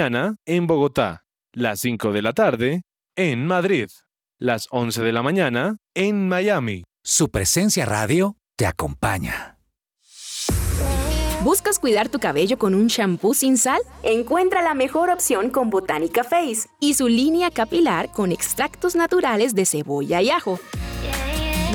mañana 0.00 0.36
en 0.46 0.66
Bogotá, 0.66 1.24
las 1.52 1.80
5 1.80 2.12
de 2.12 2.22
la 2.22 2.32
tarde 2.32 2.84
en 3.16 3.46
Madrid, 3.46 3.88
las 4.38 4.66
11 4.70 5.02
de 5.02 5.12
la 5.12 5.22
mañana 5.22 5.76
en 5.94 6.26
Miami. 6.26 6.84
Su 7.04 7.28
presencia 7.28 7.84
radio 7.84 8.38
te 8.56 8.64
acompaña. 8.64 9.58
¿Buscas 11.42 11.78
cuidar 11.78 12.08
tu 12.08 12.18
cabello 12.18 12.58
con 12.58 12.74
un 12.74 12.86
shampoo 12.86 13.34
sin 13.34 13.58
sal? 13.58 13.82
Encuentra 14.02 14.62
la 14.62 14.72
mejor 14.72 15.10
opción 15.10 15.50
con 15.50 15.68
Botánica 15.68 16.24
Face 16.24 16.70
y 16.80 16.94
su 16.94 17.06
línea 17.06 17.50
capilar 17.50 18.10
con 18.10 18.32
extractos 18.32 18.96
naturales 18.96 19.54
de 19.54 19.66
cebolla 19.66 20.22
y 20.22 20.30
ajo. 20.30 20.58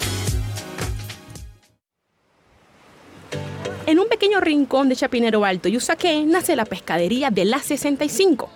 En 3.87 3.99
un 3.99 4.07
pequeño 4.07 4.39
rincón 4.39 4.89
de 4.89 4.95
Chapinero 4.95 5.43
Alto 5.43 5.67
y 5.67 5.75
Usaquén 5.75 6.29
nace 6.29 6.55
la 6.55 6.65
pescadería 6.65 7.31
de 7.31 7.45
la 7.45 7.59
65. 7.59 8.49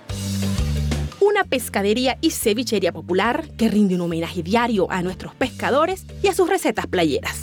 Una 1.20 1.44
pescadería 1.44 2.18
y 2.22 2.30
cevichería 2.30 2.92
popular 2.92 3.48
que 3.58 3.68
rinde 3.68 3.96
un 3.96 4.02
homenaje 4.02 4.44
diario 4.44 4.90
a 4.92 5.02
nuestros 5.02 5.34
pescadores 5.34 6.06
y 6.22 6.28
a 6.28 6.34
sus 6.36 6.48
recetas 6.48 6.86
playeras. 6.86 7.40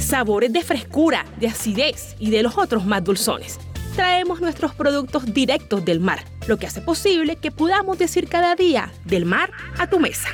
Sabores 0.00 0.52
de 0.52 0.62
frescura, 0.62 1.24
de 1.38 1.46
acidez 1.46 2.16
y 2.18 2.30
de 2.30 2.42
los 2.42 2.58
otros 2.58 2.84
más 2.84 3.04
dulzones. 3.04 3.60
Traemos 3.94 4.40
nuestros 4.40 4.74
productos 4.74 5.32
directos 5.32 5.84
del 5.84 6.00
mar, 6.00 6.24
lo 6.48 6.56
que 6.56 6.66
hace 6.66 6.80
posible 6.80 7.36
que 7.36 7.52
podamos 7.52 7.98
decir 7.98 8.28
cada 8.28 8.56
día 8.56 8.92
del 9.04 9.26
mar 9.26 9.52
a 9.78 9.88
tu 9.88 10.00
mesa. 10.00 10.28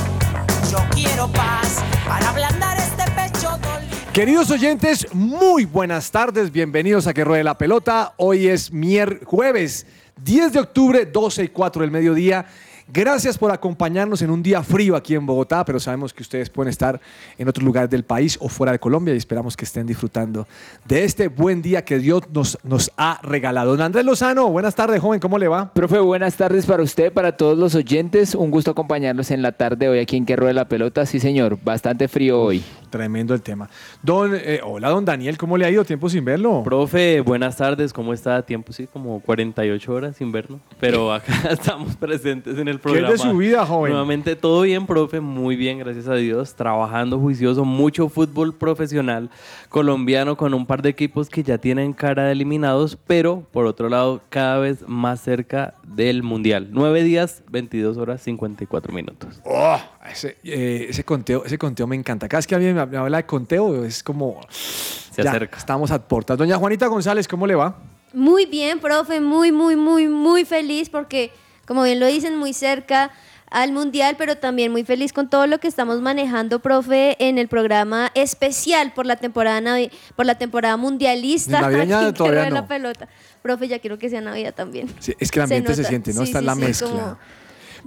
Yo 0.71 0.77
quiero 0.91 1.27
paz 1.31 1.83
para 2.07 2.29
ablandar 2.29 2.77
este 2.77 3.03
pecho 3.11 3.49
dolido. 3.49 4.13
Queridos 4.13 4.49
oyentes, 4.51 5.13
muy 5.13 5.65
buenas 5.65 6.09
tardes, 6.09 6.51
bienvenidos 6.51 7.07
a 7.07 7.13
Que 7.13 7.25
Ruede 7.25 7.43
la 7.43 7.57
Pelota. 7.57 8.13
Hoy 8.17 8.47
es 8.47 8.71
mier 8.71 9.23
jueves 9.25 9.87
10 10.23 10.53
de 10.53 10.59
octubre, 10.59 11.05
12 11.05 11.43
y 11.43 11.47
4 11.49 11.81
del 11.81 11.91
mediodía. 11.91 12.45
Gracias 12.89 13.37
por 13.37 13.51
acompañarnos 13.51 14.21
en 14.21 14.29
un 14.29 14.41
día 14.41 14.63
frío 14.63 14.95
aquí 14.95 15.13
en 15.13 15.25
Bogotá, 15.25 15.65
pero 15.65 15.77
sabemos 15.77 16.13
que 16.13 16.23
ustedes 16.23 16.49
pueden 16.49 16.69
estar 16.69 17.01
en 17.37 17.49
otros 17.49 17.65
lugares 17.65 17.89
del 17.89 18.05
país 18.05 18.37
o 18.39 18.47
fuera 18.47 18.71
de 18.71 18.79
Colombia 18.79 19.13
y 19.13 19.17
esperamos 19.17 19.57
que 19.57 19.65
estén 19.65 19.85
disfrutando 19.85 20.47
de 20.85 21.03
este 21.03 21.27
buen 21.27 21.61
día 21.61 21.83
que 21.83 21.99
Dios 21.99 22.23
nos, 22.31 22.57
nos 22.63 22.89
ha 22.95 23.19
regalado. 23.23 23.71
Don 23.71 23.81
Andrés 23.81 24.05
Lozano, 24.05 24.47
buenas 24.49 24.73
tardes, 24.73 25.01
joven, 25.01 25.19
¿cómo 25.19 25.37
le 25.37 25.49
va? 25.49 25.73
Profe, 25.73 25.99
buenas 25.99 26.37
tardes 26.37 26.65
para 26.65 26.81
usted, 26.81 27.11
para 27.11 27.35
todos 27.35 27.57
los 27.57 27.75
oyentes. 27.75 28.33
Un 28.33 28.51
gusto 28.51 28.71
acompañarlos 28.71 29.31
en 29.31 29.41
la 29.41 29.51
tarde 29.51 29.89
hoy 29.89 29.99
aquí 29.99 30.15
en 30.15 30.25
Que 30.25 30.37
Rueda 30.37 30.53
la 30.53 30.69
Pelota. 30.69 31.05
Sí, 31.05 31.19
señor, 31.19 31.59
bastante 31.61 32.07
frío 32.07 32.41
hoy. 32.41 32.63
tremendo 32.89 33.33
el 33.33 33.41
tema. 33.41 33.69
Don, 34.01 34.31
eh, 34.33 34.61
hola, 34.63 34.89
don 34.89 35.03
Daniel, 35.03 35.37
¿cómo 35.37 35.57
le 35.57 35.65
ha 35.65 35.69
ido? 35.69 35.83
Tiempo 35.83 36.09
sin 36.09 36.23
verlo. 36.23 36.63
Profe, 36.63 37.19
buenas 37.19 37.57
tardes, 37.57 37.91
¿cómo 37.91 38.13
está? 38.13 38.41
Tiempo, 38.43 38.71
sí, 38.71 38.87
como 38.87 39.19
48 39.19 39.93
horas 39.93 40.15
sin 40.15 40.31
verlo, 40.31 40.61
pero 40.79 41.13
acá 41.13 41.33
estamos 41.51 41.97
presentes 41.97 42.57
en 42.57 42.69
el 42.69 42.76
¿Qué 42.77 42.89
es 42.89 42.93
programa. 42.93 43.11
de 43.11 43.17
su 43.17 43.37
vida, 43.37 43.65
joven? 43.65 43.91
Nuevamente, 43.91 44.35
todo 44.35 44.61
bien, 44.61 44.85
profe, 44.85 45.19
muy 45.19 45.55
bien, 45.55 45.79
gracias 45.79 46.07
a 46.07 46.15
Dios, 46.15 46.55
trabajando 46.55 47.19
juicioso, 47.19 47.65
mucho 47.65 48.09
fútbol 48.09 48.55
profesional 48.55 49.29
colombiano 49.69 50.37
con 50.37 50.53
un 50.53 50.65
par 50.65 50.81
de 50.81 50.89
equipos 50.89 51.29
que 51.29 51.43
ya 51.43 51.57
tienen 51.57 51.93
cara 51.93 52.25
de 52.25 52.31
eliminados, 52.31 52.97
pero 53.07 53.43
por 53.51 53.65
otro 53.65 53.89
lado, 53.89 54.21
cada 54.29 54.59
vez 54.59 54.87
más 54.87 55.21
cerca 55.21 55.75
del 55.83 56.23
Mundial. 56.23 56.69
9 56.71 57.03
días, 57.03 57.43
22 57.49 57.97
horas, 57.97 58.21
54 58.21 58.93
minutos. 58.93 59.41
Oh, 59.43 59.77
ese, 60.09 60.37
eh, 60.43 60.87
ese 60.89 61.03
conteo, 61.03 61.43
ese 61.45 61.57
conteo 61.57 61.87
me 61.87 61.95
encanta. 61.95 62.27
Cada 62.27 62.39
vez 62.39 62.47
que 62.47 62.55
alguien 62.55 62.75
me, 62.75 62.85
me 62.85 62.97
habla 62.97 63.17
de 63.17 63.25
conteo, 63.25 63.83
es 63.83 64.03
como. 64.03 64.39
Se 64.49 65.23
ya, 65.23 65.31
acerca. 65.31 65.57
Estamos 65.57 65.91
a 65.91 66.07
puertas. 66.07 66.37
Doña 66.37 66.57
Juanita 66.57 66.87
González, 66.87 67.27
¿cómo 67.27 67.47
le 67.47 67.55
va? 67.55 67.75
Muy 68.13 68.45
bien, 68.45 68.79
profe, 68.79 69.19
muy, 69.19 69.51
muy, 69.51 69.75
muy, 69.75 70.07
muy 70.07 70.45
feliz 70.45 70.89
porque, 70.89 71.31
como 71.67 71.83
bien 71.83 71.99
lo 71.99 72.07
dicen, 72.07 72.37
muy 72.37 72.53
cerca 72.53 73.11
al 73.49 73.71
mundial, 73.71 74.15
pero 74.17 74.37
también 74.37 74.71
muy 74.71 74.83
feliz 74.83 75.13
con 75.13 75.29
todo 75.29 75.47
lo 75.47 75.59
que 75.59 75.67
estamos 75.67 76.01
manejando, 76.01 76.59
profe, 76.59 77.15
en 77.19 77.37
el 77.37 77.47
programa 77.47 78.11
especial 78.13 78.93
por 78.93 79.05
la 79.05 79.15
temporada 79.15 79.77
por 80.15 80.25
la 80.25 80.37
temporada 80.37 80.75
mundialista. 80.77 81.61
Navideña 81.61 82.13
todavía 82.13 82.49
no. 82.49 82.55
la 82.55 82.67
pelota. 82.67 83.07
Profe, 83.41 83.67
ya 83.67 83.79
quiero 83.79 83.97
que 83.97 84.09
sea 84.09 84.21
Navidad 84.21 84.53
también. 84.53 84.87
Sí, 84.99 85.13
es 85.19 85.31
que 85.31 85.39
el 85.39 85.43
ambiente 85.43 85.75
se, 85.75 85.83
siente, 85.83 86.13
¿no? 86.13 86.21
Sí, 86.21 86.27
Está 86.27 86.39
sí, 86.39 86.45
la 86.45 86.55
mezcla. 86.55 86.87
como- 86.89 87.17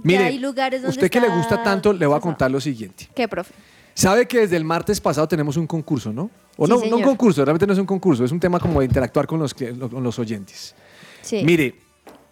Mire, 0.03 0.23
hay 0.23 0.39
lugares 0.39 0.81
donde 0.81 0.95
usted 0.95 1.09
que 1.11 1.19
le 1.19 1.29
gusta 1.29 1.61
tanto, 1.61 1.93
le 1.93 2.05
voy 2.05 2.17
a 2.17 2.21
contar 2.21 2.49
lo 2.49 2.59
siguiente. 2.59 3.09
¿Qué, 3.13 3.27
profe? 3.27 3.53
Sabe 3.93 4.27
que 4.27 4.39
desde 4.39 4.55
el 4.55 4.63
martes 4.63 4.99
pasado 4.99 5.27
tenemos 5.27 5.57
un 5.57 5.67
concurso, 5.67 6.11
¿no? 6.13 6.31
O 6.57 6.65
no, 6.65 6.79
no 6.85 6.97
un 6.97 7.03
concurso, 7.03 7.43
realmente 7.43 7.67
no 7.67 7.73
es 7.73 7.79
un 7.79 7.85
concurso, 7.85 8.23
es 8.23 8.31
un 8.31 8.39
tema 8.39 8.59
como 8.59 8.79
de 8.79 8.85
interactuar 8.85 9.27
con 9.27 9.39
los, 9.39 9.53
con 9.53 10.03
los 10.03 10.17
oyentes. 10.17 10.73
Sí. 11.21 11.43
Mire, 11.43 11.75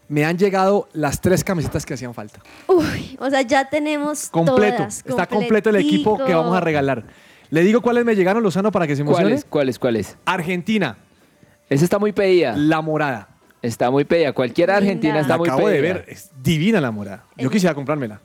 me 0.10 0.26
han 0.26 0.38
llegado 0.38 0.90
las 0.92 1.22
tres 1.22 1.44
camisetas 1.44 1.86
que 1.86 1.94
hacían 1.94 2.14
falta. 2.14 2.42
Uy, 2.68 3.18
o 3.20 3.30
sea, 3.30 3.42
ya 3.44 3.70
tenemos 3.70 4.30
Completo. 4.30 4.78
todas, 4.78 5.04
Está 5.08 5.26
completo 5.28 5.70
el 5.70 5.78
equipo 5.78 6.18
que 6.26 6.34
vamos 6.34 6.56
a 6.56 6.60
regalar. 6.60 7.06
Le 7.52 7.62
digo 7.62 7.82
cuáles 7.82 8.04
me 8.06 8.16
llegaron, 8.16 8.44
Lozano, 8.44 8.72
para 8.72 8.86
que 8.86 8.96
se 8.96 9.02
emocione. 9.04 9.24
¿Cuáles? 9.30 9.46
¿Cuáles? 9.46 9.80
¿Cuáles? 9.80 10.18
Argentina. 10.26 10.98
Esa 11.70 11.84
está 11.84 11.98
muy 12.00 12.12
pedida. 12.12 12.56
La 12.58 12.82
morada. 12.82 13.30
Está 13.62 13.90
muy 13.92 14.04
pedida. 14.04 14.34
Cualquier 14.34 14.72
argentina 14.72 15.20
está 15.20 15.34
La 15.34 15.38
muy 15.38 15.48
acabo 15.48 15.66
pedida. 15.66 15.76
de 15.76 15.82
ver, 15.82 16.06
es 16.08 16.32
divina 16.42 16.80
la 16.82 16.92
morada. 16.92 17.26
Yo 17.38 17.50
quisiera 17.50 17.74
comprármela. 17.76 18.22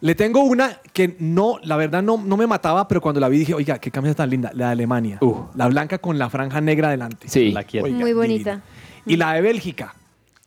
Le 0.00 0.16
tengo 0.16 0.42
una 0.42 0.80
que 0.92 1.14
no, 1.20 1.58
la 1.62 1.76
verdad 1.76 2.02
no, 2.02 2.16
no 2.16 2.36
me 2.36 2.46
mataba, 2.48 2.88
pero 2.88 3.00
cuando 3.00 3.20
la 3.20 3.28
vi 3.28 3.38
dije, 3.38 3.54
oiga, 3.54 3.78
qué 3.78 3.92
camisa 3.92 4.14
tan 4.16 4.30
linda, 4.30 4.50
la 4.54 4.66
de 4.66 4.72
Alemania. 4.72 5.18
Uh. 5.20 5.44
La 5.54 5.68
blanca 5.68 5.98
con 5.98 6.18
la 6.18 6.28
franja 6.28 6.60
negra 6.60 6.88
adelante. 6.88 7.28
Sí. 7.28 7.52
La 7.52 7.62
quiero. 7.62 7.86
Oiga, 7.86 7.98
Muy 7.98 8.12
bonita. 8.12 8.50
divina. 8.50 8.62
Y 9.06 9.16
la 9.16 9.34
de 9.34 9.40
Bélgica. 9.42 9.94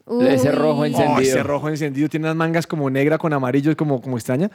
Ese 0.07 0.51
rojo 0.51 0.81
Uy. 0.81 0.89
encendido. 0.89 1.15
Oh, 1.17 1.19
ese 1.19 1.43
rojo 1.43 1.69
encendido 1.69 2.07
tiene 2.09 2.25
unas 2.27 2.35
mangas 2.35 2.67
como 2.67 2.89
negra 2.89 3.17
con 3.17 3.33
amarillo, 3.33 3.75
como, 3.75 4.01
como 4.01 4.17
extraña. 4.17 4.51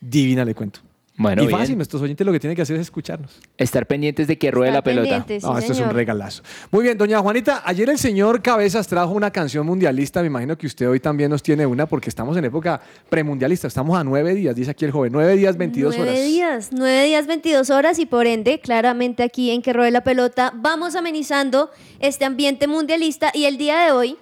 Divina, 0.00 0.44
le 0.44 0.54
cuento. 0.54 0.80
Bueno, 1.16 1.44
y 1.44 1.46
bien. 1.46 1.56
fácil, 1.58 1.76
nuestros 1.76 2.02
oyentes 2.02 2.26
lo 2.26 2.32
que 2.32 2.40
tienen 2.40 2.56
que 2.56 2.62
hacer 2.62 2.74
es 2.74 2.82
escucharnos. 2.82 3.38
Estar 3.56 3.86
pendientes 3.86 4.26
de 4.26 4.36
que 4.36 4.50
ruede 4.50 4.72
la 4.72 4.82
pelota. 4.82 5.08
pendientes, 5.24 5.44
sí, 5.44 5.48
No, 5.48 5.56
esto 5.56 5.72
es 5.72 5.78
un 5.78 5.90
regalazo. 5.90 6.42
Muy 6.72 6.82
bien, 6.82 6.98
doña 6.98 7.20
Juanita, 7.20 7.62
ayer 7.64 7.88
el 7.88 7.98
señor 7.98 8.42
Cabezas 8.42 8.88
trajo 8.88 9.12
una 9.12 9.30
canción 9.30 9.64
mundialista. 9.64 10.22
Me 10.22 10.26
imagino 10.26 10.58
que 10.58 10.66
usted 10.66 10.88
hoy 10.88 10.98
también 10.98 11.30
nos 11.30 11.40
tiene 11.40 11.66
una 11.66 11.86
porque 11.86 12.08
estamos 12.08 12.36
en 12.36 12.46
época 12.46 12.80
premundialista. 13.10 13.68
Estamos 13.68 13.96
a 13.96 14.02
nueve 14.02 14.34
días, 14.34 14.56
dice 14.56 14.72
aquí 14.72 14.86
el 14.86 14.90
joven. 14.90 15.12
Nueve 15.12 15.36
días, 15.36 15.56
22 15.56 15.94
nueve 15.96 16.10
horas. 16.10 16.24
días, 16.24 16.70
nueve 16.72 17.04
días, 17.04 17.26
22 17.28 17.70
horas 17.70 18.00
y 18.00 18.06
por 18.06 18.26
ende, 18.26 18.58
claramente 18.58 19.22
aquí 19.22 19.52
en 19.52 19.62
Que 19.62 19.72
Rode 19.72 19.92
la 19.92 20.02
Pelota, 20.02 20.52
vamos 20.56 20.96
amenizando 20.96 21.70
este 22.00 22.24
ambiente 22.24 22.66
mundialista 22.66 23.30
y 23.32 23.44
el 23.44 23.56
día 23.56 23.78
de 23.84 23.92
hoy, 23.92 24.16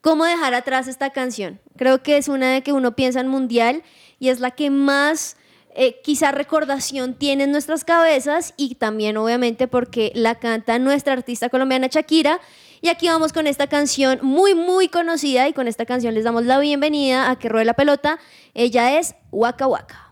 ¿cómo 0.00 0.24
dejar 0.24 0.54
atrás 0.54 0.88
esta 0.88 1.10
canción? 1.10 1.60
Creo 1.76 2.02
que 2.02 2.16
es 2.16 2.28
una 2.28 2.52
de 2.52 2.62
que 2.62 2.72
uno 2.72 2.96
piensa 2.96 3.20
en 3.20 3.28
mundial 3.28 3.82
y 4.18 4.28
es 4.28 4.40
la 4.40 4.50
que 4.50 4.70
más 4.70 5.36
eh, 5.74 6.00
quizá 6.02 6.32
recordación 6.32 7.14
tiene 7.14 7.44
en 7.44 7.52
nuestras 7.52 7.84
cabezas 7.84 8.54
y 8.56 8.74
también 8.74 9.16
obviamente 9.16 9.68
porque 9.68 10.10
la 10.14 10.34
canta 10.34 10.78
nuestra 10.78 11.12
artista 11.12 11.48
colombiana 11.48 11.88
Shakira. 11.88 12.40
Y 12.82 12.88
aquí 12.88 13.08
vamos 13.08 13.32
con 13.32 13.46
esta 13.46 13.66
canción 13.66 14.18
muy, 14.22 14.54
muy 14.54 14.88
conocida 14.88 15.46
y 15.48 15.52
con 15.52 15.68
esta 15.68 15.84
canción 15.84 16.14
les 16.14 16.24
damos 16.24 16.44
la 16.44 16.58
bienvenida 16.58 17.30
a 17.30 17.38
Que 17.38 17.48
Ruede 17.48 17.66
la 17.66 17.74
Pelota. 17.74 18.18
Ella 18.54 18.98
es 18.98 19.14
Waka 19.30 19.66
Waka. 19.66 20.10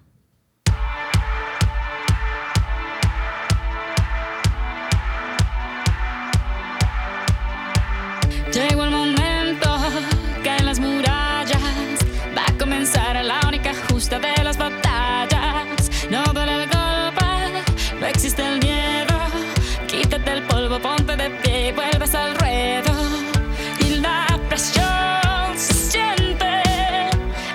Polvo, 20.69 20.81
ponte 20.81 21.17
de 21.17 21.31
pie 21.31 21.69
y 21.69 21.73
vuelves 21.73 22.15
al 22.15 22.35
ruedo. 22.35 22.93
Y 23.81 23.97
la 23.97 24.27
presión 24.49 25.57
se 25.57 25.75
siente, 25.75 26.63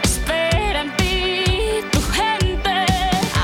espera 0.03 0.81
en 0.81 0.95
ti 0.97 1.43
tu 1.91 2.01
gente. 2.11 2.73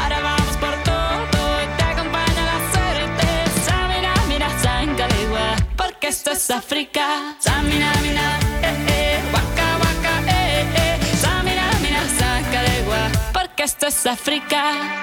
Ahora 0.01 0.19
vamos 0.21 0.57
por 0.57 0.73
todo 0.83 1.39
y 1.63 1.67
te 1.77 1.83
acompaña 1.83 2.43
la 2.51 2.59
suerte. 2.73 3.27
Samina, 3.65 4.13
mira, 4.27 4.49
Sangalegua, 4.59 5.55
porque 5.77 6.07
esto 6.07 6.31
es 6.31 6.49
África. 6.49 7.35
Samina, 7.39 7.93
mina, 8.01 8.39
eh, 8.63 8.85
eh, 8.87 9.19
waka, 9.33 9.67
waka, 9.83 10.13
eh, 10.27 10.65
eh. 10.75 11.15
Samina, 11.21 11.65
mina, 11.81 12.01
Sangalegua, 12.19 13.11
porque 13.33 13.63
esto 13.63 13.87
es 13.87 14.05
África. 14.05 14.98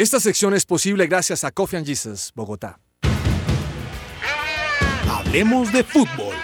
Esta 0.00 0.18
sección 0.18 0.54
es 0.54 0.64
posible 0.64 1.06
gracias 1.06 1.44
a 1.44 1.50
Coffee 1.50 1.76
and 1.76 1.86
Jesus, 1.86 2.32
Bogotá. 2.34 2.80
Hablemos 5.06 5.70
de 5.74 5.84
fútbol. 5.84 6.34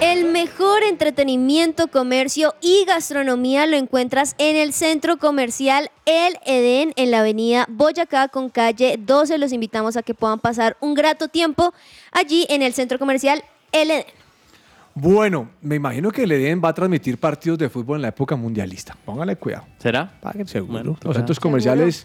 El 0.00 0.24
mejor 0.24 0.82
entretenimiento, 0.82 1.86
comercio 1.86 2.56
y 2.60 2.84
gastronomía 2.84 3.66
lo 3.66 3.76
encuentras 3.76 4.34
en 4.38 4.56
el 4.56 4.72
centro 4.72 5.18
comercial 5.18 5.92
El 6.06 6.40
Edén 6.44 6.92
en 6.96 7.12
la 7.12 7.20
avenida 7.20 7.66
Boyacá 7.68 8.26
con 8.26 8.50
calle 8.50 8.96
12. 8.98 9.38
Los 9.38 9.52
invitamos 9.52 9.96
a 9.96 10.02
que 10.02 10.14
puedan 10.14 10.40
pasar 10.40 10.76
un 10.80 10.94
grato 10.94 11.28
tiempo 11.28 11.72
allí 12.10 12.46
en 12.48 12.62
el 12.62 12.74
centro 12.74 12.98
comercial 12.98 13.44
El 13.70 13.92
Edén. 13.92 14.17
Bueno, 15.00 15.48
me 15.62 15.76
imagino 15.76 16.10
que 16.10 16.24
el 16.24 16.32
va 16.64 16.70
a 16.70 16.74
transmitir 16.74 17.18
partidos 17.18 17.58
de 17.58 17.68
fútbol 17.68 17.96
en 17.98 18.02
la 18.02 18.08
época 18.08 18.34
mundialista. 18.36 18.96
Póngale 19.04 19.36
cuidado. 19.36 19.64
¿Será? 19.78 20.10
Seguro. 20.46 20.72
Bueno, 20.72 20.96
Los 21.02 21.16
centros 21.16 21.38
comerciales 21.40 22.04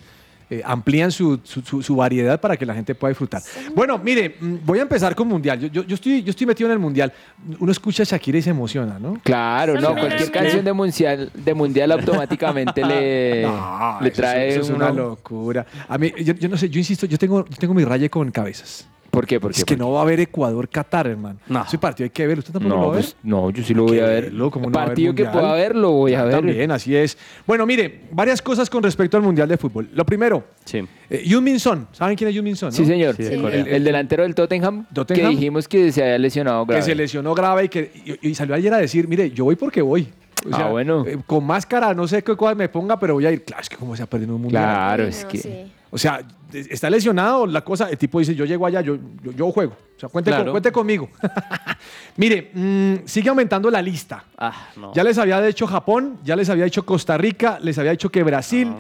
eh, 0.50 0.62
amplían 0.64 1.12
su, 1.12 1.40
su- 1.44 1.62
su- 1.62 1.82
su 1.82 1.96
variedad 1.96 2.40
para 2.40 2.56
que 2.58 2.66
la 2.66 2.76
gente 2.76 2.94
pueda 2.94 3.10
disfrutar. 3.10 3.42
Bueno, 3.74 3.98
mire, 3.98 4.36
mm, 4.40 4.56
voy 4.66 4.78
a 4.80 4.84
empezar 4.84 5.16
con 5.16 5.28
Mundial. 5.28 5.60
Yo, 5.60 5.68
yo- 5.70 5.84
yo 5.84 5.96
estoy, 5.96 6.22
yo 6.22 6.30
estoy 6.30 6.46
metido 6.46 6.68
en 6.70 6.74
el 6.74 6.80
Mundial. 6.80 7.12
Uno 7.60 7.72
escucha 7.72 8.04
a 8.04 8.06
Shakira 8.06 8.38
y 8.38 8.42
se 8.42 8.50
emociona, 8.52 9.00
¿no? 9.00 9.20
Claro, 9.24 9.80
no, 9.80 9.96
cualquier 9.96 10.32
canción 10.32 10.64
de 10.66 10.74
mundial, 10.74 11.32
de 11.34 11.54
mundial 11.54 11.92
automáticamente 11.94 12.86
le, 12.86 13.42
No, 13.48 13.98
le 14.02 14.10
eso 14.10 14.14
es- 14.14 14.14
trae 14.14 14.50
eso 14.50 14.62
es 14.62 14.70
una 14.70 14.92
locura. 14.92 15.66
A 15.88 15.98
mí, 15.98 16.12
yo, 16.24 16.34
yo 16.34 16.50
no 16.50 16.58
sé, 16.58 16.70
yo 16.70 16.78
insisto, 16.78 17.06
yo 17.08 17.18
tengo, 17.18 17.46
yo 17.46 17.56
tengo 17.58 17.74
mi 17.74 17.86
raye 17.86 18.10
con 18.10 18.30
cabezas. 18.30 18.86
¿Por 19.14 19.28
qué? 19.28 19.40
¿Por 19.40 19.52
qué? 19.52 19.60
Es 19.60 19.64
que 19.66 19.78
¿Por 19.78 19.86
no 19.86 19.92
va 19.94 20.00
a 20.00 20.02
haber 20.02 20.20
Ecuador-Qatar, 20.22 21.06
hermano. 21.08 21.38
No. 21.48 21.64
Ese 21.64 21.78
partido 21.78 22.06
hay 22.06 22.10
que 22.10 22.26
verlo. 22.26 22.40
¿Usted 22.40 22.52
tampoco 22.54 22.74
lo 22.76 22.82
No, 22.82 22.88
va 22.88 22.94
a 22.94 22.96
ver? 22.96 23.04
pues, 23.06 23.16
no, 23.24 23.50
yo 23.52 23.64
sí 23.64 23.74
lo 23.76 23.84
voy 23.84 24.00
a 24.00 24.06
que 24.06 24.10
ver. 24.10 24.24
verlo, 24.26 24.50
¿cómo 24.50 24.66
no 24.66 24.72
va 24.74 24.80
a 24.82 24.84
haber 24.86 24.92
Partido 24.96 25.14
que 25.14 25.26
pueda 25.26 25.54
ver, 25.54 25.76
lo 25.76 25.92
voy 25.92 26.14
a 26.16 26.24
ver. 26.24 26.34
También, 26.36 26.72
así 26.72 26.96
es. 26.96 27.16
Bueno, 27.46 27.66
mire, 27.68 28.02
varias 28.12 28.42
cosas 28.42 28.70
con 28.70 28.82
respecto 28.82 29.16
al 29.16 29.24
Mundial 29.24 29.48
de 29.48 29.58
Fútbol. 29.58 29.88
Lo 29.94 30.04
primero, 30.06 30.44
Sí. 30.66 30.80
eh, 31.10 31.24
Yoon 31.26 31.44
Min 31.44 31.60
Son. 31.60 31.88
¿Saben 31.92 32.16
quién 32.18 32.30
es 32.30 32.36
Yoon 32.36 32.44
Min 32.46 32.56
Son? 32.56 32.70
no? 32.70 32.76
Sí, 32.76 32.86
señor. 32.86 33.16
Sí, 33.16 33.24
el, 33.24 33.84
delantero 33.84 34.24
del 34.24 34.34
Tottenham, 34.34 34.88
Tottenham. 34.94 35.30
que 35.30 35.36
dijimos 35.36 35.68
que 35.68 35.92
se 35.92 36.02
había 36.02 36.18
lesionado 36.18 36.66
Que 36.66 36.72
grave. 36.74 36.86
se 36.86 36.96
lesionó 36.96 37.36
grave 37.36 37.66
y, 37.66 37.70
que, 37.70 37.92
y, 38.22 38.30
y 38.30 38.36
salió 38.36 38.56
ayer 38.56 38.74
a 38.74 38.78
decir, 38.78 39.08
mire, 39.08 39.30
yo 39.32 39.46
voy 39.46 39.56
porque 39.56 39.82
voy. 39.82 40.08
O 40.46 40.50
sea, 40.56 40.66
Ah, 40.66 40.70
bueno. 40.72 41.06
eh, 41.08 41.20
con 41.26 41.46
máscara, 41.46 41.94
no 41.94 42.06
sé 42.08 42.22
qué 42.24 42.36
cosa 42.36 42.56
me 42.56 42.68
ponga, 42.68 43.00
pero 43.00 43.14
voy 43.14 43.26
a 43.28 43.32
ir. 43.32 43.44
Claro, 43.46 43.62
es 43.62 43.70
que 43.70 43.76
como 43.78 43.96
se 43.96 44.04
ha 44.04 44.08
perdido 44.08 44.36
un 44.36 44.42
mundial. 44.42 44.64
Claro, 44.64 45.04
es 45.04 45.24
que. 45.26 45.68
O 45.96 45.98
sea, 46.00 46.22
está 46.52 46.90
lesionado 46.90 47.46
la 47.46 47.62
cosa. 47.62 47.88
El 47.88 48.00
tipo 48.00 48.18
dice, 48.18 48.34
yo 48.34 48.46
llego 48.46 48.66
allá, 48.66 48.82
yo, 48.82 48.98
yo, 49.22 49.32
yo 49.32 49.52
juego. 49.52 49.74
O 49.96 50.00
sea, 50.00 50.10
cuente, 50.10 50.32
Claro. 50.32 50.46
con- 50.46 50.54
cuente 50.54 50.72
conmigo. 50.72 51.08
Mire, 52.18 52.50
mm, 52.54 53.06
sigue 53.06 53.30
aumentando 53.30 53.70
la 53.70 53.80
lista. 53.82 54.24
Ah, 54.38 54.70
no. 54.76 54.92
Ya 54.94 55.04
les 55.04 55.18
había 55.20 55.40
dicho 55.42 55.68
Japón, 55.68 56.18
ya 56.24 56.36
les 56.36 56.50
había 56.50 56.66
dicho 56.66 56.84
Costa 56.84 57.16
Rica, 57.18 57.60
les 57.62 57.78
había 57.78 57.92
dicho 57.92 58.10
que 58.10 58.24
Brasil, 58.24 58.72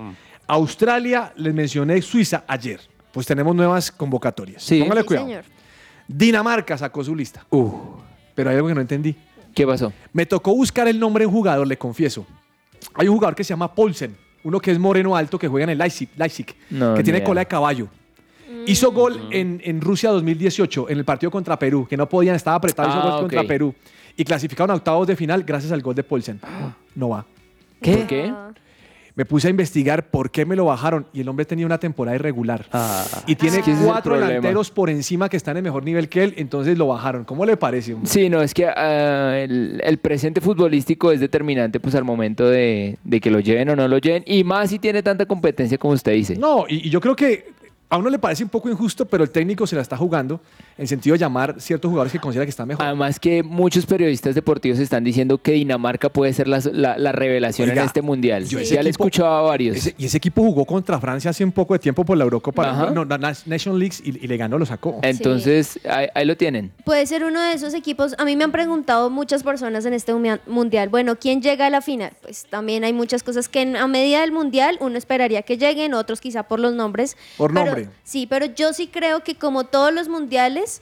Australia, 0.48 1.34
les 1.38 1.54
mencioné 1.54 2.02
Suiza 2.02 2.44
ayer. 2.48 2.80
Pues 3.12 3.28
tenemos 3.28 3.56
nuevas 3.56 3.92
convocatorias. 3.92 4.64
Sí. 4.64 4.80
Póngale 4.80 5.02
Sí, 5.02 5.08
cuidado. 5.08 5.28
señor. 5.28 5.44
Dinamarca 6.08 6.78
sacó 6.78 7.04
su 7.04 7.16
lista. 7.16 7.46
Pero 8.36 8.50
hay 8.50 8.56
algo 8.56 8.68
que 8.68 8.76
no 8.76 8.82
entendí. 8.82 9.16
¿Qué 9.54 9.68
pasó? 9.68 9.94
Me 10.14 10.26
tocó 10.26 10.56
buscar 10.56 10.88
el 10.88 11.00
nombre 11.00 11.22
de 11.24 11.28
un 11.28 11.34
jugador, 11.34 11.68
le 11.68 11.78
confieso. 11.78 12.26
Hay 12.96 13.08
un 13.08 13.16
jugador 13.16 13.36
que 13.36 13.44
se 13.44 13.50
llama 13.50 13.74
Paulsen, 13.74 14.18
uno 14.44 14.60
que 14.60 14.72
es 14.72 14.80
moreno 14.80 15.16
alto, 15.16 15.38
que 15.40 15.48
juega 15.48 15.64
en 15.66 15.70
el 15.72 15.78
Leipzig, 15.78 16.10
Leipzig, 16.16 16.48
No, 16.70 16.94
que 16.96 17.04
tiene 17.04 17.20
idea. 17.20 17.28
cola 17.28 17.42
de 17.42 17.46
caballo. 17.48 17.88
Hizo 18.66 18.92
gol 18.92 19.28
en, 19.32 19.62
en 19.64 19.82
Rusia 19.82 20.10
2018, 20.12 20.90
en 20.90 20.98
el 20.98 21.06
partido 21.06 21.32
contra 21.32 21.58
Perú, 21.60 21.86
que 21.90 21.98
no 21.98 22.08
podían, 22.08 22.36
estaba 22.36 22.56
apretado, 22.58 22.90
hizo 22.90 23.00
Ah, 23.00 23.12
gol 23.12 23.20
contra 23.22 23.44
Perú. 23.44 23.74
Y 24.16 24.24
clasificaron 24.24 24.72
a 24.72 24.76
octavos 24.76 25.08
de 25.08 25.16
final 25.16 25.44
gracias 25.44 25.72
al 25.72 25.82
gol 25.82 25.96
de 25.96 26.04
Paulsen. 26.04 26.40
No 26.96 27.10
va. 27.10 27.26
¿Qué? 27.82 27.98
¿Por 27.98 28.08
qué? 28.08 28.34
Me 29.16 29.26
puse 29.26 29.48
a 29.48 29.52
investigar 29.52 30.10
por 30.10 30.32
qué 30.32 30.44
me 30.44 30.56
lo 30.56 30.66
bajaron 30.66 31.06
y 31.14 31.22
el 31.22 31.30
hombre 31.30 31.46
tenía 31.46 31.66
una 31.68 31.78
temporada 31.78 32.16
irregular. 32.16 32.66
y 33.28 33.36
tiene 33.36 33.60
Es 33.60 33.64
que 33.64 33.76
cuatro 33.76 34.20
delanteros 34.20 34.72
por 34.72 34.90
encima 34.90 35.30
que 35.30 35.38
están 35.38 35.56
en 35.58 35.64
mejor 35.64 35.84
nivel 35.84 36.10
que 36.10 36.24
él, 36.24 36.34
entonces 36.38 36.78
lo 36.78 36.88
bajaron. 36.88 37.24
¿Cómo 37.24 37.46
le 37.46 37.56
parece? 37.56 37.94
hombre? 37.94 38.10
Sí, 38.10 38.28
no, 38.30 38.42
es 38.42 38.56
que 38.56 38.66
ah, 38.66 39.38
el, 39.38 39.80
el 39.84 39.98
presente 40.00 40.42
futbolístico 40.42 41.12
es 41.12 41.20
determinante 41.20 41.80
pues 41.80 41.94
al 41.94 42.04
momento 42.04 42.50
de, 42.50 42.98
de 43.04 43.22
que 43.22 43.30
lo 43.30 43.40
lleven 43.40 43.70
o 43.70 43.76
no 43.76 43.88
lo 43.88 44.00
lleven, 44.00 44.24
y 44.26 44.44
más 44.44 44.72
si 44.72 44.80
tiene 44.80 45.04
tanta 45.04 45.28
competencia 45.28 45.78
como 45.78 45.94
usted 45.94 46.14
dice. 46.14 46.36
No, 46.36 46.66
y, 46.68 46.88
y 46.88 46.90
yo 46.90 47.00
creo 47.00 47.16
que 47.16 47.53
a 47.94 47.98
uno 47.98 48.10
le 48.10 48.18
parece 48.18 48.44
un 48.44 48.50
poco 48.50 48.70
injusto, 48.70 49.06
pero 49.06 49.24
el 49.24 49.30
técnico 49.30 49.68
se 49.68 49.76
la 49.76 49.84
está 49.84 49.96
jugando 49.96 50.42
en 50.80 50.88
sentido 50.88 51.14
de 51.14 51.20
llamar 51.20 51.62
ciertos 51.62 51.90
jugadores 51.90 52.12
que 52.12 52.20
considera 52.20 52.44
que 52.46 52.50
están 52.50 52.68
mejor. 52.68 52.84
Además 52.84 53.20
que 53.20 53.44
muchos 53.44 53.86
periodistas 53.86 54.34
deportivos 54.34 54.80
están 54.80 55.04
diciendo 55.04 55.38
que 55.38 55.52
Dinamarca 55.52 56.10
puede 56.10 56.34
ser 56.34 56.48
la, 56.48 56.60
la- 56.72 56.98
la 56.98 57.12
revelación 57.12 57.70
Oiga, 57.70 57.82
en 57.82 57.86
este 57.88 58.02
mundial. 58.02 58.46
yo 58.46 58.60
Ya 58.62 58.82
le 58.82 58.90
he 58.90 58.92
escuchado 58.92 59.30
a 59.30 59.42
varios. 59.44 59.78
Ese- 59.78 59.94
y 59.98 60.06
ese 60.06 60.18
equipo 60.18 60.42
jugó 60.42 60.66
contra 60.66 61.00
Francia 61.00 61.30
hace 61.30 61.44
un 61.46 61.52
poco 61.52 61.74
de 61.76 61.80
tiempo 61.80 62.04
por 62.04 62.18
la 62.18 62.24
Eurocopa, 62.24 62.90
no, 62.92 63.06
no, 63.06 63.18
na- 63.20 63.34
Nation 63.46 63.78
Leagues 63.78 64.02
y, 64.04 64.10
y 64.26 64.28
le 64.28 64.38
ganó, 64.38 64.58
lo 64.58 64.66
sacó. 64.66 65.00
Entonces, 65.04 65.80
ahí, 65.88 66.08
ahí 66.16 66.26
lo 66.26 66.36
tienen. 66.36 66.72
Puede 66.86 67.06
ser 67.06 67.24
uno 67.24 67.40
de 67.42 67.54
esos 67.54 67.74
equipos. 67.76 68.16
A 68.18 68.26
mí 68.26 68.36
me 68.36 68.44
han 68.44 68.52
preguntado 68.52 69.12
muchas 69.12 69.44
personas 69.44 69.86
en 69.86 69.94
este 69.94 70.14
mundial, 70.48 70.90
bueno, 70.90 71.16
¿quién 71.18 71.42
llega 71.44 71.68
a 71.68 71.70
la 71.70 71.82
final? 71.82 72.14
Pues 72.24 72.46
también 72.50 72.84
hay 72.84 72.94
muchas 72.94 73.22
cosas 73.22 73.48
que 73.50 73.62
en- 73.62 73.76
a 73.76 73.88
medida 73.88 74.22
del 74.22 74.32
mundial 74.32 74.78
uno 74.82 74.98
esperaría 74.98 75.44
que 75.44 75.58
lleguen, 75.58 75.94
otros 75.94 76.20
quizá 76.22 76.44
por 76.44 76.60
los 76.60 76.74
nombres. 76.74 77.16
Por 77.38 77.54
Pero- 77.54 77.66
nombre. 77.66 77.83
Sí, 78.04 78.28
pero 78.28 78.46
yo 78.46 78.74
sí 78.74 78.88
creo 78.88 79.24
que 79.24 79.36
como 79.36 79.64
todos 79.66 79.94
los 79.94 80.08
mundiales, 80.10 80.82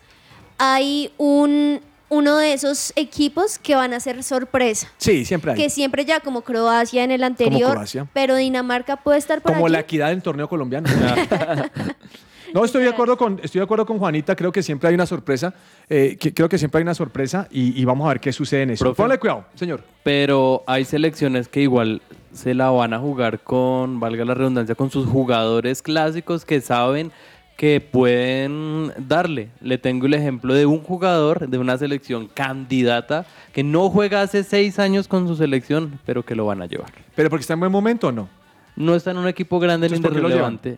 hay 0.58 1.12
un 1.18 1.82
uno 2.10 2.38
de 2.38 2.52
esos 2.52 2.92
equipos 2.98 3.58
que 3.58 3.74
van 3.74 3.94
a 3.94 4.00
ser 4.02 4.22
sorpresa. 4.24 4.92
Sí, 4.98 5.24
siempre 5.24 5.52
hay. 5.54 5.58
Que 5.58 5.70
siempre 5.70 6.04
ya 6.04 6.20
como 6.20 6.42
Croacia 6.42 7.06
en 7.06 7.12
el 7.12 7.24
anterior, 7.24 7.72
Croacia. 7.72 8.06
pero 8.14 8.36
Dinamarca 8.36 8.98
puede 8.98 9.18
estar 9.18 9.42
por 9.42 9.54
Como 9.54 9.66
allí. 9.68 9.74
la 9.74 9.80
equidad 9.80 10.10
del 10.10 10.22
torneo 10.22 10.50
colombiano. 10.50 10.90
No, 12.54 12.66
estoy 12.66 12.84
de 12.84 12.90
acuerdo 12.90 13.18
con, 13.18 13.40
estoy 13.44 13.60
de 13.60 13.64
acuerdo 13.64 13.86
con 13.86 13.98
Juanita, 14.00 14.36
creo 14.36 14.52
que 14.52 14.62
siempre 14.64 14.90
hay 14.90 14.96
una 14.96 15.06
sorpresa, 15.06 15.54
eh, 15.90 16.18
que- 16.20 16.34
creo 16.34 16.50
que 16.50 16.58
siempre 16.58 16.80
hay 16.80 16.84
una 16.84 16.94
sorpresa 16.94 17.48
y, 17.52 17.80
y 17.80 17.86
vamos 17.86 18.06
a 18.06 18.10
ver 18.10 18.20
qué 18.20 18.34
sucede 18.34 18.64
en 18.64 18.72
eso. 18.72 18.86
Profe. 18.86 19.02
Ponle 19.02 19.18
cuidado, 19.20 19.46
señor. 19.56 19.84
Pero 20.04 20.64
hay 20.68 20.84
selecciones 20.86 21.48
que 21.48 21.62
igual 21.62 22.02
se 22.34 22.54
la 22.54 22.70
van 22.70 22.94
a 22.94 23.00
jugar 23.00 23.40
con, 23.40 24.00
valga 24.00 24.26
la 24.26 24.34
redundancia, 24.34 24.76
con 24.76 24.90
sus 24.92 25.08
jugadores 25.08 25.82
clásicos 25.82 26.46
que 26.46 26.62
saben 26.62 27.12
que 27.58 27.80
pueden 27.80 28.92
darle. 28.98 29.50
Le 29.62 29.78
tengo 29.78 30.08
el 30.08 30.14
ejemplo 30.16 30.54
de 30.54 30.66
un 30.66 30.80
jugador 30.82 31.48
de 31.48 31.58
una 31.60 31.78
selección 31.78 32.28
candidata 32.28 33.26
que 33.54 33.64
no 33.64 33.90
juega 33.90 34.22
hace 34.22 34.44
seis 34.44 34.80
años 34.80 35.08
con 35.08 35.28
su 35.28 35.36
selección, 35.36 36.00
pero 36.06 36.24
que 36.24 36.34
lo 36.36 36.46
van 36.48 36.62
a 36.62 36.66
llevar. 36.66 36.92
¿Pero 37.16 37.30
porque 37.30 37.42
está 37.42 37.54
en 37.54 37.60
buen 37.60 37.72
momento 37.72 38.08
o 38.08 38.12
no? 38.12 38.30
No 38.76 38.96
está 38.96 39.12
en 39.12 39.18
un 39.18 39.28
equipo 39.28 39.60
grande 39.60 39.90
ni 39.90 39.96
Entonces, 39.98 40.10
¿por 40.10 40.16
qué 40.16 40.22
lo 40.22 40.30
relevante. 40.30 40.78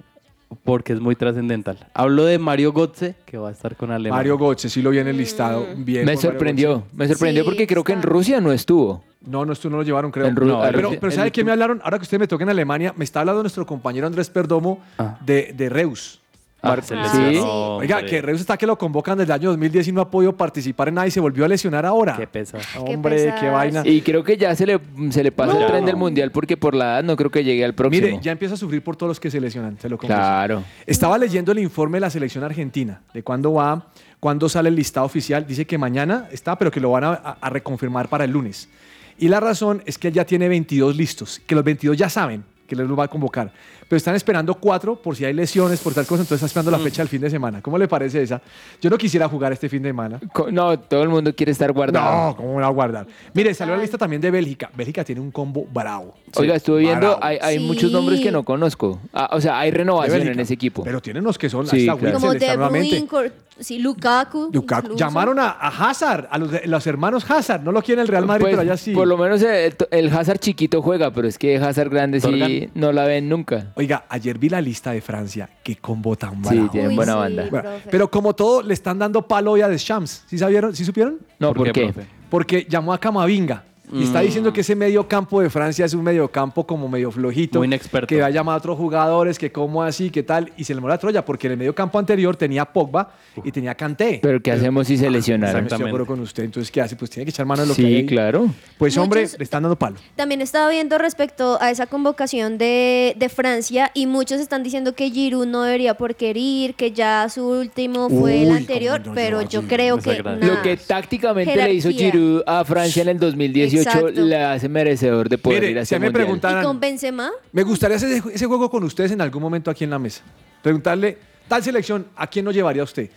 Porque 0.63 0.93
es 0.93 0.99
muy 0.99 1.15
trascendental. 1.15 1.77
Hablo 1.93 2.25
de 2.25 2.37
Mario 2.39 2.73
Götze, 2.73 3.15
que 3.25 3.37
va 3.37 3.49
a 3.49 3.51
estar 3.51 3.75
con 3.75 3.91
Alemania. 3.91 4.17
Mario 4.17 4.37
Götze, 4.37 4.69
sí 4.69 4.81
lo 4.81 4.89
vi 4.91 4.99
en 4.99 5.07
el 5.07 5.17
listado. 5.17 5.65
Bien 5.77 6.05
Me 6.05 6.17
sorprendió, 6.17 6.83
me 6.93 7.07
sorprendió 7.07 7.45
porque 7.45 7.67
creo 7.67 7.83
que 7.83 7.93
en 7.93 8.01
Rusia 8.01 8.39
no 8.41 8.51
estuvo. 8.51 9.03
No, 9.25 9.45
no, 9.45 9.53
esto 9.53 9.69
no 9.69 9.77
lo 9.77 9.83
llevaron, 9.83 10.11
creo. 10.11 10.25
En 10.27 10.35
Ru- 10.35 10.47
No, 10.47 10.61
a 10.61 10.69
pero, 10.71 10.89
pero 10.99 11.11
¿sabe 11.11 11.31
quién 11.31 11.45
me 11.45 11.51
hablaron? 11.53 11.79
Ahora 11.83 11.97
que 11.97 12.03
usted 12.03 12.19
me 12.19 12.27
toca 12.27 12.43
en 12.43 12.49
Alemania, 12.49 12.93
me 12.97 13.05
está 13.05 13.21
hablando 13.21 13.41
nuestro 13.41 13.65
compañero 13.65 14.05
Andrés 14.05 14.29
Perdomo 14.29 14.79
de, 15.25 15.53
de 15.55 15.69
Reus. 15.69 16.19
Ah, 16.65 16.77
sí. 16.81 16.93
Oiga, 16.95 17.97
hombre. 17.97 18.05
que 18.09 18.21
Reus 18.21 18.39
está 18.39 18.55
que 18.57 18.65
lo 18.65 18.77
convocan 18.77 19.17
desde 19.17 19.33
el 19.33 19.39
año 19.41 19.49
2010 19.49 19.89
y 19.89 19.91
no 19.91 19.99
ha 19.99 20.09
podido 20.09 20.35
participar 20.37 20.87
en 20.87 20.93
nada 20.95 21.05
y 21.07 21.11
se 21.11 21.19
volvió 21.19 21.43
a 21.43 21.47
lesionar 21.49 21.85
ahora. 21.85 22.15
Qué 22.15 22.25
pesa. 22.25 22.57
Hombre, 22.79 23.17
qué, 23.17 23.31
pesar. 23.33 23.51
vaina. 23.51 23.81
Y 23.85 24.01
creo 24.01 24.23
que 24.23 24.37
ya 24.37 24.55
se 24.55 24.65
le, 24.65 24.79
se 25.09 25.23
le 25.23 25.31
pasa 25.33 25.53
No. 25.53 25.59
el 25.59 25.67
tren 25.67 25.85
del 25.85 25.97
mundial 25.97 26.31
porque 26.31 26.55
por 26.55 26.73
la 26.73 26.85
edad 26.95 27.03
no 27.03 27.17
creo 27.17 27.29
que 27.29 27.43
llegue 27.43 27.65
al 27.65 27.75
próximo. 27.75 28.07
Mire, 28.07 28.19
ya 28.21 28.31
empieza 28.31 28.53
a 28.53 28.57
sufrir 28.57 28.81
por 28.81 28.95
todos 28.95 29.09
los 29.09 29.19
que 29.19 29.29
se 29.29 29.41
lesionan, 29.41 29.77
se 29.77 29.89
lo 29.89 29.97
confieso. 29.97 30.19
Claro. 30.21 30.63
Estaba 30.87 31.17
leyendo 31.17 31.51
el 31.51 31.59
informe 31.59 31.97
de 31.97 32.01
la 32.01 32.09
selección 32.09 32.43
argentina, 32.45 33.01
de 33.13 33.23
cuándo 33.23 33.53
va, 33.53 33.87
cuándo 34.21 34.47
sale 34.47 34.69
el 34.69 34.75
listado 34.75 35.05
oficial. 35.05 35.45
Dice 35.45 35.65
que 35.65 35.77
mañana 35.77 36.29
está, 36.31 36.57
pero 36.57 36.71
que 36.71 36.79
lo 36.79 36.91
van 36.91 37.03
a 37.03 37.49
reconfirmar 37.49 38.07
para 38.07 38.23
el 38.23 38.31
lunes. 38.31 38.69
Y 39.17 39.27
la 39.27 39.39
razón 39.39 39.83
es 39.85 39.97
que 39.97 40.07
él 40.07 40.13
ya 40.13 40.25
tiene 40.25 40.47
22 40.47 40.95
listos, 40.95 41.41
que 41.45 41.55
los 41.55 41.63
22 41.63 41.97
ya 41.97 42.09
saben 42.09 42.43
que 42.67 42.75
les 42.75 42.87
los 42.87 42.97
va 42.97 43.03
a 43.05 43.07
convocar. 43.07 43.51
Pero 43.87 43.97
están 43.97 44.15
esperando 44.15 44.55
cuatro 44.55 44.95
por 44.95 45.15
si 45.15 45.25
hay 45.25 45.33
lesiones, 45.33 45.79
por 45.81 45.93
tal 45.93 46.05
cosa, 46.05 46.21
entonces 46.23 46.35
está 46.35 46.45
esperando 46.47 46.71
la 46.71 46.77
Mm. 46.77 46.83
fecha 46.83 47.01
del 47.01 47.09
fin 47.09 47.21
de 47.21 47.29
semana. 47.29 47.61
¿Cómo 47.61 47.77
le 47.77 47.87
parece 47.87 48.21
esa? 48.23 48.41
Yo 48.81 48.89
no 48.89 48.97
quisiera 48.97 49.27
jugar 49.27 49.51
este 49.53 49.69
fin 49.69 49.83
de 49.83 49.89
semana. 49.89 50.19
Co- 50.31 50.49
No, 50.51 50.79
todo 50.79 51.03
el 51.03 51.09
mundo 51.09 51.35
quiere 51.35 51.51
estar 51.51 51.71
guardado. 51.71 52.29
No, 52.29 52.35
¿cómo 52.37 52.55
me 52.55 52.61
va 52.61 52.67
a 52.67 52.71
guardar? 52.71 53.05
Mire, 53.33 53.53
salió 53.53 53.75
la 53.75 53.81
lista 53.81 53.97
también 53.97 54.21
de 54.21 54.31
Bélgica. 54.31 54.69
Bélgica 54.75 55.03
tiene 55.03 55.21
un 55.21 55.31
combo 55.31 55.65
bravo. 55.71 56.15
Oiga, 56.35 56.55
estuve 56.55 56.79
viendo, 56.79 57.07
Bravo. 57.07 57.19
hay, 57.23 57.37
hay 57.41 57.57
Sí. 57.59 57.63
muchos 57.65 57.91
nombres 57.91 58.19
que 58.21 58.31
no 58.31 58.43
conozco. 58.43 58.99
Ah, 59.13 59.29
o 59.33 59.41
sea, 59.41 59.59
hay 59.59 59.69
renovación 59.71 60.13
Bélgica. 60.19 60.33
en 60.33 60.39
ese 60.39 60.53
equipo. 60.53 60.83
Pero 60.83 61.01
tienen 61.01 61.23
los 61.23 61.37
que 61.37 61.49
son 61.49 61.67
Sí, 61.67 61.87
hasta 61.87 61.99
claro. 61.99 62.19
Como 62.19 62.33
está 62.33 62.51
De 62.51 62.57
nuevamente. 62.57 63.05
Bruyne, 63.05 63.31
sí, 63.59 63.79
Lukaku. 63.79 64.49
Lukaku. 64.53 64.81
incluso. 64.87 64.97
Llamaron 65.05 65.39
a, 65.39 65.49
a 65.49 65.67
Hazard, 65.89 66.27
a 66.31 66.37
los, 66.37 66.51
de- 66.51 66.67
los 66.67 66.85
hermanos 66.87 67.29
Hazard. 67.29 67.61
No 67.63 67.71
lo 67.71 67.81
quiere 67.81 68.01
el 68.01 68.07
Real 68.07 68.25
Madrid, 68.25 68.43
Pues, 68.45 68.51
pero 68.53 68.61
allá 68.61 68.77
sí. 68.77 68.91
Por 68.93 69.07
lo 69.07 69.17
menos 69.17 69.41
el, 69.41 69.75
el 69.91 70.09
Hazard 70.15 70.39
chiquito 70.39 70.81
juega, 70.81 71.11
pero 71.11 71.27
es 71.27 71.37
que 71.37 71.57
Hazard 71.57 71.89
grande 71.89 72.19
sí 72.19 72.27
Torgan. 72.29 72.71
no 72.75 72.91
la 72.91 73.05
ven 73.05 73.29
nunca. 73.29 73.71
Oiga, 73.75 74.05
ayer 74.09 74.37
vi 74.37 74.49
la 74.49 74.61
lista 74.61 74.91
de 74.91 75.01
Francia. 75.01 75.49
Qué 75.63 75.75
combo 75.77 76.15
tan 76.15 76.43
Sí, 76.43 76.55
bravo. 76.55 76.69
tienen 76.71 76.89
Uy, 76.91 76.95
buena 76.95 77.13
sí, 77.13 77.19
banda. 77.19 77.47
Bueno, 77.49 77.69
pero 77.89 78.09
como 78.11 78.33
todo, 78.33 78.61
le 78.63 78.73
están 78.73 78.99
dando 78.99 79.27
palo 79.27 79.51
hoy 79.51 79.61
a 79.61 79.67
Deschamps. 79.69 80.25
¿Sí 80.27 80.37
sabieron? 80.37 80.75
¿Sí 80.75 80.83
supieron? 80.85 81.19
No, 81.39 81.53
¿por, 81.53 81.71
qué? 81.71 81.83
profe? 81.91 82.07
Porque 82.29 82.65
llamó 82.69 82.93
a 82.93 82.99
Camavinga. 82.99 83.63
Y 83.93 84.03
está 84.03 84.21
Mm. 84.21 84.25
diciendo 84.25 84.53
que 84.53 84.61
ese 84.61 84.75
medio 84.75 85.07
campo 85.07 85.41
de 85.41 85.49
Francia 85.49 85.85
es 85.85 85.93
un 85.93 86.03
medio 86.03 86.29
campo 86.29 86.65
como 86.65 86.87
medio 86.89 87.11
flojito. 87.11 87.59
Muy 87.59 87.67
inexperto. 87.67 88.07
Que 88.07 88.19
va 88.21 88.27
a 88.27 88.29
llamar 88.29 88.55
a 88.55 88.57
otros 88.57 88.77
jugadores, 88.77 89.37
que 89.39 89.51
cómo 89.51 89.83
así, 89.83 90.09
qué 90.09 90.23
tal. 90.23 90.51
Y 90.57 90.63
se 90.63 90.73
le 90.75 90.81
mola 90.81 90.95
la 90.95 90.97
Troya, 90.99 91.23
porque 91.23 91.47
en 91.47 91.51
el 91.53 91.57
medio 91.59 91.75
campo 91.75 91.99
anterior 91.99 92.35
tenía 92.35 92.65
Pogba 92.65 93.13
y 93.43 93.51
tenía 93.51 93.75
Kanté. 93.75 94.19
Pero 94.21 94.41
¿qué 94.41 94.51
hacemos 94.51 94.87
si 94.87 94.97
se 94.97 95.07
Estoy 95.07 95.37
de 95.37 95.75
acuerdo 95.85 96.05
con 96.05 96.19
usted. 96.19 96.43
Entonces, 96.43 96.71
¿qué 96.71 96.81
hace? 96.81 96.95
Pues 96.95 97.11
tiene 97.11 97.25
que 97.25 97.29
echar 97.29 97.45
mano 97.45 97.61
de 97.63 97.67
lo 97.69 97.75
que 97.75 97.85
hay 97.85 97.99
Sí, 98.01 98.05
claro. 98.05 98.47
Pues 98.77 98.97
hombre, 98.97 99.21
Muchos- 99.21 99.37
le 99.37 99.43
están 99.43 99.63
dando 99.63 99.77
palo. 99.77 99.97
También 100.15 100.41
estaba 100.41 100.69
viendo 100.69 100.97
respecto 100.97 101.57
a 101.61 101.69
esa 101.71 101.85
convocación 101.87 102.57
de, 102.57 103.15
de 103.17 103.29
Francia 103.29 103.91
y 103.93 104.07
muchos 104.07 104.39
están 104.41 104.63
diciendo 104.63 104.93
que 104.95 105.09
Giroud 105.09 105.45
no 105.45 105.63
debería 105.63 105.93
por 105.95 106.15
querer 106.15 106.37
ir, 106.37 106.75
que 106.75 106.91
ya 106.91 107.27
su 107.29 107.47
último 107.47 108.09
fue 108.09 108.43
el 108.43 108.51
anterior, 108.51 109.05
no 109.05 109.13
pero 109.13 109.41
yo 109.43 109.63
creo 109.67 109.97
que 109.97 110.21
nada. 110.23 110.37
Lo 110.37 110.61
que 110.61 110.77
tácticamente 110.77 111.55
le 111.55 111.73
hizo. 111.73 111.89
Giroud 111.89 112.41
a 112.47 112.63
Francia 112.65 113.01
en 113.03 113.09
el 113.09 113.19
2018 113.19 113.82
Exacto. 113.83 114.21
le 114.21 114.35
hace 114.37 114.69
merecedor 114.69 115.29
de 115.29 115.37
poder 115.37 115.61
Mire, 115.61 115.71
ir 115.71 115.79
a 115.79 115.81
si 115.85 115.89
ese 115.89 115.95
a 115.95 115.99
mí 115.99 116.03
me 116.03 116.09
mundial. 116.09 116.25
preguntan- 116.25 116.61
¿Y 116.61 116.65
con 116.65 116.79
Benzema? 116.79 117.31
Me 117.51 117.63
gustaría 117.63 117.97
hacer 117.97 118.11
ese, 118.11 118.29
ese 118.33 118.45
juego 118.45 118.69
con 118.69 118.83
ustedes 118.83 119.11
en 119.11 119.21
algún 119.21 119.41
momento 119.41 119.69
aquí 119.71 119.83
en 119.83 119.89
la 119.89 119.99
mesa. 119.99 120.21
Preguntarle, 120.61 121.17
tal 121.47 121.63
selección, 121.63 122.07
¿a 122.15 122.27
quién 122.27 122.45
lo 122.45 122.51
llevaría 122.51 122.83
usted? 122.83 123.09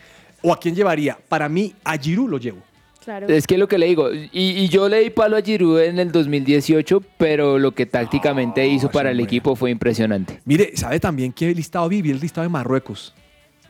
¿O 0.42 0.52
a 0.52 0.58
quién 0.60 0.74
llevaría? 0.74 1.18
Para 1.28 1.48
mí, 1.48 1.74
a 1.84 1.96
Giroud 1.96 2.28
lo 2.30 2.38
llevo. 2.38 2.58
Claro. 3.04 3.28
Es 3.28 3.46
que 3.46 3.56
lo 3.56 3.68
que 3.68 3.78
le 3.78 3.86
digo, 3.86 4.12
y, 4.12 4.28
y 4.32 4.68
yo 4.68 4.88
le 4.88 4.98
di 4.98 5.10
palo 5.10 5.36
a 5.36 5.40
Giroud 5.40 5.78
en 5.80 6.00
el 6.00 6.10
2018, 6.10 7.02
pero 7.16 7.56
lo 7.56 7.70
que 7.72 7.86
tácticamente 7.86 8.66
hizo 8.66 8.90
para 8.90 9.12
el 9.12 9.20
equipo 9.20 9.54
fue 9.54 9.70
impresionante. 9.70 10.40
Mire, 10.44 10.76
¿sabe 10.76 10.98
también 10.98 11.32
qué 11.32 11.54
listado 11.54 11.88
vi? 11.88 12.02
Vi 12.02 12.10
el 12.10 12.18
listado 12.18 12.42
de 12.42 12.48
Marruecos. 12.48 13.14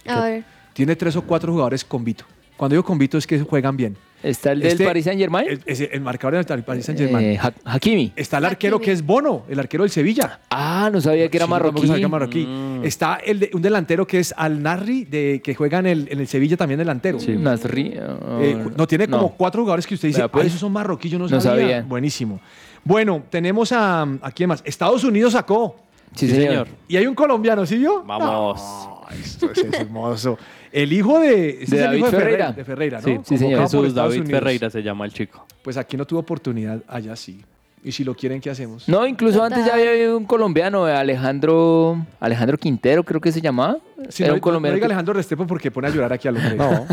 A 0.07 0.21
ver. 0.23 0.45
Tiene 0.73 0.97
tres 0.97 1.17
o 1.17 1.23
cuatro 1.23 1.53
jugadores 1.53 1.85
con 1.85 2.03
Vito. 2.03 2.25
Cuando 2.57 2.75
digo 2.75 2.85
con 2.85 2.97
Vito 2.97 3.19
es 3.19 3.27
que 3.27 3.39
juegan 3.41 3.77
bien. 3.77 3.97
Está 4.23 4.53
el 4.53 4.61
del 4.61 4.73
Este- 4.73 4.85
Paris 4.85 5.05
Saint 5.05 5.21
Germain. 5.21 5.47
El, 5.67 6.01
marcador 6.01 6.45
del 6.45 6.63
Paris 6.65 6.85
Saint 6.87 6.99
Germain. 7.01 7.27
Eh, 7.27 7.39
Ha- 7.41 7.53
Hakimi. 7.65 8.13
Está 8.17 8.39
el 8.39 8.47
arquero 8.47 8.81
que 8.81 8.91
es 8.91 9.05
Bono, 9.05 9.45
el 9.49 9.59
arquero 9.61 9.85
del 9.85 9.91
Sevilla. 9.91 10.41
Ah, 10.51 10.91
no 10.93 11.01
sabía 11.01 11.29
que 11.29 11.37
era 11.37 11.47
Sí, 11.47 11.51
marroquí. 11.51 11.81
sabía 11.83 11.95
que 11.95 12.01
era 12.01 12.09
marroquí. 12.09 12.49
Está 12.83 13.17
el 13.25 13.41
de- 13.41 13.51
un 13.53 13.63
delantero 13.63 14.07
que 14.07 14.19
es 14.19 14.35
Al 14.37 14.63
Narri, 14.63 15.05
de, 15.05 15.41
que 15.45 15.55
juega 15.55 15.79
en 15.79 15.87
el, 15.87 16.09
en 16.11 16.21
el 16.21 16.27
Sevilla 16.27 16.57
también 16.57 16.79
delantero. 16.79 17.21
Sí, 17.21 17.37
Nasri. 17.37 17.95
ah, 18.01 18.39
Eh, 18.41 18.65
no, 18.77 18.87
tiene 18.87 19.07
como 19.07 19.23
no. 19.23 19.29
cuatro 19.37 19.63
jugadores 19.63 19.87
que 19.87 19.95
usted 19.95 20.09
dice, 20.09 20.29
pues. 20.29 20.45
"Ah, 20.45 20.47
esos 20.49 20.61
son 20.61 20.73
marroquíes, 20.73 21.13
yo 21.13 21.19
no, 21.19 21.29
No 21.29 21.41
sabía. 21.41 21.61
sabía. 21.63 21.83
Buenísimo. 21.83 22.41
Bueno, 22.85 23.23
tenemos 23.31 23.71
a, 23.73 24.03
¿a 24.23 24.31
quién 24.33 24.49
más? 24.49 24.63
Estados 24.65 25.05
Unidos 25.05 25.33
sacó. 25.35 25.77
Sí, 26.15 26.29
señor. 26.29 26.67
Y 26.89 26.97
hay 26.97 27.07
un 27.07 27.15
colombiano, 27.15 27.67
¿sí 27.67 27.77
vio? 27.77 28.03
Vamos. 28.05 28.59
No, 28.61 28.96
esto 29.13 29.51
es 29.53 29.59
hermoso. 29.73 30.39
El 30.73 30.93
hijo 30.93 31.19
de, 31.21 31.65
David 31.69 31.99
hijo 31.99 32.11
de 32.11 32.17
Ferreira. 32.17 32.53
De 32.53 32.65
Ferreira, 32.65 33.01
¿no? 33.01 33.05
Sí, 33.07 33.19
Sí, 33.25 33.39
señor. 33.39 33.61
Jesús 33.63 33.95
David 33.95 34.21
Unidos. 34.21 34.31
Ferreira 34.41 34.71
se 34.71 34.83
llama 34.83 35.05
el 35.05 35.13
chico. 35.13 35.47
Pues 35.63 35.77
aquí 35.77 35.97
no 35.97 36.05
tuvo 36.07 36.21
oportunidad, 36.21 36.83
allá 36.89 37.15
sí. 37.17 37.43
Y 37.85 37.93
si 37.93 38.03
lo 38.03 38.15
quieren, 38.17 38.41
¿qué 38.41 38.51
hacemos? 38.51 38.89
No, 38.89 39.07
incluso 39.07 39.43
antes 39.45 39.65
ya 39.65 39.75
había 39.75 39.91
habido 39.91 40.17
un 40.19 40.25
colombiano, 40.25 40.89
eh, 40.89 40.93
Alejandro 40.93 42.05
Alejandro 42.19 42.59
Quintero, 42.59 43.05
creo 43.05 43.21
que 43.21 43.31
se 43.31 43.41
llamaba. 43.41 43.77
Era 44.19 44.29
no, 44.29 44.35
un 44.35 44.37
no 44.39 44.41
colombiano. 44.41 44.75
diga 44.75 44.87
que- 44.87 44.93
Alejandro 44.93 45.15
Restrepo 45.15 45.47
porque 45.47 45.71
pone 45.71 45.87
a 45.87 45.91
llorar 45.91 46.13
aquí 46.13 46.27
al 46.27 46.37
hombre. 46.37 46.57
No. 46.57 46.85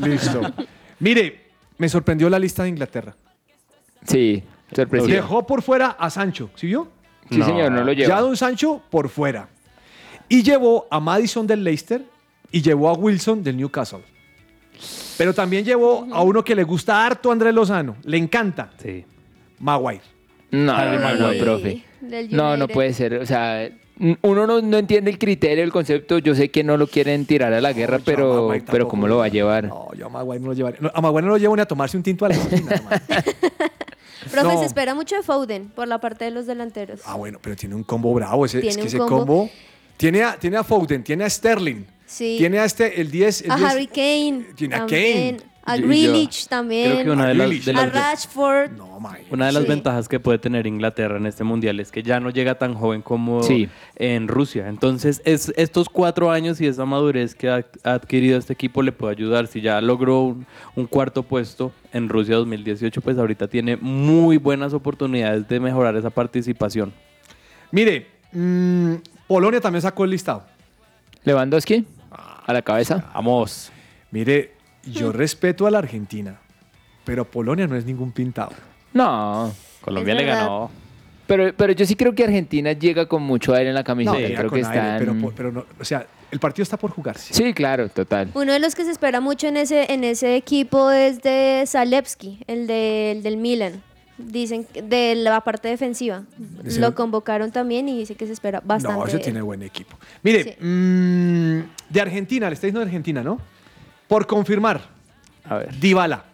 Listo. 0.06 0.40
Mire, 1.00 1.46
me 1.78 1.88
sorprendió 1.88 2.28
la 2.28 2.38
lista 2.38 2.62
de 2.64 2.68
Inglaterra. 2.68 3.14
Sí, 4.04 4.42
sorpresivo. 4.74 5.12
Dejó 5.12 5.46
por 5.46 5.62
fuera 5.62 5.88
a 5.98 6.10
Sancho, 6.10 6.50
¿sí 6.56 6.66
vio? 6.66 6.88
Sí, 7.30 7.42
señor, 7.42 7.70
no 7.72 7.84
lo 7.84 7.92
lleva. 7.92 8.08
Ya 8.08 8.20
Don 8.20 8.36
Sancho 8.36 8.82
por 8.90 9.08
fuera. 9.08 9.48
Y 10.28 10.42
llevó 10.42 10.86
a 10.90 11.00
Madison 11.00 11.46
del 11.46 11.64
Leicester 11.64 12.04
y 12.50 12.62
llevó 12.62 12.88
a 12.90 12.92
Wilson 12.94 13.42
del 13.42 13.56
Newcastle. 13.56 14.00
Pero 15.16 15.34
también 15.34 15.64
llevó 15.64 16.06
a 16.12 16.22
uno 16.22 16.44
que 16.44 16.54
le 16.54 16.62
gusta 16.64 17.04
harto 17.04 17.30
a 17.30 17.32
Andrés 17.32 17.54
Lozano. 17.54 17.96
Le 18.04 18.16
encanta. 18.18 18.70
Sí. 18.82 19.04
Maguire. 19.58 20.02
No, 20.50 20.72
Harry 20.72 20.98
no, 21.18 21.32
no, 21.32 21.38
profe. 21.38 21.82
No, 22.30 22.56
no 22.56 22.68
puede 22.68 22.92
ser. 22.92 23.14
O 23.14 23.26
sea, 23.26 23.68
uno 24.22 24.46
no, 24.46 24.62
no 24.62 24.78
entiende 24.78 25.10
el 25.10 25.18
criterio, 25.18 25.64
el 25.64 25.72
concepto. 25.72 26.18
Yo 26.18 26.34
sé 26.34 26.50
que 26.50 26.62
no 26.62 26.76
lo 26.76 26.86
quieren 26.86 27.26
tirar 27.26 27.52
a 27.52 27.60
la 27.60 27.72
guerra, 27.72 27.98
pero, 28.04 28.48
pero 28.50 28.64
tampoco. 28.64 28.88
¿cómo 28.88 29.08
lo 29.08 29.16
va 29.18 29.24
a 29.24 29.28
llevar? 29.28 29.64
No, 29.64 29.88
yo 29.96 30.06
a 30.06 30.08
Maguire 30.08 30.40
no 30.40 30.46
lo 30.48 30.52
llevaré. 30.52 30.78
No, 30.80 30.90
a 30.94 31.00
Maguire 31.00 31.26
no 31.26 31.32
lo 31.32 31.38
llevo 31.38 31.56
ni 31.56 31.62
a 31.62 31.66
tomarse 31.66 31.96
un 31.96 32.02
tinto 32.04 32.24
a 32.24 32.28
la 32.28 32.34
esquina. 32.36 32.80
Profe, 34.30 34.42
No. 34.54 34.60
se 34.60 34.66
espera 34.66 34.94
mucho 34.94 35.16
de 35.16 35.22
Foden 35.22 35.68
por 35.74 35.88
la 35.88 35.98
parte 36.00 36.24
de 36.26 36.30
los 36.30 36.46
delanteros. 36.46 37.00
Ah, 37.04 37.16
bueno, 37.16 37.38
pero 37.42 37.56
tiene 37.56 37.74
un 37.74 37.82
combo 37.82 38.12
bravo. 38.14 38.44
Ese, 38.46 38.58
es 38.58 38.62
Tiene 38.62 38.76
que 38.76 38.82
un 38.82 38.86
ese 38.88 38.98
combo. 38.98 39.18
combo. 39.18 39.50
Tiene 39.98 40.22
a, 40.22 40.38
tiene 40.38 40.56
a 40.56 40.64
Foden, 40.64 41.04
tiene 41.04 41.24
a 41.24 41.28
Sterling. 41.30 41.84
Sí. 42.06 42.36
Tiene 42.38 42.58
a 42.60 42.64
este, 42.64 43.00
el 43.02 43.10
10. 43.10 43.42
El 43.42 43.50
a 43.50 43.56
10 43.56 43.68
Harry 43.70 43.86
Kane. 43.88 44.46
Tiene 44.54 44.74
a 44.76 44.78
también, 44.78 45.36
Kane. 45.36 45.48
A 45.64 45.76
yo 45.76 45.86
Grealish 45.86 46.46
también. 46.48 46.92
Creo 46.92 47.04
que 47.04 47.10
una 47.10 47.26
de 47.26 47.34
las, 47.34 47.64
de 47.66 47.70
a 47.72 47.74
las- 47.74 47.92
Rashford. 47.92 48.70
una 49.30 49.46
de 49.46 49.52
las 49.52 49.62
Sí. 49.64 49.68
ventajas 49.68 50.08
que 50.08 50.18
puede 50.18 50.38
tener 50.38 50.66
Inglaterra 50.66 51.18
en 51.18 51.26
este 51.26 51.44
mundial 51.44 51.78
es 51.80 51.90
que 51.92 52.02
ya 52.02 52.20
no 52.20 52.30
llega 52.30 52.54
tan 52.56 52.72
joven 52.72 53.02
como 53.02 53.42
Sí. 53.42 53.68
en 53.96 54.28
Rusia. 54.28 54.68
Entonces, 54.68 55.20
es, 55.26 55.52
estos 55.56 55.90
cuatro 55.90 56.30
años 56.30 56.58
y 56.62 56.66
esa 56.66 56.86
madurez 56.86 57.34
que 57.34 57.50
ha, 57.50 57.66
ha 57.84 57.92
adquirido 57.92 58.38
este 58.38 58.54
equipo 58.54 58.80
le 58.82 58.92
puede 58.92 59.12
ayudar. 59.12 59.46
Si 59.46 59.60
ya 59.60 59.78
logró 59.82 60.22
un, 60.22 60.46
un 60.74 60.86
cuarto 60.86 61.22
puesto 61.22 61.72
en 61.92 62.08
Rusia 62.08 62.36
2018, 62.36 63.02
pues 63.02 63.18
ahorita 63.18 63.48
tiene 63.48 63.76
muy 63.76 64.38
buenas 64.38 64.72
oportunidades 64.72 65.46
de 65.48 65.60
mejorar 65.60 65.94
esa 65.96 66.08
participación. 66.08 66.94
Mire, 67.72 68.06
mm, 68.32 68.94
Polonia 69.28 69.60
también 69.60 69.82
sacó 69.82 70.04
el 70.04 70.10
listado. 70.10 70.42
Lewandowski, 71.24 71.84
a 72.10 72.52
la 72.52 72.62
cabeza. 72.62 73.04
Vamos. 73.14 73.70
Mire, 74.10 74.52
yo 74.84 75.12
respeto 75.12 75.66
a 75.66 75.70
la 75.70 75.78
Argentina, 75.78 76.38
pero 77.04 77.24
Polonia 77.24 77.66
no 77.66 77.76
es 77.76 77.84
ningún 77.84 78.10
pintado. 78.10 78.52
No. 78.92 79.52
Colombia 79.82 80.14
le 80.14 80.24
verdad. 80.24 80.40
ganó. 80.40 80.70
Pero, 81.26 81.52
pero 81.54 81.74
yo 81.74 81.84
sí 81.84 81.94
creo 81.94 82.14
que 82.14 82.24
Argentina 82.24 82.72
llega 82.72 83.06
con 83.06 83.22
mucho 83.22 83.52
aire 83.54 83.68
en 83.68 83.74
la 83.74 83.84
camiseta. 83.84 84.16
llega 84.18 84.38
creo 84.38 84.50
que 84.50 84.56
aire, 84.64 84.68
están... 84.68 84.98
pero, 84.98 85.32
pero 85.36 85.52
no, 85.52 85.66
o 85.78 85.84
sea, 85.84 86.06
el 86.30 86.38
partido 86.40 86.62
está 86.62 86.78
por 86.78 86.90
jugarse. 86.90 87.34
Sí, 87.34 87.52
claro, 87.52 87.90
total. 87.90 88.30
Uno 88.32 88.52
de 88.54 88.58
los 88.58 88.74
que 88.74 88.84
se 88.84 88.90
espera 88.90 89.20
mucho 89.20 89.46
en 89.46 89.58
ese, 89.58 89.92
en 89.92 90.04
ese 90.04 90.36
equipo 90.36 90.90
es 90.90 91.20
de 91.20 91.64
Zalewski, 91.66 92.40
el, 92.46 92.66
de- 92.66 93.10
el 93.12 93.22
del 93.22 93.36
Milan. 93.36 93.82
Dicen 94.18 94.64
que- 94.64 94.82
de 94.82 95.14
la 95.14 95.40
parte 95.42 95.68
defensiva. 95.68 96.24
Lo 96.78 96.94
convocaron 96.94 97.52
también 97.52 97.88
y 97.88 97.96
dice 97.98 98.16
que 98.16 98.26
se 98.26 98.32
espera 98.32 98.60
bastante. 98.64 98.98
No, 98.98 99.06
él. 99.06 99.20
tiene 99.22 99.40
buen 99.40 99.62
equipo. 99.62 99.96
Mire, 100.22 100.42
Sí. 100.42 100.50
mm, 100.64 101.60
de 101.88 102.00
Argentina, 102.00 102.48
le 102.48 102.54
está 102.54 102.66
diciendo 102.66 102.80
de 102.80 102.86
Argentina, 102.86 103.22
¿no? 103.22 103.40
Por 104.08 104.26
confirmar, 104.26 104.80
A 105.48 105.58
ver. 105.58 105.78
Dybala. 105.78 106.24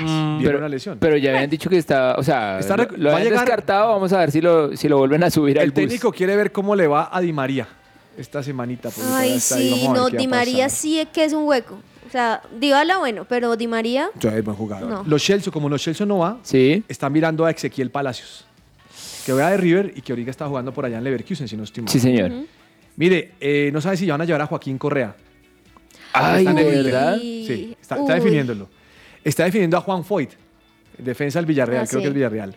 Mm, 0.00 0.42
pero, 0.42 0.58
una 0.58 0.68
lesión. 0.68 0.98
pero 0.98 1.16
ya 1.16 1.30
habían 1.34 1.48
dicho 1.50 1.70
que 1.70 1.76
está, 1.78 2.16
o 2.18 2.22
sea, 2.22 2.58
Está 2.58 2.76
lo, 2.76 2.82
habían 2.82 3.22
llegar- 3.24 3.40
descartado, 3.40 3.92
vamos 3.92 4.12
a 4.12 4.18
ver 4.18 4.30
si 4.32 4.40
lo, 4.40 4.76
si 4.76 4.88
lo 4.88 4.98
vuelven 4.98 5.22
a 5.22 5.30
subir 5.30 5.58
al 5.58 5.64
El 5.66 5.70
bus. 5.70 5.74
técnico 5.82 6.10
quiere 6.10 6.34
ver 6.36 6.50
cómo 6.50 6.74
le 6.74 6.88
va 6.88 7.10
a 7.12 7.20
Di 7.20 7.32
María 7.32 7.68
esta 8.16 8.42
semanita. 8.42 8.90
todavía 8.90 9.18
Ay, 9.34 9.38
sí, 9.38 9.86
no, 9.94 10.08
Di 10.08 10.26
María 10.26 10.68
sí 10.68 11.06
que 11.12 11.24
es 11.24 11.32
un 11.32 11.44
hueco. 11.46 11.78
O 12.08 12.10
sea, 12.10 12.40
Dybala 12.58 12.98
bueno, 12.98 13.26
pero 13.28 13.54
Di 13.56 13.66
María 13.66 14.08
Sí, 14.20 14.28
es 14.28 14.42
buen 14.44 14.56
jugador. 14.56 14.88
No. 14.90 15.04
Los 15.06 15.22
Chelsea, 15.22 15.52
como 15.52 15.68
los 15.68 15.80
Chelsea 15.82 16.06
no 16.06 16.18
va, 16.18 16.38
Sí. 16.42 16.82
están 16.88 17.12
mirando 17.12 17.44
a 17.44 17.50
Ezequiel 17.50 17.90
Palacios, 17.90 18.46
que 19.26 19.32
vea 19.34 19.50
de 19.50 19.58
River 19.58 19.92
y 19.94 20.00
que 20.00 20.12
ahorita 20.12 20.30
está 20.30 20.46
jugando 20.48 20.72
por 20.72 20.84
allá 20.86 20.98
en 20.98 21.04
Leverkusen, 21.04 21.46
si 21.46 21.56
no 21.56 21.64
estoy 21.64 21.82
mal. 21.84 21.92
Sí, 21.92 22.00
señor. 22.00 22.32
Mire, 22.96 23.32
eh, 23.40 23.70
no 23.72 23.80
sabe 23.80 23.96
si 23.96 24.06
ya 24.06 24.14
van 24.14 24.22
a 24.22 24.24
llevar 24.24 24.40
a 24.42 24.46
Joaquín 24.46 24.78
Correa. 24.78 25.14
Ay, 26.12 26.38
Está 26.46 26.50
en 26.50 26.58
el 26.58 26.64
¿de 26.64 26.70
Inter. 26.78 26.84
verdad? 26.92 27.16
Sí, 27.20 27.76
está, 27.80 27.96
está 27.96 28.12
Uy. 28.14 28.20
definiéndolo. 28.20 28.68
Está 29.22 29.44
definiendo 29.44 29.76
a 29.76 29.80
Juan 29.82 30.04
Foyt, 30.04 30.30
defensa 30.96 31.38
del 31.38 31.46
Villarreal, 31.46 31.84
Ah, 31.84 31.86
creo 31.86 32.00
sí. 32.00 32.02
que 32.04 32.08
el 32.08 32.14
Villarreal. 32.14 32.54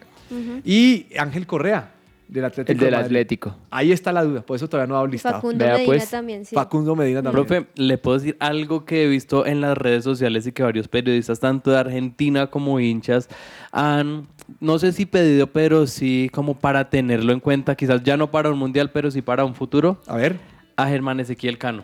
Y 0.63 1.07
Ángel 1.17 1.45
Correa, 1.45 1.91
del 2.31 2.45
Atlético. 2.45 2.71
El 2.71 2.77
del 2.79 2.91
de. 2.91 2.95
Atlético. 2.95 3.55
Ahí 3.69 3.91
está 3.91 4.13
la 4.13 4.23
duda, 4.23 4.41
por 4.41 4.55
eso 4.55 4.69
todavía 4.69 4.87
no 4.87 4.95
ha 4.95 4.99
dado 4.99 5.07
listado. 5.07 5.35
Facundo 5.35 5.65
Vea, 5.65 5.73
Medina 5.73 5.85
pues, 5.85 6.09
también, 6.09 6.45
sí. 6.45 6.55
Facundo 6.55 6.95
Medina 6.95 7.21
también. 7.21 7.45
Profe, 7.45 7.67
le 7.75 7.97
puedo 7.97 8.17
decir 8.17 8.37
algo 8.39 8.85
que 8.85 9.03
he 9.03 9.07
visto 9.07 9.45
en 9.45 9.59
las 9.59 9.77
redes 9.77 10.05
sociales 10.05 10.47
y 10.47 10.53
que 10.53 10.63
varios 10.63 10.87
periodistas, 10.87 11.41
tanto 11.41 11.71
de 11.71 11.77
Argentina 11.77 12.47
como 12.47 12.79
hinchas, 12.79 13.27
han, 13.73 14.27
no 14.61 14.79
sé 14.79 14.93
si 14.93 15.05
pedido, 15.05 15.47
pero 15.47 15.87
sí 15.87 16.29
como 16.31 16.57
para 16.57 16.89
tenerlo 16.89 17.33
en 17.33 17.41
cuenta, 17.41 17.75
quizás 17.75 18.01
ya 18.01 18.15
no 18.15 18.31
para 18.31 18.49
un 18.49 18.57
mundial, 18.57 18.91
pero 18.91 19.11
sí 19.11 19.21
para 19.21 19.43
un 19.43 19.53
futuro, 19.53 19.99
A 20.07 20.15
ver, 20.15 20.37
a 20.77 20.87
Germán 20.87 21.19
Ezequiel 21.19 21.57
Cano. 21.57 21.83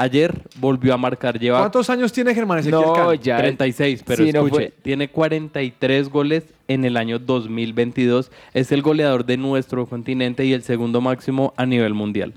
Ayer 0.00 0.42
volvió 0.60 0.94
a 0.94 0.96
marcar, 0.96 1.40
lleva 1.40 1.58
¿cuántos 1.58 1.90
años 1.90 2.12
tiene 2.12 2.32
Germán 2.32 2.60
Ezequiel 2.60 2.80
No, 2.82 2.92
Cano? 2.92 3.14
ya. 3.14 3.36
36, 3.38 4.04
pero 4.06 4.24
Sí, 4.24 4.30
no 4.32 4.46
escuche, 4.46 4.54
fue. 4.68 4.72
tiene 4.82 5.08
43 5.10 6.08
goles 6.08 6.44
en 6.68 6.84
el 6.84 6.96
año 6.96 7.18
2022. 7.18 8.30
Es 8.54 8.70
el 8.70 8.80
goleador 8.82 9.24
de 9.24 9.36
nuestro 9.36 9.86
continente 9.86 10.44
y 10.44 10.52
el 10.52 10.62
segundo 10.62 11.00
máximo 11.00 11.52
a 11.56 11.66
nivel 11.66 11.94
mundial. 11.94 12.32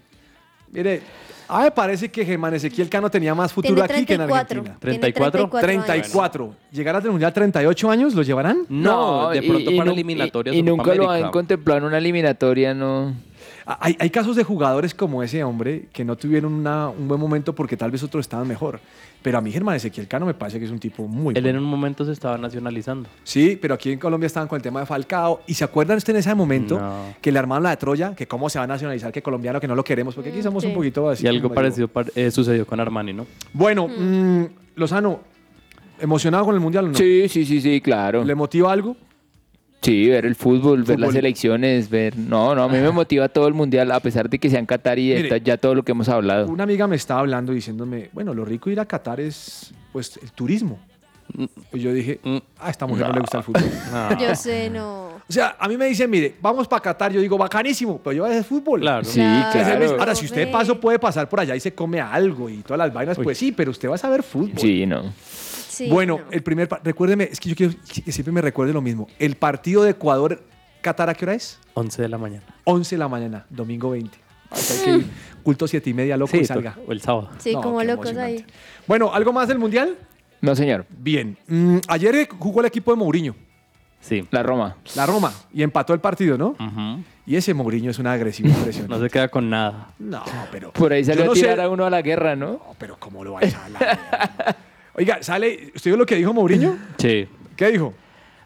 Mire, 0.72 1.02
a 1.48 1.60
mí 1.60 1.64
me 1.66 1.72
parece 1.72 2.10
que 2.10 2.26
Germán 2.26 2.54
Ezequiel 2.56 2.90
Cano 2.90 3.12
tenía 3.12 3.36
más 3.36 3.54
futuro 3.54 3.84
aquí 3.84 4.06
que 4.06 4.14
en 4.14 4.26
34. 4.26 4.60
Argentina. 4.60 4.78
Tiene 4.80 4.98
34. 5.00 5.32
34 5.50 5.70
años. 5.70 5.86
34. 5.86 6.56
¿Llegar 6.72 6.96
al 6.96 7.04
mundial 7.12 7.32
38 7.34 7.92
años? 7.92 8.16
¿Lo 8.16 8.24
llevarán? 8.24 8.66
No, 8.70 9.30
de 9.30 9.38
y- 9.38 9.48
pronto 9.48 9.70
y 9.72 9.78
para 9.78 9.86
nu- 9.86 9.92
eliminatorias 9.92 10.56
Y, 10.56 10.60
y 10.60 10.64
nunca 10.64 10.96
lo 10.96 11.12
han 11.12 11.30
contemplado 11.30 11.78
en 11.80 11.84
una 11.84 12.00
eliminatoria, 12.00 12.74
no. 12.74 13.14
Ah, 13.66 13.78
Hay, 13.82 13.96
hay 14.00 14.10
casos 14.10 14.36
de 14.36 14.44
jugadores 14.44 14.94
como 14.96 15.22
ese 15.24 15.44
hombre 15.44 15.86
que 15.94 16.04
no 16.04 16.16
tuvieron 16.16 16.54
una- 16.54 16.90
un 16.90 17.08
buen 17.08 17.20
momento 17.20 17.54
porque 17.54 17.78
tal 17.78 17.92
vez 17.92 18.02
otros 18.04 18.22
estaban 18.26 18.48
mejor. 18.48 18.80
Pero 19.22 19.38
a 19.38 19.42
mí 19.42 19.52
Germán 19.52 19.76
Ezequiel 19.76 20.08
Cano 20.08 20.26
me 20.26 20.34
parece 20.34 20.58
que 20.58 20.66
es 20.66 20.72
un 20.72 20.80
tipo 20.80 21.08
muy 21.08 21.36
Él 21.36 21.44
bueno. 21.44 21.60
en 21.60 21.64
un 21.64 21.70
momento 21.70 22.04
se 22.04 22.12
estaba 22.12 22.40
nacionalizando. 22.40 23.08
Sí, 23.24 23.56
pero 23.62 23.76
aquí 23.76 23.92
en 23.92 24.00
Colombia 24.00 24.26
estaban 24.26 24.48
con 24.50 24.56
el 24.56 24.64
tema 24.64 24.80
de 24.80 24.88
Falcao. 24.88 25.42
¿Y 25.46 25.54
se 25.54 25.64
acuerdan 25.64 25.98
ustedes 25.98 26.26
en 26.26 26.30
ese 26.32 26.36
momento 26.36 26.80
No. 26.80 27.14
que 27.22 27.32
le 27.32 27.38
armaron 27.38 27.62
la 27.64 27.70
de 27.70 27.78
Troya? 27.78 28.16
Que 28.16 28.28
cómo 28.28 28.50
se 28.50 28.58
va 28.58 28.64
a 28.66 28.68
nacionalizar 28.68 29.12
que 29.12 29.22
colombiano, 29.22 29.60
que 29.62 29.68
no 29.68 29.76
lo 29.76 29.84
queremos, 29.84 30.16
porque 30.16 30.32
aquí 30.32 30.40
Mm, 30.40 30.44
somos 30.44 30.64
sí. 30.64 30.70
un 30.70 30.74
poquito 30.76 31.08
así. 31.08 31.26
y 31.26 31.28
algo 31.28 31.44
como 31.44 31.56
parecido 31.56 31.88
par- 31.88 32.12
eh, 32.16 32.32
sucedió 32.32 32.66
con 32.66 32.80
Armani, 32.80 33.14
¿no? 33.14 33.28
Bueno, 33.54 33.88
mm, 33.88 34.46
Lozano, 34.76 35.20
¿emocionado 36.00 36.46
con 36.46 36.56
el 36.56 36.62
Mundial 36.62 36.86
o 36.86 36.88
no? 36.90 36.96
Sí, 36.96 37.28
sí, 37.30 37.46
sí, 37.46 37.62
sí, 37.62 37.80
claro. 37.82 38.24
¿Le 38.24 38.34
motiva 38.34 38.72
algo? 38.72 38.96
Sí, 39.82 40.08
ver 40.10 40.26
el 40.26 40.36
fútbol, 40.36 40.84
ver 40.84 41.00
las 41.00 41.16
elecciones, 41.16 41.90
ver... 41.90 42.16
No, 42.16 42.54
no, 42.54 42.64
a 42.64 42.68
mí 42.68 42.78
me 42.78 42.92
motiva 42.92 43.30
todo 43.30 43.48
el 43.48 43.56
mundial, 43.56 43.92
a 43.92 44.00
pesar 44.00 44.30
de 44.30 44.38
que 44.38 44.50
sea 44.50 44.60
en 44.60 44.68
Qatar 44.68 45.00
y 45.00 45.14
Mire, 45.14 45.42
ya 45.42 45.58
todo 45.58 45.74
lo 45.74 45.84
que 45.84 45.92
hemos 45.92 46.08
hablado. 46.08 46.48
Una 46.48 46.64
amiga 46.64 46.86
me 46.86 46.96
estaba 46.96 47.22
hablando 47.22 47.52
diciéndome, 47.52 48.10
bueno, 48.14 48.34
lo 48.34 48.46
rico 48.46 48.70
de 48.70 48.74
ir 48.74 48.80
a 48.80 48.86
Qatar 48.86 49.20
es 49.20 49.74
pues 49.92 50.20
el 50.22 50.32
turismo. 50.32 50.80
Y 51.74 51.80
yo 51.80 51.94
dije, 51.94 52.20
ah, 52.26 52.42
a 52.60 52.70
esta 52.70 52.86
mujer 52.86 53.08
no, 53.08 53.14
le 53.14 53.20
gusta 53.22 53.38
el 53.38 53.44
fútbol. 53.44 53.64
Yo 54.20 54.36
sé, 54.36 54.70
no. 54.70 55.12
O 55.28 55.34
sea, 55.34 55.56
a 55.58 55.68
mí 55.68 55.78
me 55.78 55.86
dicen, 55.86 56.10
mire, 56.10 56.36
vamos 56.42 56.68
para 56.68 56.82
Qatar. 56.82 57.14
Yo 57.14 57.22
digo, 57.22 57.38
bacanísimo, 57.38 58.00
pero 58.04 58.12
yo 58.12 58.24
voy 58.24 58.32
a 58.32 58.34
hacer 58.34 58.44
fútbol. 58.44 58.82
Claro. 58.82 59.06
Sí, 59.06 59.22
claro. 59.22 59.96
Ahora, 59.98 60.14
si 60.14 60.26
usted 60.26 60.46
de 60.46 60.48
paso 60.48 60.78
puede 60.78 61.00
pasar 61.00 61.30
por 61.30 61.40
allá 61.40 61.56
y 61.56 61.62
se 61.62 61.74
come 61.74 62.02
algo 62.02 62.50
y 62.50 62.58
todas 62.58 62.80
las 62.80 62.94
vainas, 62.94 63.18
pues 63.18 63.38
sí, 63.38 63.54
pero 63.54 63.72
usted 63.72 63.90
va 63.90 63.96
a 63.96 63.98
saber 63.98 64.24
fútbol. 64.24 64.58
Sí, 64.58 64.86
no. 64.86 65.14
Sí, 65.72 65.88
bueno, 65.90 66.20
no. 66.26 66.32
el 66.32 66.44
primer, 66.44 66.68
recuérdeme, 66.84 67.30
es 67.32 67.40
que 67.40 67.50
yo 67.50 67.56
quiero 67.56 67.74
que 68.04 68.12
siempre 68.12 68.34
me 68.34 68.42
recuerde 68.42 68.74
lo 68.74 68.82
mismo. 68.82 69.08
El 69.20 69.36
partido 69.36 69.84
de 69.84 69.92
Ecuador-Qatar, 69.92 71.10
¿a 71.10 71.14
qué 71.14 71.24
hora 71.26 71.34
es? 71.34 71.60
11 71.76 72.02
de 72.02 72.10
la 72.10 72.18
mañana. 72.18 72.44
11 72.66 72.96
de 72.96 73.00
la 73.00 73.08
mañana, 73.08 73.46
domingo 73.50 73.92
20. 73.92 74.18
O 74.50 74.56
sea, 74.58 74.76
hay 74.78 74.84
que 74.84 74.98
ir 75.06 75.12
culto 75.44 75.66
siete 75.68 75.90
y 75.90 75.94
media, 75.94 76.18
loco, 76.18 76.36
y 76.36 76.40
Sí, 76.42 76.46
salga. 76.46 76.76
o 76.86 76.92
el 76.92 77.00
sábado. 77.02 77.30
Sí, 77.40 77.54
No, 77.54 77.62
como 77.62 77.82
locos 77.84 78.16
ahí. 78.18 78.46
Bueno, 78.86 79.14
¿algo 79.14 79.32
más 79.32 79.48
del 79.48 79.60
Mundial? 79.60 79.96
No, 80.42 80.56
señor. 80.58 80.86
Bien. 80.90 81.38
Mm, 81.48 81.78
ayer 81.88 82.28
jugó 82.38 82.60
el 82.60 82.66
equipo 82.66 82.92
de 82.92 82.98
Mourinho, 82.98 83.34
Sí. 84.02 84.28
La 84.32 84.44
Roma. 84.44 84.76
la 84.96 85.06
Roma, 85.06 85.32
y 85.54 85.64
empató 85.64 85.94
el 85.94 86.02
partido, 86.02 86.38
¿no? 86.38 86.56
Y 87.26 87.36
ese 87.38 87.54
Mourinho 87.54 87.92
es 87.92 88.00
una 88.00 88.12
agresiva 88.12 88.50
impresión. 88.50 88.88
No 88.90 89.00
se 89.00 89.10
queda 89.10 89.30
con 89.30 89.50
nada. 89.50 89.88
No, 90.00 90.22
pero. 90.52 90.74
Por 90.74 90.92
ahí 90.92 91.06
salió 91.06 91.24
no 91.24 91.32
a 91.32 91.36
tirar 91.36 91.56
sé- 91.58 91.62
a 91.62 91.70
uno 91.70 91.86
a 91.86 91.90
la 91.90 92.02
guerra, 92.02 92.36
¿no? 92.36 92.48
No, 92.54 92.76
pero 92.78 92.98
¿cómo 93.00 93.24
lo 93.24 93.34
va 93.34 93.40
a 93.42 93.46
echar 93.46 93.62
a 93.64 93.70
la 93.70 93.80
mierda? 93.80 94.58
Oiga, 94.94 95.22
sale. 95.22 95.72
¿Usted 95.76 95.92
vio 95.92 95.98
lo 95.98 96.06
que 96.06 96.16
dijo 96.16 96.34
Mourinho? 96.34 96.78
Sí. 96.98 97.28
¿Qué 97.56 97.72
dijo? 97.72 97.94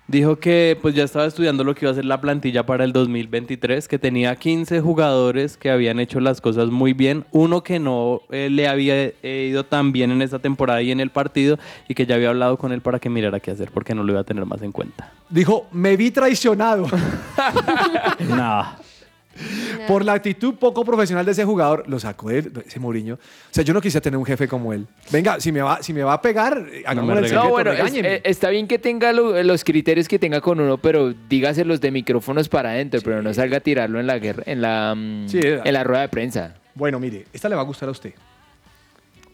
Dijo 0.08 0.36
que 0.36 0.77
pues 0.79 0.93
ya 0.93 1.03
estaba 1.03 1.25
estudiando 1.25 1.63
lo 1.63 1.73
que 1.73 1.86
iba 1.86 1.91
a 1.91 1.95
ser 1.95 2.05
la 2.05 2.21
plantilla 2.21 2.63
para 2.63 2.84
el 2.84 2.93
2023, 2.93 3.88
que 3.88 3.97
tenía 3.97 4.36
15 4.36 4.79
jugadores 4.79 5.58
que 5.58 5.71
habían 5.71 5.99
hecho 5.99 6.19
las 6.19 6.41
cosas 6.41 6.69
muy 6.69 6.93
bien, 6.93 7.25
uno 7.31 7.63
que 7.63 7.79
no 7.79 8.21
eh, 8.29 8.49
le 8.51 8.67
había 8.67 8.95
eh, 8.95 9.47
ido 9.49 9.65
tan 9.65 9.91
bien 9.91 10.12
en 10.12 10.21
esta 10.21 10.38
temporada 10.38 10.84
y 10.84 10.91
en 10.91 10.99
el 10.99 11.10
partido 11.10 11.58
y 11.88 11.95
que 11.95 12.05
ya 12.05 12.15
había 12.15 12.29
hablado 12.29 12.58
con 12.58 12.71
él 12.71 12.81
para 12.81 12.99
que 12.99 13.10
mirara 13.10 13.39
qué 13.39 13.49
hacer 13.49 13.71
porque 13.71 13.95
no 13.95 14.03
lo 14.03 14.12
iba 14.12 14.21
a 14.21 14.25
tener 14.25 14.45
más 14.45 14.62
en 14.62 14.71
cuenta. 14.71 15.12
Dijo, 15.27 15.65
me 15.71 15.97
vi 15.97 16.12
traicionado 16.12 16.86
no. 18.29 18.86
Por 19.88 20.04
la 20.06 20.13
actitud 20.13 20.56
poco 20.56 20.84
profesional 20.86 21.26
de 21.26 21.32
ese 21.34 21.43
jugador. 21.45 21.84
Lo 21.88 22.00
sacó 22.00 22.30
de 22.30 22.41
de 22.43 22.62
ese 22.65 22.80
Mourinho. 22.80 23.15
O 23.15 23.19
sea, 23.52 23.63
yo 23.63 23.74
no 23.74 23.82
quisiera 23.82 24.02
tener 24.02 24.17
un 24.17 24.26
jefe 24.26 24.48
como 24.48 24.74
él. 24.74 24.88
Venga, 25.12 25.39
si 25.39 25.52
me 25.52 25.62
va, 25.62 25.82
si 25.84 25.93
me 25.93 26.04
va 26.04 26.13
a 26.13 26.21
pegar, 26.21 26.65
eh, 26.71 26.84
hagámosle 26.86 27.28
el. 27.28 27.34
No, 27.36 27.50
bueno, 27.50 27.71
es- 27.71 27.93
eh, 27.93 28.21
está 28.24 28.50
bien 28.50 28.67
que 28.67 28.80
tenga 28.80 29.12
lo- 29.13 29.41
los 29.43 29.63
criterios 29.63 30.08
que 30.08 30.17
tenga 30.19 30.41
con 30.41 30.60
uno, 30.60 30.78
pero 30.78 31.13
dígaselos 31.13 31.82
de 31.82 31.91
micrófonos 31.91 32.50
para 32.50 32.69
adentro, 32.71 33.02
pero 33.04 33.21
no 33.21 33.34
salga 33.34 33.58
a 33.58 33.60
tirarlo 33.60 34.00
en 34.00 34.08
la 34.08 34.17
guerra, 34.19 34.43
en 34.45 34.62
la, 34.62 34.93
mm, 34.95 35.28
Sí, 35.30 35.39
eh. 35.43 35.62
en 35.63 35.74
la 35.74 35.84
rueda 35.84 36.02
de 36.02 36.10
prensa. 36.10 36.56
Bueno, 36.74 37.00
mire, 37.00 37.26
esta 37.34 37.48
le 37.50 37.56
va 37.56 37.62
a 37.62 37.65
gustar 37.65 37.89
a 37.89 37.91
usted. 37.91 38.13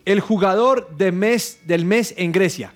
El 0.05 0.19
jugador 0.19 0.89
de 0.97 1.11
mes, 1.11 1.59
del 1.65 1.85
mes 1.85 2.13
en 2.17 2.31
Grecia. 2.31 2.73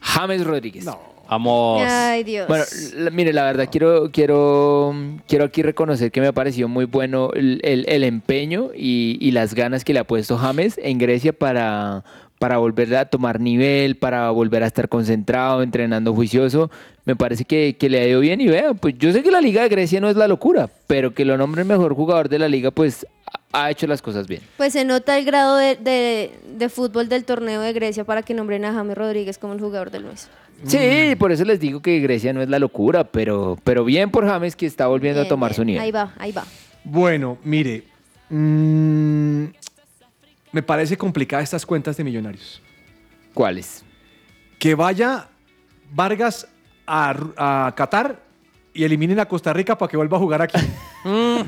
James 0.00 0.44
Rodríguez. 0.44 0.84
Vamos. 1.28 1.82
Ay, 1.84 2.22
Dios. 2.24 2.46
Bueno, 2.48 2.64
mire, 3.12 3.32
la 3.32 3.44
verdad 3.44 3.68
quiero, 3.70 4.10
quiero, 4.12 4.94
quiero 5.26 5.44
aquí 5.46 5.62
reconocer 5.62 6.10
que 6.12 6.20
me 6.20 6.28
ha 6.28 6.32
parecido 6.32 6.68
muy 6.68 6.84
bueno 6.84 7.30
el, 7.34 7.60
el- 7.64 7.84
el 7.88 8.04
empeño 8.04 8.70
y, 8.74 9.18
y 9.20 9.30
las 9.32 9.54
ganas 9.54 9.84
que 9.84 9.92
le 9.92 9.98
ha 10.00 10.04
puesto 10.04 10.36
James 10.38 10.78
en 10.82 10.98
Grecia 10.98 11.32
para, 11.32 12.04
para 12.38 12.58
volver 12.58 12.94
a 12.96 13.06
tomar 13.06 13.40
nivel, 13.40 13.96
para 13.96 14.30
volver 14.30 14.62
a 14.62 14.66
estar 14.66 14.88
concentrado, 14.88 15.62
entrenando 15.62 16.12
juicioso. 16.14 16.70
Me 17.04 17.16
parece 17.16 17.44
que, 17.44 17.76
que 17.78 17.88
le 17.88 18.00
ha 18.00 18.06
ido 18.08 18.20
bien 18.20 18.40
y 18.40 18.46
vea, 18.48 18.74
pues 18.74 18.96
yo 18.98 19.12
sé 19.12 19.22
que 19.22 19.30
la 19.30 19.40
Liga 19.40 19.62
de 19.62 19.68
Grecia 19.68 20.00
no 20.00 20.08
es 20.10 20.16
la 20.16 20.26
locura, 20.28 20.68
pero 20.86 21.14
que 21.14 21.24
lo 21.24 21.36
nombre 21.38 21.64
mejor 21.64 21.94
jugador 21.94 22.28
de 22.28 22.38
la 22.40 22.48
liga, 22.48 22.70
pues 22.72 23.06
ha- 23.52 23.70
hecho 23.70 23.86
las 23.86 24.02
cosas 24.02 24.26
bien. 24.26 24.42
Pues 24.56 24.72
se 24.72 24.84
nota 24.84 25.16
el 25.16 25.24
grado 25.24 25.56
de, 25.56 25.76
de- 25.76 26.32
de 26.58 26.68
fútbol 26.68 27.08
del 27.08 27.24
torneo 27.24 27.60
de 27.60 27.72
Grecia 27.72 28.04
para 28.04 28.22
que 28.22 28.34
nombren 28.34 28.64
a 28.64 28.72
James 28.74 28.96
Rodríguez 28.98 29.38
como 29.38 29.52
el 29.54 29.60
jugador 29.60 29.90
del 29.90 30.04
mes. 30.04 30.28
Sí, 30.64 31.14
por 31.18 31.32
eso 31.32 31.44
les 31.44 31.60
digo 31.60 31.80
que 31.80 32.00
Grecia 32.00 32.32
no 32.32 32.42
es 32.42 32.48
la 32.48 32.58
locura, 32.58 33.04
pero, 33.04 33.56
pero 33.62 33.84
bien 33.84 34.10
por 34.10 34.26
James 34.26 34.56
que 34.56 34.66
está 34.66 34.86
volviendo 34.88 35.20
a 35.20 35.28
tomar 35.28 35.50
bien. 35.50 35.56
su 35.56 35.64
nivel. 35.64 35.82
Ahí 35.82 35.92
va, 35.92 36.12
ahí 36.18 36.32
va. 36.32 36.44
Bueno, 36.82 37.38
mire. 37.44 37.84
mm, 38.30 39.44
me 40.56 40.62
parece 40.62 40.96
complicada 40.96 41.42
estas 41.42 41.66
cuentas 41.66 41.98
de 41.98 42.02
millonarios. 42.02 42.62
¿Cuáles? 43.34 43.84
Que 44.58 44.74
vaya 44.74 45.28
Vargas 45.92 46.48
a, 46.86 47.74
Qatar 47.76 48.22
y 48.72 48.82
eliminen 48.82 49.20
a 49.20 49.26
Costa 49.26 49.52
Rica 49.52 49.76
para 49.76 49.90
que 49.90 49.98
vuelva 49.98 50.16
a 50.16 50.20
jugar 50.20 50.42
aquí. 50.42 50.58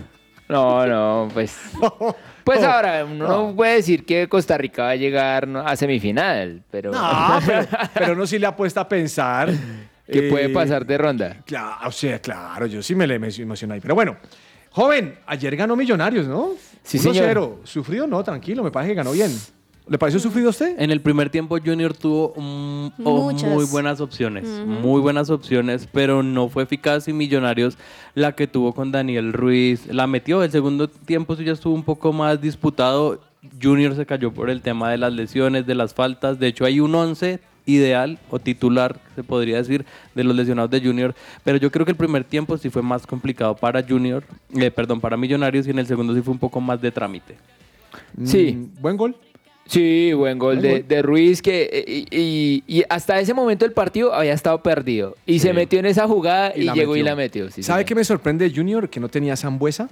No, 0.51 0.87
no, 0.87 1.29
pues. 1.33 1.59
Pues 2.45 2.63
No, 2.63 2.69
ahora, 2.69 3.05
uno 3.05 3.29
no 3.29 3.55
puede 3.55 3.75
decir 3.75 4.07
que 4.07 4.27
Costa 4.27 4.57
Rica 4.57 4.85
va 4.85 4.91
a 4.91 4.97
llegar 4.97 5.47
a 5.67 5.77
semifinal, 5.77 6.63
pero. 6.71 6.93
No, 6.93 7.39
pero, 7.45 7.67
pero 7.95 8.13
uno 8.15 8.27
sí 8.27 8.39
le 8.39 8.47
apuesta 8.47 8.81
a 8.81 8.89
pensar. 8.89 9.51
que 10.11 10.29
eh, 10.29 10.31
puede 10.31 10.49
pasar 10.49 10.87
de 10.87 10.97
ronda. 10.97 11.43
Claro, 11.45 11.89
o 11.89 11.93
sea, 11.93 12.19
claro, 12.21 12.65
yo 12.65 12.83
sí 12.83 12.95
me 12.95 13.07
le 13.07 13.17
emocioné 13.17 13.75
ahí. 13.75 13.81
Pero 13.81 13.95
bueno, 13.95 14.17
joven, 14.71 15.19
ayer 15.27 15.57
ganó 15.57 15.77
Millonarios, 15.77 16.27
¿no? 16.27 16.53
Sí, 16.83 16.99
1-0. 16.99 17.03
señor. 17.03 17.57
¿Sufrido? 17.65 18.07
No, 18.07 18.23
tranquilo, 18.23 18.63
me 18.63 18.71
parece 18.71 18.93
que 18.93 18.97
ganó 18.97 19.13
bien. 19.13 19.31
¿Le 19.89 19.97
pareció 19.97 20.21
sufrido 20.21 20.49
a 20.49 20.51
usted? 20.51 20.79
En 20.79 20.91
el 20.91 21.01
primer 21.01 21.31
tiempo 21.31 21.57
Junior 21.65 21.95
tuvo 21.95 22.35
mm, 22.37 22.89
oh, 23.05 23.33
muy 23.33 23.65
buenas 23.65 24.03
opciones, 24.03 24.47
muy 24.67 25.01
buenas 25.01 25.31
opciones, 25.31 25.89
pero 25.91 26.23
no 26.23 26.51
fue 26.51 26.65
eficaz 26.65 27.09
y 27.09 27.15
Millonarios 27.15 27.79
la 28.15 28.33
que 28.33 28.47
tuvo 28.47 28.75
con 28.75 28.93
Daniel 28.93 29.33
Ruiz 29.33 29.87
la 29.87 30.07
metió. 30.07 30.43
El 30.43 30.51
segundo 30.51 30.89
tiempo 30.89 31.37
sí 31.37 31.45
ya 31.45 31.53
estuvo 31.53 31.75
un 31.75 31.85
poco 31.85 32.13
más 32.13 32.39
disputado. 32.39 33.21
Junior 33.63 33.97
se 33.97 34.05
cayó 34.05 34.31
por 34.31 34.51
el 34.51 34.61
tema 34.61 34.91
de 34.91 34.99
las 34.99 35.13
lesiones, 35.15 35.67
de 35.67 35.75
las 35.75 35.95
faltas. 35.95 36.39
De 36.39 36.49
hecho 36.49 36.67
hay 36.67 36.81
un 36.81 36.95
11 36.95 37.41
ideal 37.69 38.19
o 38.31 38.39
titular, 38.39 38.99
se 39.15 39.23
podría 39.23 39.59
decir, 39.59 39.85
de 40.15 40.25
los 40.25 40.35
lesionados 40.35 40.71
de 40.71 40.81
Junior. 40.81 41.15
Pero 41.45 41.59
yo 41.59 41.71
creo 41.71 41.85
que 41.85 41.93
el 41.93 41.97
primer 41.97 42.25
tiempo 42.25 42.57
sí 42.59 42.71
fue 42.71 42.83
más 42.83 43.07
complicado 43.07 43.55
para 43.55 43.83
Junior, 43.83 44.25
eh, 44.57 44.71
perdón, 44.71 45.01
para 45.01 45.17
Millonarios 45.17 45.67
y 45.67 45.71
en 45.71 45.79
el 45.79 45.87
segundo 45.87 46.15
sí 46.15 46.23
fue 46.23 46.33
un 46.33 46.39
poco 46.39 46.61
más 46.61 46.81
de 46.81 46.91
trámite. 46.91 47.37
Sí. 48.25 48.53
Mm, 48.57 48.81
Buen 48.83 48.97
gol. 48.97 49.17
Sí, 49.67 50.15
buen 50.15 50.39
gol 50.39 50.57
Buen 50.57 50.63
de, 50.63 50.71
gol. 50.79 50.89
de 50.89 51.03
Ruiz 51.03 51.43
que 51.43 51.69
eh, 51.71 51.85
y, 51.87 52.07
y- 52.11 52.65
y 52.79 52.85
hasta 52.89 53.21
ese 53.21 53.35
momento 53.35 53.67
del 53.67 53.75
partido 53.75 54.15
había 54.15 54.33
estado 54.33 54.63
perdido 54.63 55.15
y 55.27 55.41
se 55.41 55.53
metió 55.53 55.79
en 55.79 55.85
esa 55.85 56.09
jugada 56.09 56.55
y, 56.57 56.71
llegó 56.73 56.97
y 56.97 57.03
la 57.03 57.15
metió. 57.15 57.51
sí, 57.51 57.63
¿Sabe 57.63 57.81
señor. 57.81 57.89
qué 57.89 57.95
me 57.97 58.05
sorprende 58.05 58.49
de 58.49 58.57
Junior? 58.57 58.89
Que 58.89 58.99
no 58.99 59.11
tenía 59.11 59.37
Zambuesa, 59.37 59.91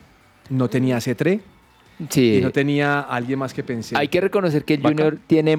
no 0.48 0.70
tenía 0.70 0.98
Cetré 1.02 1.40
Sí. 2.10 2.36
y 2.36 2.40
no 2.42 2.50
tenía 2.50 3.00
a 3.00 3.16
alguien 3.16 3.38
más 3.38 3.54
que 3.54 3.62
pensé. 3.62 3.96
Hay 3.96 4.08
que 4.08 4.20
reconocer 4.20 4.64
que 4.64 4.74
el 4.74 4.80
Vaca. 4.82 4.94
Junior 4.94 5.18
tiene, 5.26 5.56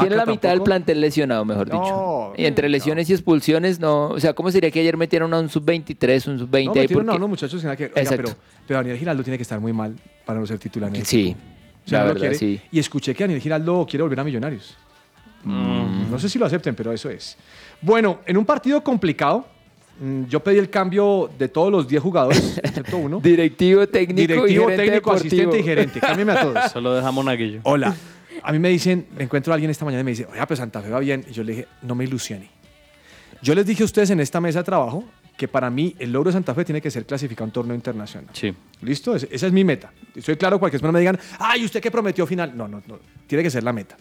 tiene 0.00 0.14
la 0.16 0.24
mitad 0.26 0.50
del 0.50 0.62
plantel 0.62 1.00
lesionado, 1.00 1.44
mejor 1.44 1.68
No, 1.68 1.80
dicho. 1.82 2.32
Y 2.36 2.46
entre 2.46 2.68
lesiones 2.68 3.10
y 3.10 3.12
expulsiones, 3.12 3.80
no. 3.80 4.08
O 4.10 4.20
sea, 4.20 4.32
¿cómo 4.32 4.50
sería 4.52 4.70
que 4.70 4.78
ayer 4.80 4.96
metieron 4.96 5.34
a 5.34 5.40
un 5.40 5.48
sub-23, 5.48 6.28
un 6.28 6.38
sub-20? 6.38 6.64
no, 6.66 6.74
metieron 6.74 7.04
a 7.04 7.12
Porque- 7.12 7.16
unos 7.16 7.28
muchachos 7.28 7.60
que 7.60 7.68
Oiga, 7.68 7.86
Exacto. 7.96 8.22
pero, 8.24 8.36
pero 8.68 8.78
Daniel 8.78 8.98
Giraldo 8.98 9.22
tiene 9.24 9.36
que 9.36 9.42
estar 9.42 9.58
muy 9.58 9.72
mal 9.72 9.96
para 10.24 10.38
no 10.38 10.46
ser 10.46 10.58
titular. 10.58 10.90
en 10.90 10.96
el 10.96 11.04
Sí. 11.06 11.34
O 11.84 11.88
sea, 11.88 12.00
la 12.00 12.04
verdad, 12.04 12.20
quiere. 12.20 12.34
sí. 12.36 12.60
Y 12.70 12.78
escuché 12.78 13.14
que 13.14 13.24
Daniel 13.24 13.40
Giraldo 13.40 13.84
quiere 13.88 14.02
volver 14.04 14.20
a 14.20 14.24
Millonarios. 14.24 14.76
Mm. 15.42 16.10
No 16.10 16.18
sé 16.18 16.28
si 16.28 16.38
lo 16.38 16.46
acepten, 16.46 16.74
pero 16.74 16.92
eso 16.92 17.08
es. 17.10 17.36
Bueno, 17.80 18.20
en 18.26 18.36
un 18.36 18.44
partido 18.44 18.84
complicado, 18.84 19.46
yo 20.28 20.40
pedí 20.40 20.58
el 20.58 20.70
cambio 20.70 21.30
de 21.38 21.48
todos 21.48 21.70
los 21.70 21.86
10 21.86 22.02
jugadores, 22.02 22.58
excepto 22.62 22.96
uno. 22.98 23.20
Directivo, 23.20 23.86
técnico 23.86 24.32
Directivo, 24.44 24.66
técnico, 24.68 24.92
deportivo. 24.92 25.12
asistente 25.12 25.58
y 25.58 25.62
gerente. 25.62 26.00
Cámbiame 26.00 26.32
a 26.32 26.40
todos. 26.40 26.58
Solo 26.72 26.94
dejamos 26.94 27.24
Monaguillo. 27.24 27.60
Hola. 27.64 27.94
A 28.42 28.52
mí 28.52 28.58
me 28.58 28.70
dicen, 28.70 29.06
me 29.16 29.24
encuentro 29.24 29.52
a 29.52 29.54
alguien 29.54 29.70
esta 29.70 29.84
mañana 29.84 30.00
y 30.00 30.04
me 30.04 30.12
dice, 30.12 30.26
oye, 30.30 30.40
pues 30.46 30.58
Santa 30.58 30.80
Fe 30.80 30.88
va 30.88 31.00
bien. 31.00 31.24
Y 31.28 31.32
yo 31.32 31.42
le 31.44 31.52
dije, 31.52 31.68
no 31.82 31.94
me 31.94 32.04
ilusione. 32.04 32.48
Yo 33.42 33.54
les 33.54 33.66
dije 33.66 33.82
a 33.82 33.86
ustedes 33.86 34.10
en 34.10 34.20
esta 34.20 34.40
mesa 34.40 34.60
de 34.60 34.64
trabajo 34.64 35.04
que 35.36 35.48
para 35.48 35.70
mí 35.70 35.94
el 35.98 36.12
logro 36.12 36.30
de 36.30 36.34
Santa 36.34 36.54
Fe 36.54 36.64
tiene 36.64 36.80
que 36.80 36.90
ser 36.90 37.04
clasificar 37.06 37.42
a 37.42 37.44
un 37.46 37.50
torneo 37.50 37.74
internacional. 37.74 38.30
Sí. 38.34 38.54
¿Listo? 38.82 39.14
Esa 39.16 39.46
es 39.46 39.52
mi 39.52 39.64
meta. 39.64 39.92
Estoy 40.14 40.36
claro, 40.36 40.58
cualquier 40.58 40.80
persona 40.80 40.92
me 40.92 41.00
digan, 41.00 41.18
ay, 41.38 41.64
¿usted 41.64 41.80
qué 41.80 41.90
prometió 41.90 42.26
final? 42.26 42.56
No, 42.56 42.68
no, 42.68 42.82
no. 42.86 42.98
Tiene 43.26 43.42
que 43.42 43.50
ser 43.50 43.62
la 43.62 43.72
meta. 43.72 43.96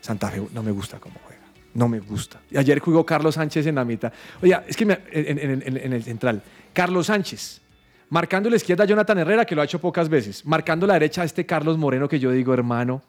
Santa 0.00 0.30
Fe 0.30 0.42
no 0.52 0.62
me 0.62 0.70
gusta 0.70 0.98
cómo 0.98 1.16
juega. 1.24 1.39
No 1.74 1.88
me 1.88 2.00
gusta. 2.00 2.40
Y 2.50 2.56
ayer 2.58 2.78
jugó 2.80 3.04
Carlos 3.06 3.36
Sánchez 3.36 3.66
en 3.66 3.76
la 3.76 3.84
mitad. 3.84 4.12
Oye, 4.42 4.58
es 4.66 4.76
que 4.76 4.84
me- 4.86 4.98
en, 5.12 5.38
en- 5.38 5.62
en- 5.64 5.76
en 5.76 5.92
el 5.92 6.02
central. 6.02 6.42
Carlos 6.72 7.06
Sánchez. 7.06 7.60
Marcando 8.08 8.50
la 8.50 8.56
izquierda 8.56 8.82
a 8.84 8.86
Jonathan 8.88 9.18
Herrera, 9.18 9.44
que 9.44 9.54
lo 9.54 9.62
ha 9.62 9.64
hecho 9.64 9.80
pocas 9.80 10.08
veces. 10.08 10.44
Marcando 10.44 10.84
la 10.86 10.94
derecha 10.94 11.22
a 11.22 11.24
este 11.24 11.46
Carlos 11.46 11.78
Moreno, 11.78 12.08
que 12.08 12.18
yo 12.18 12.32
digo, 12.32 12.52
hermano. 12.52 13.02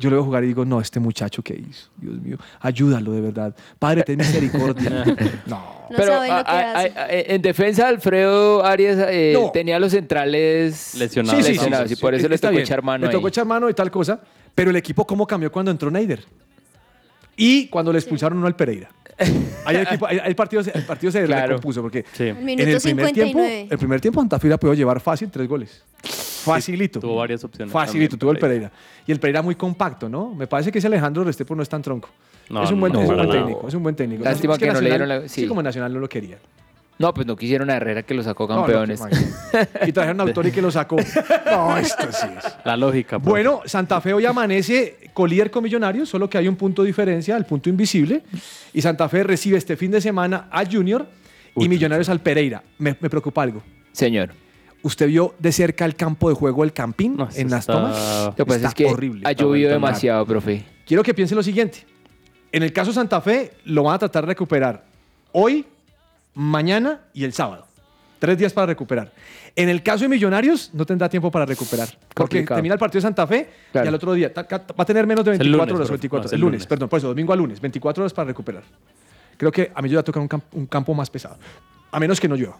Yo 0.00 0.10
lo 0.10 0.16
veo 0.16 0.24
jugar 0.24 0.44
y 0.44 0.48
digo, 0.48 0.64
no, 0.64 0.80
este 0.80 1.00
muchacho 1.00 1.42
que 1.42 1.54
hizo. 1.54 1.88
Dios 1.96 2.20
mío, 2.20 2.38
ayúdalo 2.60 3.10
de 3.12 3.20
verdad. 3.20 3.54
Padre, 3.80 4.02
ten 4.04 4.16
misericordia. 4.18 5.04
no. 5.46 5.56
No 5.90 5.96
Pero 5.96 6.14
a- 6.14 6.40
a- 6.40 6.80
a- 6.82 7.06
en 7.10 7.42
defensa, 7.42 7.88
Alfredo 7.88 8.64
Arias 8.64 8.96
eh, 9.10 9.32
No. 9.34 9.50
tenía 9.50 9.78
los 9.80 9.90
centrales 9.92 10.94
Lesionados. 10.96 11.38
Sí, 11.40 11.46
sí, 11.46 11.52
lesionados, 11.54 11.88
sí, 11.88 11.94
y 11.94 11.96
sí. 11.96 12.00
por 12.00 12.14
eso 12.14 12.28
le 12.28 12.38
tocó 12.38 12.58
echar 12.58 12.82
mano 12.82 13.06
Le 13.06 13.12
tocó 13.12 13.26
echar 13.28 13.44
mano 13.44 13.68
y 13.68 13.74
tal 13.74 13.90
cosa. 13.90 14.20
Pero 14.54 14.70
el 14.70 14.76
equipo, 14.76 15.04
¿cómo 15.06 15.26
cambió 15.26 15.50
cuando 15.50 15.70
entró 15.72 15.90
Neider? 15.90 16.24
Y 17.38 17.68
cuando 17.68 17.92
le 17.92 17.98
expulsaron 17.98 18.36
uno 18.36 18.46
al 18.46 18.54
Pereira. 18.56 18.90
Ahí 19.64 19.76
el, 19.76 19.82
equipo- 19.82 20.06
ahí 20.06 20.20
el 20.24 20.34
partido, 20.36 20.62
se- 20.62 20.76
el 20.76 20.84
partido 20.84 21.10
se 21.10 21.24
Claro. 21.24 21.48
recompuso 21.48 21.82
porque 21.82 22.04
Sí. 22.12 22.24
El 22.24 22.36
en 22.36 22.44
minuto 22.44 22.70
el 22.70 22.80
primer 22.82 23.12
tiempo, 23.12 23.38
59. 23.38 23.68
el 23.70 23.78
primer 23.78 24.00
tiempo 24.00 24.20
Santa 24.20 24.38
Fe 24.38 24.46
hubiera 24.46 24.58
podido 24.58 24.74
llevar 24.74 25.00
fácil 25.00 25.28
tres 25.30 25.48
goles. 25.48 25.82
Facilito. 26.02 27.00
Tuvo 27.00 27.16
varias 27.16 27.42
opciones. 27.44 27.72
Facilito, 27.72 28.10
también, 28.16 28.18
tuvo 28.20 28.30
el 28.32 28.38
Pereira. 28.38 28.72
Y 29.06 29.12
el 29.12 29.18
Pereira 29.20 29.42
muy 29.42 29.54
compacto, 29.54 30.08
¿no? 30.08 30.34
Me 30.34 30.46
parece 30.46 30.70
que 30.70 30.78
ese 30.78 30.86
Alejandro 30.86 31.24
Restrepo 31.24 31.54
no 31.54 31.62
es 31.62 31.68
tan 31.68 31.82
tronco. 31.82 32.08
No, 32.50 32.62
es 32.62 32.70
un 32.70 32.80
buen, 32.80 32.92
no, 32.92 33.00
es 33.02 33.08
un 33.08 33.14
para 33.16 33.26
buen 33.26 33.36
nada. 33.36 33.46
técnico, 33.46 33.68
es 33.68 33.74
un 33.74 33.82
buen 33.82 33.94
técnico. 33.96 34.24
Lástima 34.24 34.52
Es 34.54 34.58
que 34.58 34.72
no 34.72 34.80
le 34.80 34.88
dieron 34.88 35.08
la- 35.08 35.20
Sí, 35.22 35.42
sí. 35.42 35.46
como 35.46 35.62
Nacional 35.62 35.92
no 35.92 35.98
lo 36.00 36.08
quería. 36.08 36.38
No, 36.98 37.14
pues 37.14 37.26
no 37.26 37.36
quisieron 37.36 37.70
a 37.70 37.76
Herrera 37.76 38.02
que 38.02 38.12
lo 38.12 38.22
sacó 38.24 38.48
No, 38.48 38.56
no, 38.56 38.60
campeones. 38.62 39.00
y 39.86 39.92
trajeron 39.92 40.20
a 40.20 40.24
Autor 40.24 40.46
y 40.46 40.50
que 40.50 40.60
lo 40.60 40.70
sacó. 40.70 40.96
No, 41.46 41.76
esto 41.78 42.08
sí 42.10 42.26
es. 42.36 42.56
La 42.64 42.76
lógica. 42.76 43.18
pues. 43.18 43.28
Bueno, 43.30 43.60
Santa 43.64 44.00
Fe 44.00 44.12
hoy 44.12 44.26
amanece 44.26 44.96
colíder 45.14 45.50
con 45.50 45.62
Millonarios, 45.62 46.08
solo 46.08 46.28
que 46.28 46.38
hay 46.38 46.48
un 46.48 46.56
punto 46.56 46.82
de 46.82 46.88
diferencia, 46.88 47.36
el 47.36 47.44
punto 47.44 47.68
invisible. 47.70 48.22
Y 48.72 48.82
Santa 48.82 49.08
Fe 49.08 49.22
recibe 49.22 49.56
este 49.58 49.76
fin 49.76 49.90
de 49.92 50.00
semana 50.00 50.48
a 50.50 50.64
Junior 50.66 51.06
y 51.56 51.68
Millonarios 51.68 52.08
al 52.08 52.20
Pereira. 52.20 52.62
Me, 52.78 52.96
me 53.00 53.08
preocupa 53.08 53.42
algo. 53.42 53.62
Señor. 53.92 54.30
¿Usted 54.82 55.08
vio 55.08 55.34
de 55.38 55.50
cerca 55.52 55.84
el 55.84 55.96
campo 55.96 56.28
de 56.28 56.34
juego 56.36 56.62
del 56.62 56.72
Campín 56.72 57.16
No, 57.16 57.28
en 57.34 57.50
las 57.50 57.60
está- 57.60 57.72
tomas? 57.74 58.26
Lo 58.26 58.34
que 58.36 58.44
pasa 58.46 58.68
es 58.68 58.74
que 58.74 58.86
horrible. 58.86 59.22
ha 59.24 59.32
llovido 59.32 59.70
demasiado, 59.70 60.24
profe. 60.26 60.64
Quiero 60.86 61.02
que 61.02 61.14
piense 61.14 61.34
lo 61.34 61.42
siguiente. 61.42 61.84
En 62.52 62.62
el 62.62 62.72
caso 62.72 62.90
de 62.90 62.94
Santa 62.94 63.20
Fe, 63.20 63.52
lo 63.64 63.82
van 63.84 63.94
a 63.96 63.98
tratar 63.98 64.24
de 64.24 64.28
recuperar 64.28 64.84
hoy, 65.32 65.66
mañana 66.38 67.00
y 67.12 67.24
el 67.24 67.32
sábado. 67.32 67.66
Tres 68.20 68.38
días 68.38 68.52
para 68.52 68.66
recuperar. 68.68 69.12
En 69.54 69.68
el 69.68 69.82
caso 69.82 70.04
de 70.04 70.08
Millonarios, 70.08 70.70
no 70.72 70.84
tendrá 70.86 71.08
tiempo 71.08 71.30
para 71.30 71.44
recuperar. 71.46 71.88
Porque 72.14 72.38
Complicado. 72.38 72.56
termina 72.58 72.74
el 72.74 72.78
partido 72.78 72.98
de 72.98 73.02
Santa 73.02 73.26
Fe 73.26 73.48
y 73.74 73.78
al 73.78 73.94
otro 73.94 74.12
día 74.12 74.32
ta- 74.32 74.42
va 74.48 74.82
a 74.82 74.84
tener 74.84 75.06
menos 75.06 75.24
de 75.24 75.32
Es 75.32 75.40
el 75.40 75.46
24 75.48 75.74
lunes, 75.74 75.74
horas. 75.74 75.86
o 75.86 75.88
profe. 75.88 75.92
24, 75.92 76.22
No, 76.22 76.26
es 76.26 76.32
el 76.32 76.36
el 76.36 76.40
lunes, 76.40 76.52
lunes. 76.60 76.66
perdón, 76.66 76.88
por 76.88 76.98
eso, 76.98 77.08
domingo 77.08 77.32
a 77.32 77.36
lunes. 77.36 77.60
24 77.60 78.02
horas 78.04 78.12
para 78.12 78.26
recuperar. 78.28 78.62
Creo 79.36 79.52
que 79.52 79.70
a 79.74 79.82
mí 79.82 79.88
yo 79.88 79.98
ya 79.98 80.02
toca 80.04 80.20
un, 80.20 80.28
camp- 80.28 80.52
un 80.54 80.66
campo 80.66 80.94
más 80.94 81.10
pesado. 81.10 81.36
A 81.92 81.98
menos 82.00 82.20
que 82.20 82.28
no 82.28 82.34
llueva. 82.36 82.58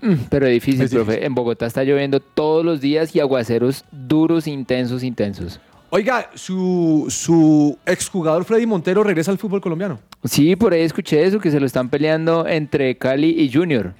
Mm, 0.00 0.14
Pero 0.30 0.46
es 0.46 0.52
difícil, 0.52 0.82
Es 0.82 0.90
profe. 0.92 1.24
En 1.24 1.34
Bogotá 1.34 1.66
está 1.66 1.82
lloviendo 1.84 2.20
todos 2.20 2.64
los 2.64 2.80
días 2.80 3.14
y 3.16 3.20
aguaceros 3.20 3.84
duros, 3.90 4.46
intensos, 4.46 5.02
intensos. 5.02 5.60
Oiga, 5.90 6.30
su, 6.34 7.06
su 7.08 7.78
exjugador 7.86 8.44
Freddy 8.44 8.66
Montero 8.66 9.02
regresa 9.02 9.30
al 9.30 9.38
fútbol 9.38 9.60
colombiano. 9.60 9.98
Sí, 10.24 10.54
por 10.54 10.72
ahí 10.74 10.82
escuché 10.82 11.24
eso, 11.24 11.40
que 11.40 11.50
se 11.50 11.58
lo 11.60 11.66
están 11.66 11.88
peleando 11.88 12.46
entre 12.46 12.96
Cali 12.98 13.30
y 13.40 13.50
Junior. 13.52 13.94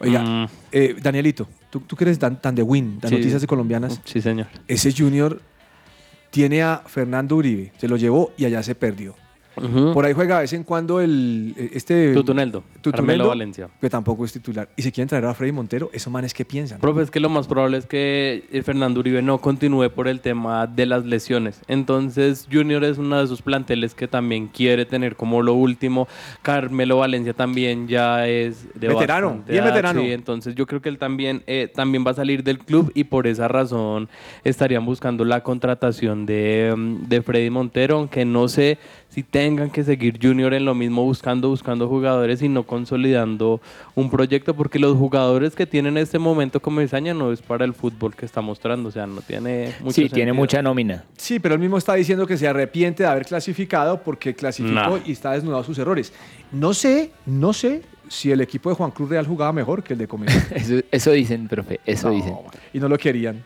Oiga, 0.00 0.48
eh, 0.72 0.96
Danielito, 1.00 1.46
tú, 1.68 1.80
tú 1.80 1.94
que 1.94 2.04
eres 2.04 2.18
tan, 2.18 2.40
tan 2.40 2.54
de 2.54 2.62
win, 2.62 2.98
de 2.98 3.08
Sí. 3.08 3.14
noticias 3.14 3.40
de 3.40 3.46
colombianas. 3.46 4.00
Sí, 4.04 4.20
señor. 4.20 4.46
Ese 4.66 4.92
Junior 4.92 5.40
tiene 6.30 6.62
a 6.62 6.82
Fernando 6.86 7.36
Uribe, 7.36 7.72
se 7.78 7.86
lo 7.86 7.96
llevó 7.96 8.32
y 8.36 8.46
allá 8.46 8.62
se 8.62 8.74
perdió. 8.74 9.14
Por 9.54 10.04
ahí 10.04 10.12
juega 10.12 10.36
de 10.36 10.42
vez 10.42 10.52
en 10.52 10.64
cuando 10.64 11.00
el 11.00 11.54
eh, 11.56 11.70
este 11.74 12.14
Tutuneldo, 12.14 12.62
Tutuneldo, 12.80 12.92
Carmelo 12.92 13.28
Valencia. 13.28 13.68
que 13.80 13.90
tampoco 13.90 14.24
es 14.24 14.32
titular. 14.32 14.68
Y 14.76 14.82
se 14.82 14.92
quieren 14.92 15.08
traer 15.08 15.24
a 15.24 15.34
Freddy 15.34 15.52
Montero, 15.52 15.90
esos 15.92 16.12
manes 16.12 16.32
que 16.32 16.44
piensan. 16.44 16.80
Profe, 16.80 17.02
es 17.02 17.10
que 17.10 17.20
lo 17.20 17.28
más 17.28 17.46
probable 17.46 17.78
es 17.78 17.86
que 17.86 18.44
eh, 18.52 18.62
Fernando 18.62 19.00
Uribe 19.00 19.22
no 19.22 19.38
continúe 19.38 19.90
por 19.90 20.08
el 20.08 20.20
tema 20.20 20.66
de 20.66 20.86
las 20.86 21.04
lesiones. 21.04 21.60
Entonces, 21.68 22.48
Junior 22.50 22.84
es 22.84 22.98
uno 22.98 23.18
de 23.18 23.24
esos 23.24 23.42
planteles 23.42 23.94
que 23.94 24.08
también 24.08 24.48
quiere 24.48 24.86
tener 24.86 25.16
como 25.16 25.42
lo 25.42 25.54
último. 25.54 26.08
Carmelo 26.42 26.98
Valencia 26.98 27.34
también 27.34 27.88
ya 27.88 28.28
es 28.28 28.66
de 28.74 28.88
Veterano, 28.88 29.42
bien 29.46 29.58
edad, 29.58 29.66
veterano. 29.66 30.00
sí, 30.00 30.12
entonces, 30.12 30.54
yo 30.54 30.66
creo 30.66 30.80
que 30.80 30.88
él 30.88 30.98
también, 30.98 31.42
eh, 31.46 31.70
también 31.74 32.04
va 32.06 32.12
a 32.12 32.14
salir 32.14 32.44
del 32.44 32.58
club 32.58 32.92
y 32.94 33.04
por 33.04 33.26
esa 33.26 33.48
razón 33.48 34.08
estarían 34.44 34.84
buscando 34.84 35.24
la 35.24 35.42
contratación 35.42 36.26
de, 36.26 36.72
mm, 36.76 37.08
de 37.08 37.22
Freddy 37.22 37.50
Montero, 37.50 37.96
aunque 37.96 38.24
no 38.24 38.48
sé 38.48 38.78
si 39.10 39.22
tengan 39.24 39.70
que 39.70 39.82
seguir 39.84 40.18
Junior 40.22 40.54
en 40.54 40.64
lo 40.64 40.74
mismo 40.74 41.02
buscando, 41.04 41.48
buscando 41.48 41.88
jugadores 41.88 42.40
y 42.42 42.48
no 42.48 42.62
consolidando 42.62 43.60
un 43.94 44.08
proyecto, 44.08 44.54
porque 44.54 44.78
los 44.78 44.96
jugadores 44.96 45.54
que 45.54 45.66
tienen 45.66 45.96
en 45.96 46.02
este 46.04 46.18
momento 46.18 46.60
como 46.60 46.80
Izaña 46.80 47.12
no 47.12 47.32
es 47.32 47.42
para 47.42 47.64
el 47.64 47.74
fútbol 47.74 48.14
que 48.14 48.24
está 48.24 48.40
mostrando, 48.40 48.88
o 48.88 48.92
sea, 48.92 49.06
no 49.06 49.20
tiene 49.20 49.74
mucho 49.80 49.94
Sí, 50.00 50.08
tiene 50.08 50.32
mucha 50.32 50.62
nómina. 50.62 51.04
Sí, 51.16 51.38
pero 51.40 51.54
él 51.54 51.60
mismo 51.60 51.76
está 51.76 51.94
diciendo 51.94 52.26
que 52.26 52.36
se 52.36 52.46
arrepiente 52.48 53.02
de 53.02 53.08
haber 53.08 53.26
clasificado 53.26 54.00
porque 54.02 54.34
clasificó 54.34 54.70
Nah. 54.70 55.00
y 55.04 55.12
está 55.12 55.32
desnudado 55.32 55.64
sus 55.64 55.76
errores. 55.78 56.12
No 56.52 56.72
sé, 56.72 57.10
no 57.26 57.52
sé 57.52 57.82
si 58.08 58.30
el 58.30 58.40
equipo 58.40 58.68
de 58.70 58.76
Juan 58.76 58.90
Cruz 58.90 59.08
Real 59.10 59.26
jugaba 59.26 59.52
mejor 59.52 59.82
que 59.82 59.92
el 59.94 59.98
de 59.98 60.08
Comesaña. 60.08 60.46
Eso, 60.54 60.80
eso 60.90 61.10
dicen, 61.12 61.46
profe, 61.48 61.78
eso 61.86 62.08
No, 62.08 62.14
dicen. 62.14 62.34
y 62.72 62.78
no 62.80 62.88
lo 62.88 62.98
querían. 62.98 63.42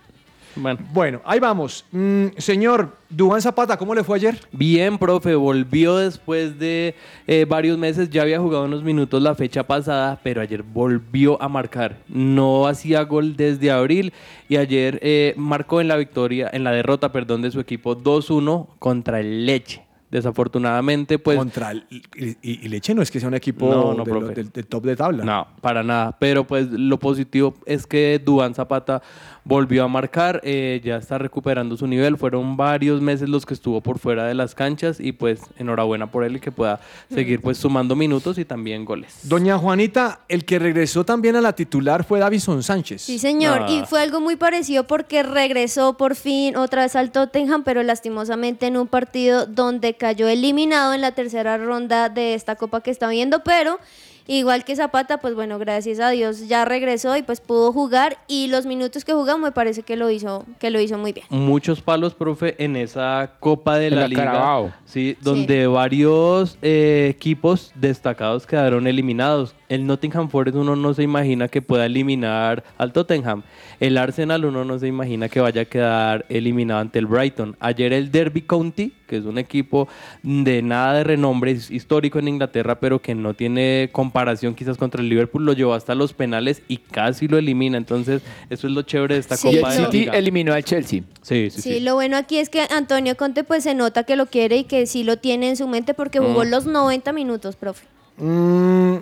Bueno. 0.56 0.78
Bueno, 0.92 1.20
ahí 1.24 1.40
vamos. 1.40 1.84
Mm, 1.90 2.26
señor 2.38 2.96
Dubán 3.08 3.40
Zapata, 3.40 3.76
¿cómo 3.76 3.94
le 3.94 4.04
fue 4.04 4.16
ayer? 4.16 4.40
Bien, 4.52 4.98
profe, 4.98 5.34
volvió 5.34 5.96
después 5.96 6.58
de 6.58 6.94
eh, 7.26 7.44
varios 7.48 7.78
meses, 7.78 8.10
ya 8.10 8.22
había 8.22 8.40
jugado 8.40 8.64
unos 8.64 8.82
minutos 8.82 9.22
la 9.22 9.34
fecha 9.34 9.64
pasada, 9.64 10.18
pero 10.22 10.40
ayer 10.40 10.62
volvió 10.62 11.40
a 11.42 11.48
marcar. 11.48 11.98
No 12.08 12.66
hacía 12.66 13.02
gol 13.02 13.36
desde 13.36 13.70
abril 13.70 14.12
y 14.48 14.56
ayer 14.56 14.98
eh, 15.02 15.34
marcó 15.36 15.80
en 15.80 15.88
la 15.88 15.96
victoria, 15.96 16.50
en 16.52 16.64
la 16.64 16.72
derrota, 16.72 17.12
perdón, 17.12 17.42
de 17.42 17.50
su 17.50 17.60
equipo 17.60 17.96
2-1 17.96 18.66
contra 18.78 19.20
el 19.20 19.46
Leche. 19.46 19.84
Desafortunadamente, 20.14 21.18
pues... 21.18 21.36
Contra 21.38 21.70
el, 21.72 21.84
y, 21.90 22.36
y 22.42 22.68
Leche 22.68 22.94
no 22.94 23.02
es 23.02 23.10
que 23.10 23.18
sea 23.20 23.28
un 23.28 23.34
equipo 23.34 23.68
No, 23.68 23.94
no, 23.94 24.04
de 24.04 24.12
lo- 24.12 24.18
profe. 24.20 24.34
del, 24.34 24.50
del 24.50 24.66
top 24.66 24.84
de 24.84 24.96
tabla. 24.96 25.24
No, 25.24 25.46
para 25.60 25.82
nada. 25.82 26.16
Pero 26.18 26.44
pues 26.46 26.70
lo 26.70 26.98
positivo 26.98 27.54
es 27.66 27.86
que 27.86 28.20
Dubán 28.24 28.54
Zapata 28.54 29.02
volvió 29.46 29.84
a 29.84 29.88
marcar, 29.88 30.40
eh, 30.42 30.80
ya 30.82 30.96
está 30.96 31.18
recuperando 31.18 31.76
su 31.76 31.86
nivel. 31.86 32.16
Fueron 32.16 32.56
varios 32.56 33.00
meses 33.02 33.28
los 33.28 33.44
que 33.44 33.54
estuvo 33.54 33.80
por 33.80 33.98
fuera 33.98 34.24
de 34.26 34.34
las 34.34 34.54
canchas 34.54 34.98
y 35.00 35.12
pues 35.12 35.40
enhorabuena 35.58 36.10
por 36.10 36.24
él 36.24 36.36
y 36.36 36.40
que 36.40 36.50
pueda 36.50 36.80
seguir 37.12 37.40
pues 37.42 37.58
sumando 37.58 37.94
minutos 37.94 38.38
y 38.38 38.44
también 38.44 38.84
goles. 38.84 39.20
Doña 39.24 39.58
Juanita, 39.58 40.20
el 40.28 40.44
que 40.44 40.58
regresó 40.58 41.04
también 41.04 41.36
a 41.36 41.40
la 41.40 41.54
titular 41.54 42.04
fue 42.04 42.18
Davison 42.20 42.62
Sánchez. 42.62 43.02
Sí, 43.02 43.18
señor. 43.18 43.66
Y 43.68 43.80
Ah. 43.80 43.86
fue 43.86 44.00
algo 44.00 44.20
muy 44.20 44.36
parecido 44.36 44.84
porque 44.84 45.22
regresó 45.22 45.96
por 45.96 46.14
fin 46.14 46.56
otra 46.56 46.82
vez 46.82 46.96
al 46.96 47.10
Tottenham, 47.12 47.64
pero 47.64 47.82
lastimosamente 47.82 48.66
en 48.66 48.76
un 48.76 48.86
partido 48.86 49.46
donde 49.46 49.94
cayó 50.04 50.28
eliminado 50.28 50.92
en 50.92 51.00
la 51.00 51.12
tercera 51.12 51.56
ronda 51.56 52.10
de 52.10 52.34
esta 52.34 52.56
copa 52.56 52.82
que 52.82 52.90
está 52.90 53.08
viendo, 53.08 53.42
pero 53.42 53.78
igual 54.26 54.62
que 54.62 54.76
Zapata, 54.76 55.16
pues 55.16 55.34
bueno, 55.34 55.58
gracias 55.58 55.98
a 55.98 56.10
Dios 56.10 56.46
ya 56.46 56.66
regresó 56.66 57.16
y 57.16 57.22
pues 57.22 57.40
pudo 57.40 57.72
jugar 57.72 58.18
y 58.28 58.48
los 58.48 58.66
minutos 58.66 59.02
que 59.02 59.14
jugó 59.14 59.38
me 59.38 59.50
parece 59.50 59.82
que 59.82 59.96
lo 59.96 60.10
hizo 60.10 60.44
que 60.58 60.68
lo 60.68 60.78
hizo 60.78 60.98
muy 60.98 61.12
bien. 61.12 61.24
Muchos 61.30 61.80
palos, 61.80 62.14
profe, 62.14 62.54
en 62.62 62.76
esa 62.76 63.30
Copa 63.40 63.78
de 63.78 63.86
En 63.86 63.94
la, 63.94 64.00
la 64.02 64.08
Liga. 64.08 64.24
Carabao. 64.24 64.72
Sí, 64.84 65.16
donde 65.22 65.66
varios 65.68 66.58
eh, 66.60 67.06
equipos 67.10 67.72
destacados 67.74 68.46
quedaron 68.46 68.86
eliminados. 68.86 69.54
El 69.70 69.86
Nottingham 69.86 70.28
Forest 70.28 70.58
uno 70.58 70.76
no 70.76 70.92
se 70.92 71.02
imagina 71.02 71.48
que 71.48 71.62
pueda 71.62 71.86
eliminar 71.86 72.62
al 72.76 72.92
Tottenham. 72.92 73.42
El 73.80 73.98
Arsenal 73.98 74.44
uno 74.44 74.64
no 74.64 74.78
se 74.78 74.86
imagina 74.86 75.28
que 75.28 75.40
vaya 75.40 75.62
a 75.62 75.64
quedar 75.64 76.26
eliminado 76.28 76.80
ante 76.80 76.98
el 76.98 77.06
Brighton. 77.06 77.56
Ayer 77.60 77.92
el 77.92 78.10
Derby 78.10 78.42
County, 78.42 78.92
que 79.06 79.16
es 79.18 79.24
un 79.24 79.38
equipo 79.38 79.88
de 80.22 80.62
nada 80.62 80.94
de 80.94 81.04
renombre, 81.04 81.50
es 81.52 81.70
histórico 81.70 82.18
en 82.18 82.28
Inglaterra, 82.28 82.80
pero 82.80 83.00
que 83.02 83.14
no 83.14 83.34
tiene 83.34 83.90
comparación 83.92 84.54
quizás 84.54 84.76
contra 84.76 85.00
el 85.02 85.08
Liverpool, 85.08 85.44
lo 85.44 85.52
llevó 85.52 85.74
hasta 85.74 85.94
los 85.94 86.12
penales 86.12 86.62
y 86.68 86.78
casi 86.78 87.28
lo 87.28 87.36
elimina. 87.38 87.76
Entonces, 87.78 88.22
eso 88.50 88.66
es 88.66 88.72
lo 88.72 88.82
chévere 88.82 89.14
de 89.14 89.20
esta 89.20 89.36
Sí, 89.36 89.48
Y 89.48 89.50
el 89.56 89.60
Copa 89.60 89.72
de 89.74 89.78
la 89.80 89.86
City 89.86 89.98
Liga. 90.00 90.12
eliminó 90.14 90.52
al 90.54 90.64
Chelsea. 90.64 91.02
Sí, 91.22 91.50
sí, 91.50 91.62
Sí, 91.62 91.72
sí. 91.74 91.80
lo 91.80 91.94
bueno 91.94 92.16
aquí 92.16 92.38
es 92.38 92.48
que 92.50 92.62
Antonio 92.70 93.16
Conte 93.16 93.44
pues 93.44 93.64
se 93.64 93.74
nota 93.74 94.04
que 94.04 94.16
lo 94.16 94.26
quiere 94.26 94.56
y 94.58 94.64
que 94.64 94.86
sí 94.86 95.04
lo 95.04 95.18
tiene 95.18 95.48
en 95.48 95.56
su 95.56 95.66
mente 95.68 95.94
porque 95.94 96.18
jugó 96.18 96.44
Mm. 96.44 96.48
los 96.50 96.66
90 96.66 97.12
minutos, 97.12 97.56
profe. 97.56 97.86
Mm, 98.18 98.96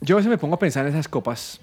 yo 0.00 0.16
a 0.16 0.18
veces 0.18 0.30
me 0.30 0.38
pongo 0.38 0.54
a 0.54 0.58
pensar 0.58 0.86
en 0.86 0.92
esas 0.92 1.08
copas 1.08 1.60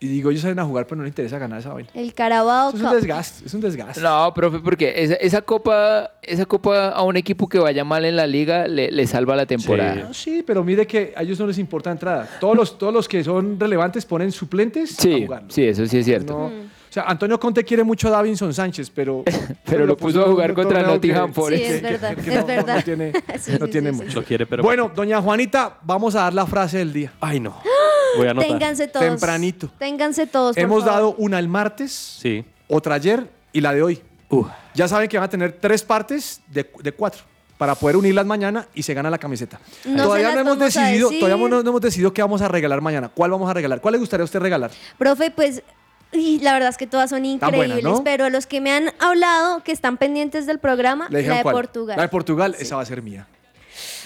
y 0.00 0.08
digo, 0.08 0.30
ellos 0.30 0.42
salen 0.42 0.58
a 0.58 0.64
jugar, 0.64 0.86
pero 0.86 0.96
no 0.96 1.02
les 1.04 1.10
interesa 1.10 1.38
ganar 1.38 1.60
esa 1.60 1.72
vaina. 1.72 1.88
El 1.94 2.12
Carabao 2.14 2.68
Eso 2.70 2.76
es 2.78 2.82
un 2.82 2.88
Cup. 2.88 2.96
desgaste, 2.96 3.46
es 3.46 3.54
un 3.54 3.60
desgaste. 3.60 4.00
No, 4.00 4.32
profe, 4.34 4.58
porque 4.58 4.92
esa, 4.96 5.14
esa 5.14 5.42
copa, 5.42 6.10
esa 6.22 6.44
copa 6.46 6.90
a 6.90 7.02
un 7.02 7.16
equipo 7.16 7.48
que 7.48 7.58
vaya 7.58 7.84
mal 7.84 8.04
en 8.04 8.16
la 8.16 8.26
liga 8.26 8.66
le, 8.68 8.90
le 8.90 9.06
salva 9.06 9.34
la 9.36 9.46
temporada. 9.46 9.94
No, 9.94 10.14
sí, 10.14 10.42
pero 10.46 10.62
mire 10.64 10.86
que 10.86 11.14
a 11.16 11.22
ellos 11.22 11.38
no 11.40 11.46
les 11.46 11.58
importa 11.58 11.90
entrada. 11.90 12.28
Todos 12.40 12.56
los, 12.56 12.78
todos 12.78 12.92
los 12.92 13.08
que 13.08 13.24
son 13.24 13.58
relevantes 13.58 14.04
ponen 14.04 14.30
suplentes 14.32 14.98
a 14.98 15.02
Sí, 15.02 15.22
jugar. 15.24 15.44
sí, 15.48 15.64
eso 15.64 15.86
sí 15.86 15.98
es 15.98 16.04
cierto. 16.04 16.32
No, 16.34 16.46
O 16.46 16.94
sea, 16.94 17.04
Antonio 17.04 17.40
Conte 17.40 17.64
quiere 17.64 17.82
mucho 17.82 18.08
a 18.08 18.10
Davinson 18.12 18.52
Sánchez, 18.54 18.90
pero... 18.90 19.24
Pero 19.64 19.86
lo 19.86 19.96
puso 19.96 20.20
a 20.20 20.26
jugar 20.28 20.50
en 20.50 20.50
un 20.50 20.54
contra 20.56 20.78
torneo 20.80 20.94
Nottingham 20.94 21.26
que- 21.28 21.32
Forest. 21.32 21.64
Sí, 21.64 21.72
es 21.72 21.82
verdad, 21.82 22.14
que 22.14 22.20
es 22.30 22.36
no- 22.36 22.46
verdad. 22.46 22.76
No 22.76 22.82
tiene, 22.82 23.12
Sí, 23.40 23.52
no 23.58 23.66
sí, 23.66 23.72
tiene 23.72 23.90
sí, 23.92 23.98
sí. 23.98 24.04
mucho. 24.04 24.20
Lo 24.20 24.26
quiere, 24.26 24.46
pero... 24.46 24.62
Bueno, 24.62 24.92
doña 24.94 25.20
Juanita, 25.22 25.78
vamos 25.82 26.14
a 26.14 26.20
dar 26.20 26.34
la 26.34 26.46
frase 26.46 26.78
del 26.78 26.92
día. 26.92 27.12
Ay, 27.20 27.40
no. 27.40 27.56
Voy 28.16 28.26
a 28.26 28.30
anotar. 28.32 28.50
Ténganse 28.50 28.88
todos. 28.88 29.06
Tempranito. 29.06 29.70
Ténganse 29.78 30.26
todos. 30.26 30.54
por 30.56 30.62
Hemos 30.62 30.80
favor. 30.84 30.94
dado 30.94 31.14
una 31.18 31.38
el 31.38 31.48
martes, 31.48 31.92
Sí. 31.92 32.44
otra 32.68 32.94
ayer 32.96 33.28
y 33.52 33.60
la 33.60 33.72
de 33.72 33.82
hoy. 33.82 34.02
Uh. 34.30 34.44
Ya 34.74 34.88
saben 34.88 35.08
que 35.08 35.16
van 35.18 35.24
a 35.26 35.30
tener 35.30 35.52
tres 35.60 35.82
partes 35.82 36.40
de, 36.48 36.68
de 36.82 36.92
cuatro 36.92 37.22
para 37.58 37.74
poder 37.76 37.96
unirlas 37.96 38.26
mañana 38.26 38.66
y 38.74 38.82
se 38.82 38.94
gana 38.94 39.08
la 39.10 39.18
camiseta. 39.18 39.60
No 39.84 40.04
todavía 40.04 40.30
se 40.30 40.34
no 40.34 40.40
las 40.40 40.46
hemos 40.46 40.58
vamos 40.58 40.76
a 40.76 40.80
decidido, 40.80 41.08
decir. 41.08 41.20
todavía 41.24 41.48
no, 41.48 41.62
no 41.62 41.68
hemos 41.70 41.80
decidido 41.80 42.12
qué 42.12 42.22
vamos 42.22 42.42
a 42.42 42.48
regalar 42.48 42.80
mañana. 42.80 43.08
¿Cuál 43.14 43.30
vamos 43.30 43.48
a 43.48 43.54
regalar? 43.54 43.80
¿Cuál 43.80 43.92
le 43.92 43.98
gustaría 43.98 44.22
a 44.22 44.24
usted 44.24 44.40
regalar? 44.40 44.70
Profe, 44.98 45.30
pues 45.30 45.62
y 46.10 46.38
la 46.40 46.52
verdad 46.52 46.68
es 46.70 46.76
que 46.76 46.86
todas 46.86 47.10
son 47.10 47.22
buenas, 47.22 47.42
increíbles, 47.48 47.82
¿no? 47.84 48.04
pero 48.04 48.30
los 48.30 48.46
que 48.46 48.60
me 48.60 48.70
han 48.72 48.92
hablado, 49.00 49.62
que 49.64 49.72
están 49.72 49.96
pendientes 49.98 50.46
del 50.46 50.58
programa, 50.60 51.06
Le 51.10 51.18
dijeron 51.18 51.34
la 51.34 51.38
de 51.38 51.42
cuál. 51.42 51.54
Portugal. 51.54 51.96
La 51.96 52.02
de 52.04 52.08
Portugal, 52.08 52.56
esa 52.58 52.76
va 52.76 52.82
a 52.82 52.86
ser 52.86 53.02
mía. 53.02 53.26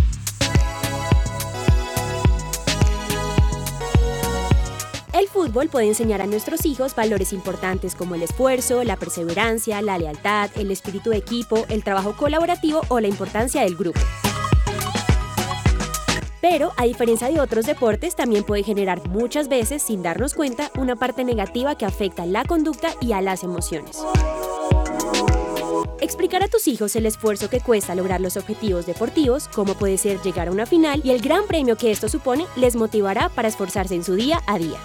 El 5.21 5.27
fútbol 5.27 5.69
puede 5.69 5.85
enseñar 5.85 6.19
a 6.23 6.25
nuestros 6.25 6.65
hijos 6.65 6.95
valores 6.95 7.31
importantes 7.31 7.93
como 7.93 8.15
el 8.15 8.23
esfuerzo, 8.23 8.83
la 8.83 8.95
perseverancia, 8.95 9.79
la 9.83 9.99
lealtad, 9.99 10.49
el 10.55 10.71
espíritu 10.71 11.11
de 11.11 11.17
equipo, 11.17 11.63
el 11.69 11.83
trabajo 11.83 12.17
colaborativo 12.17 12.81
o 12.87 12.99
la 12.99 13.07
importancia 13.07 13.61
del 13.61 13.75
grupo. 13.75 13.99
Pero, 16.41 16.71
a 16.75 16.85
diferencia 16.85 17.27
de 17.27 17.39
otros 17.39 17.67
deportes, 17.67 18.15
también 18.15 18.43
puede 18.43 18.63
generar 18.63 19.07
muchas 19.09 19.47
veces, 19.47 19.83
sin 19.83 20.01
darnos 20.01 20.33
cuenta, 20.33 20.71
una 20.75 20.95
parte 20.95 21.23
negativa 21.23 21.75
que 21.75 21.85
afecta 21.85 22.25
la 22.25 22.43
conducta 22.43 22.95
y 22.99 23.11
a 23.11 23.21
las 23.21 23.43
emociones. 23.43 23.99
Explicar 26.01 26.41
a 26.41 26.47
tus 26.47 26.67
hijos 26.67 26.95
el 26.95 27.05
esfuerzo 27.05 27.47
que 27.47 27.59
cuesta 27.59 27.93
lograr 27.93 28.21
los 28.21 28.35
objetivos 28.35 28.87
deportivos, 28.87 29.47
cómo 29.49 29.75
puede 29.75 29.99
ser 29.99 30.19
llegar 30.21 30.47
a 30.47 30.51
una 30.51 30.65
final 30.65 30.99
y 31.03 31.11
el 31.11 31.21
gran 31.21 31.45
premio 31.45 31.77
que 31.77 31.91
esto 31.91 32.09
supone, 32.09 32.47
les 32.55 32.75
motivará 32.75 33.29
para 33.29 33.47
esforzarse 33.47 33.93
en 33.93 34.03
su 34.03 34.15
día 34.15 34.41
a 34.47 34.57
día. 34.57 34.79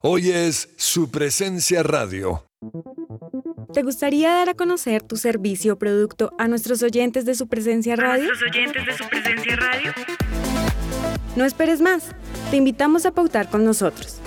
Hoy 0.00 0.30
es 0.30 0.70
su 0.78 1.10
presencia 1.10 1.82
radio. 1.82 2.46
¿Te 3.74 3.82
gustaría 3.82 4.30
dar 4.30 4.48
a 4.48 4.54
conocer 4.54 5.02
tu 5.02 5.16
servicio 5.16 5.74
o 5.74 5.78
producto 5.78 6.32
a 6.38 6.48
nuestros 6.48 6.82
oyentes 6.82 7.26
de 7.26 7.34
su 7.34 7.48
presencia 7.48 7.96
radio? 7.96 8.24
nuestros 8.24 8.50
oyentes 8.50 8.86
de 8.86 8.96
su 8.96 9.08
presencia 9.08 9.56
radio? 9.56 9.92
No 11.36 11.44
esperes 11.44 11.80
más. 11.80 12.10
Te 12.50 12.56
invitamos 12.56 13.06
a 13.06 13.10
pautar 13.10 13.48
con 13.48 13.64
nosotros. 13.64 14.18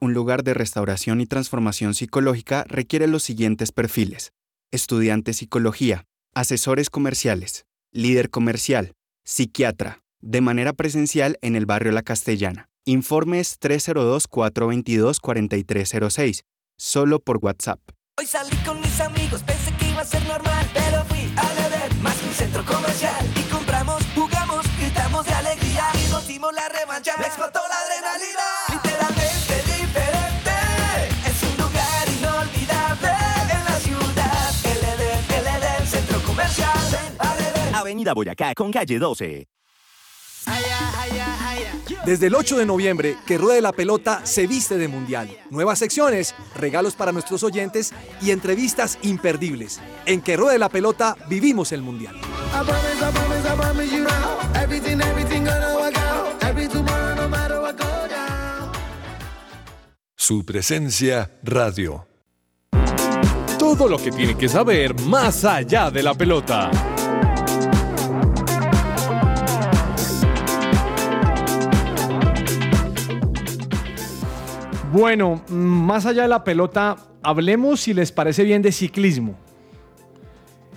un 0.00 0.14
lugar 0.14 0.44
de 0.44 0.54
restauración 0.54 1.20
y 1.20 1.26
transformación 1.26 1.94
psicológica 1.94 2.64
requiere 2.68 3.06
los 3.06 3.22
siguientes 3.22 3.70
perfiles. 3.72 4.32
Estudiante 4.70 5.32
psicología, 5.32 6.04
asesores 6.34 6.90
comerciales, 6.90 7.64
líder 7.92 8.28
comercial, 8.30 8.92
psiquiatra, 9.24 10.02
de 10.20 10.40
manera 10.40 10.72
presencial 10.72 11.38
en 11.40 11.54
el 11.56 11.66
barrio 11.66 11.92
La 11.92 12.02
Castellana. 12.02 12.68
Informes 12.84 13.60
302-422-4306, 13.60 16.42
solo 16.76 17.20
por 17.20 17.38
WhatsApp. 17.38 17.80
Hoy 18.18 18.26
salí 18.26 18.56
con 18.64 18.80
mis 18.80 18.98
amigos, 19.00 19.42
pensé 19.42 19.76
que 19.76 19.90
iba 19.90 20.00
a 20.00 20.04
ser 20.04 20.24
normal, 20.26 20.70
pero 20.72 21.04
fui 21.04 21.30
a 21.36 21.52
beber 21.54 21.94
más 21.96 22.16
que 22.16 22.26
un 22.26 22.32
centro 22.32 22.64
comercial. 22.64 23.26
Y 23.36 23.42
compramos, 23.50 24.02
jugamos, 24.14 24.64
gritamos 24.78 25.26
de 25.26 25.32
alegría 25.32 25.84
y 25.94 26.08
nos 26.10 26.26
dimos 26.26 26.50
la 26.54 26.66
revancha. 26.68 27.14
Me 27.18 27.26
explotó 27.26 27.60
la 27.68 27.78
adrenalina. 27.80 28.45
Avenida 37.86 38.14
Boyacá 38.14 38.52
con 38.54 38.72
calle 38.72 38.98
12. 38.98 39.46
Desde 42.04 42.26
el 42.26 42.34
8 42.34 42.58
de 42.58 42.66
noviembre, 42.66 43.16
que 43.26 43.38
Ruede 43.38 43.60
la 43.60 43.72
Pelota 43.72 44.26
se 44.26 44.48
viste 44.48 44.76
de 44.76 44.88
mundial. 44.88 45.28
Nuevas 45.50 45.78
secciones, 45.78 46.34
regalos 46.56 46.96
para 46.96 47.12
nuestros 47.12 47.44
oyentes 47.44 47.92
y 48.20 48.32
entrevistas 48.32 48.98
imperdibles. 49.02 49.80
En 50.04 50.20
que 50.20 50.36
Ruede 50.36 50.58
la 50.58 50.68
Pelota 50.68 51.16
vivimos 51.28 51.70
el 51.70 51.82
mundial. 51.82 52.16
Su 60.16 60.44
presencia 60.44 61.38
radio. 61.44 62.08
Todo 63.60 63.88
lo 63.88 63.98
que 63.98 64.10
tiene 64.10 64.36
que 64.36 64.48
saber 64.48 65.00
más 65.02 65.44
allá 65.44 65.90
de 65.90 66.02
la 66.02 66.14
pelota. 66.14 66.70
Bueno, 74.96 75.42
mm, 75.48 75.54
más 75.54 76.06
allá 76.06 76.22
de 76.22 76.28
la 76.28 76.42
pelota, 76.42 76.96
hablemos 77.22 77.80
si 77.80 77.92
les 77.92 78.10
parece 78.10 78.44
bien 78.44 78.62
de 78.62 78.72
ciclismo. 78.72 79.34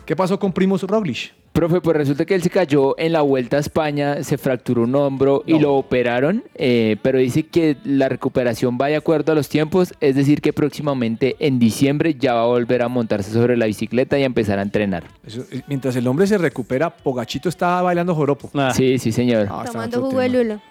¿Qué 0.05 0.13
pasó 0.13 0.37
con 0.37 0.51
Primos 0.51 0.83
Roglic? 0.83 1.33
Profe, 1.53 1.79
pues 1.79 1.95
resulta 1.95 2.25
que 2.25 2.35
él 2.35 2.43
se 2.43 2.49
cayó 2.49 2.99
en 2.99 3.13
la 3.13 3.21
Vuelta 3.21 3.55
a 3.55 3.61
España, 3.61 4.21
se 4.23 4.37
fracturó 4.37 4.83
un 4.83 4.93
hombro 4.93 5.43
y 5.45 5.57
lo 5.57 5.75
operaron, 5.75 6.43
eh, 6.55 6.97
pero 7.01 7.17
dice 7.17 7.43
que 7.43 7.77
la 7.85 8.09
recuperación 8.09 8.77
va 8.79 8.87
de 8.87 8.97
acuerdo 8.97 9.31
a 9.31 9.35
los 9.35 9.47
tiempos, 9.47 9.93
es 10.01 10.15
decir, 10.15 10.41
que 10.41 10.51
próximamente 10.51 11.37
en 11.39 11.57
diciembre 11.57 12.15
ya 12.15 12.33
va 12.33 12.41
a 12.41 12.47
volver 12.47 12.81
a 12.81 12.89
montarse 12.89 13.31
sobre 13.31 13.55
la 13.55 13.67
bicicleta 13.67 14.19
y 14.19 14.23
a 14.23 14.25
empezar 14.25 14.59
a 14.59 14.63
entrenar. 14.63 15.05
Eso, 15.25 15.45
eh, 15.49 15.61
mientras 15.67 15.95
el 15.95 16.05
hombre 16.07 16.27
se 16.27 16.37
recupera, 16.37 16.89
Pogachito 16.89 17.47
está 17.47 17.81
bailando 17.81 18.13
joropo. 18.13 18.51
Sí, 18.73 18.99
sí, 18.99 19.13
señor. 19.13 19.47
Ah, 19.49 19.63
Tomando 19.65 20.01
jugo 20.01 20.19
de 20.19 20.29
lulo. 20.29 20.61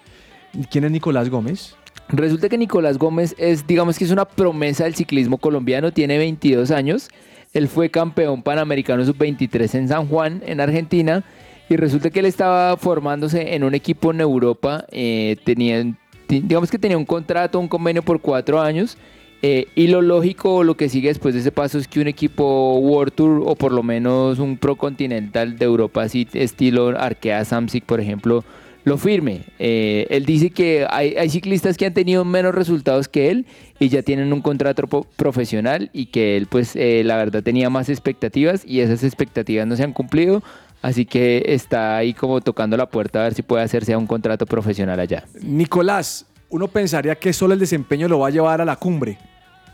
¿Quién 0.69 0.83
es 0.83 0.91
Nicolás 0.91 1.29
Gómez? 1.29 1.75
Resulta 2.09 2.49
que 2.49 2.57
Nicolás 2.57 2.97
Gómez 2.97 3.35
es, 3.37 3.67
digamos 3.67 3.97
que 3.97 4.03
es 4.05 4.11
una 4.11 4.25
promesa 4.25 4.85
del 4.85 4.95
ciclismo 4.95 5.37
colombiano, 5.37 5.91
tiene 5.93 6.17
22 6.17 6.71
años, 6.71 7.07
él 7.53 7.67
fue 7.67 7.89
campeón 7.89 8.41
panamericano 8.41 9.05
sub-23 9.05 9.75
en 9.75 9.87
San 9.87 10.07
Juan, 10.07 10.41
en 10.45 10.59
Argentina, 10.59 11.23
y 11.69 11.75
resulta 11.75 12.09
que 12.09 12.19
él 12.21 12.25
estaba 12.25 12.77
formándose 12.77 13.53
en 13.53 13.63
un 13.63 13.75
equipo 13.75 14.11
en 14.11 14.21
Europa, 14.21 14.85
eh, 14.91 15.37
tenían, 15.43 15.97
ti- 16.25 16.39
digamos 16.39 16.71
que 16.71 16.79
tenía 16.79 16.97
un 16.97 17.05
contrato, 17.05 17.59
un 17.59 17.67
convenio 17.67 18.01
por 18.01 18.21
cuatro 18.21 18.59
años, 18.59 18.97
eh, 19.43 19.67
y 19.75 19.87
lo 19.87 20.01
lógico, 20.01 20.63
lo 20.63 20.75
que 20.75 20.89
sigue 20.89 21.09
después 21.09 21.35
de 21.35 21.41
ese 21.41 21.51
paso 21.51 21.77
es 21.77 21.87
que 21.87 22.01
un 22.01 22.07
equipo 22.07 22.79
World 22.79 23.13
Tour, 23.13 23.43
o 23.45 23.55
por 23.55 23.71
lo 23.71 23.83
menos 23.83 24.39
un 24.39 24.57
Pro 24.57 24.75
Continental 24.75 25.57
de 25.59 25.65
Europa, 25.65 26.01
así 26.01 26.27
estilo 26.33 26.87
Arkea 26.99 27.45
Samsic, 27.45 27.85
por 27.85 28.01
ejemplo, 28.01 28.43
lo 28.83 28.97
firme. 28.97 29.41
Eh, 29.59 30.07
él 30.09 30.25
dice 30.25 30.49
que 30.49 30.85
hay, 30.89 31.15
hay 31.15 31.29
ciclistas 31.29 31.77
que 31.77 31.85
han 31.85 31.93
tenido 31.93 32.25
menos 32.25 32.55
resultados 32.55 33.07
que 33.07 33.29
él 33.29 33.45
y 33.79 33.89
ya 33.89 34.01
tienen 34.01 34.31
un 34.33 34.41
contrato 34.41 34.87
profesional 35.15 35.89
y 35.93 36.07
que 36.07 36.37
él 36.37 36.47
pues 36.47 36.75
eh, 36.75 37.03
la 37.05 37.17
verdad 37.17 37.43
tenía 37.43 37.69
más 37.69 37.89
expectativas 37.89 38.63
y 38.65 38.81
esas 38.81 39.03
expectativas 39.03 39.67
no 39.67 39.75
se 39.75 39.83
han 39.83 39.93
cumplido. 39.93 40.43
Así 40.81 41.05
que 41.05 41.43
está 41.47 41.97
ahí 41.97 42.13
como 42.13 42.39
tocando 42.39 42.77
la 42.77 42.89
puerta 42.89 43.19
a 43.19 43.23
ver 43.23 43.33
si 43.33 43.41
puede 43.41 43.63
hacerse 43.63 43.93
a 43.93 43.97
un 43.97 44.07
contrato 44.07 44.45
profesional 44.45 44.99
allá. 44.99 45.25
Nicolás, 45.41 46.25
uno 46.49 46.67
pensaría 46.67 47.15
que 47.15 47.33
solo 47.33 47.53
el 47.53 47.59
desempeño 47.59 48.07
lo 48.07 48.19
va 48.19 48.29
a 48.29 48.31
llevar 48.31 48.61
a 48.61 48.65
la 48.65 48.77
cumbre, 48.77 49.17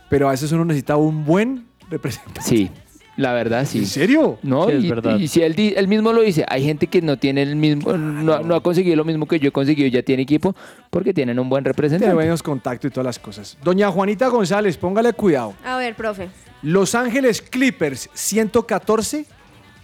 pero 0.09 0.27
a 0.27 0.31
veces 0.31 0.51
uno 0.51 0.65
necesita 0.65 0.97
un 0.97 1.23
buen 1.23 1.67
representante. 1.89 2.41
Sí, 2.41 2.71
la 3.17 3.33
verdad 3.33 3.65
sí. 3.65 3.79
¿En 3.79 3.85
serio? 3.85 4.37
No, 4.43 4.65
Sí, 4.67 4.73
es 4.73 4.83
y, 4.83 4.89
verdad. 4.89 5.17
y 5.17 5.27
si 5.27 5.41
él, 5.41 5.87
mismo 5.87 6.11
lo 6.13 6.21
dice, 6.21 6.45
hay 6.49 6.63
gente 6.65 6.87
que 6.87 7.01
no 7.01 7.17
tiene 7.17 7.43
el 7.43 7.55
mismo, 7.55 7.93
no, 7.93 8.39
no 8.39 8.55
ha 8.55 8.61
conseguido 8.61 8.95
lo 8.97 9.05
mismo 9.05 9.25
que 9.27 9.39
yo 9.39 9.49
he 9.49 9.51
conseguido, 9.51 9.87
ya 9.87 10.01
tiene 10.03 10.23
equipo, 10.23 10.55
porque 10.89 11.13
tienen 11.13 11.39
un 11.39 11.47
buen 11.49 11.63
Tiene 11.63 11.73
representante. 11.73 12.13
buenos 12.13 12.43
contactos 12.43 12.89
y 12.89 12.91
todas 12.93 13.05
las 13.05 13.19
cosas. 13.19 13.57
Doña 13.63 13.89
Juanita 13.91 14.27
González, 14.27 14.77
póngale 14.77 15.13
cuidado. 15.13 15.53
A 15.63 15.77
ver, 15.77 15.95
profe. 15.95 16.29
Los 16.61 16.95
Ángeles 16.95 17.41
Clippers 17.41 18.09
114, 18.13 19.25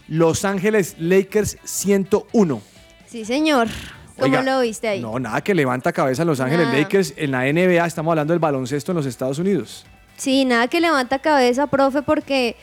Los 0.07 0.43
Ángeles 0.45 0.95
Lakers 0.99 1.57
101. 1.63 2.61
Sí, 3.07 3.23
señor. 3.25 3.67
¿Cómo 4.17 4.25
Oiga, 4.38 4.43
lo 4.43 4.61
viste 4.61 4.88
ahí? 4.88 4.99
No, 5.01 5.17
nada 5.19 5.41
que 5.41 5.55
levanta 5.55 5.91
cabeza 5.93 6.23
Los 6.25 6.39
Ángeles 6.39 6.67
Nada. 6.67 6.79
Lakers 6.79 7.13
en 7.17 7.32
la 7.32 7.43
NBA. 7.51 7.86
Estamos 7.86 8.11
hablando 8.11 8.34
del 8.34 8.39
baloncesto 8.39 8.91
en 8.91 8.97
los 8.97 9.05
Estados 9.05 9.39
Unidos. 9.39 9.86
Sí, 10.17 10.45
nada 10.45 10.67
que 10.67 10.79
levanta 10.79 11.19
cabeza, 11.19 11.67
profe, 11.67 12.01
porque 12.03 12.55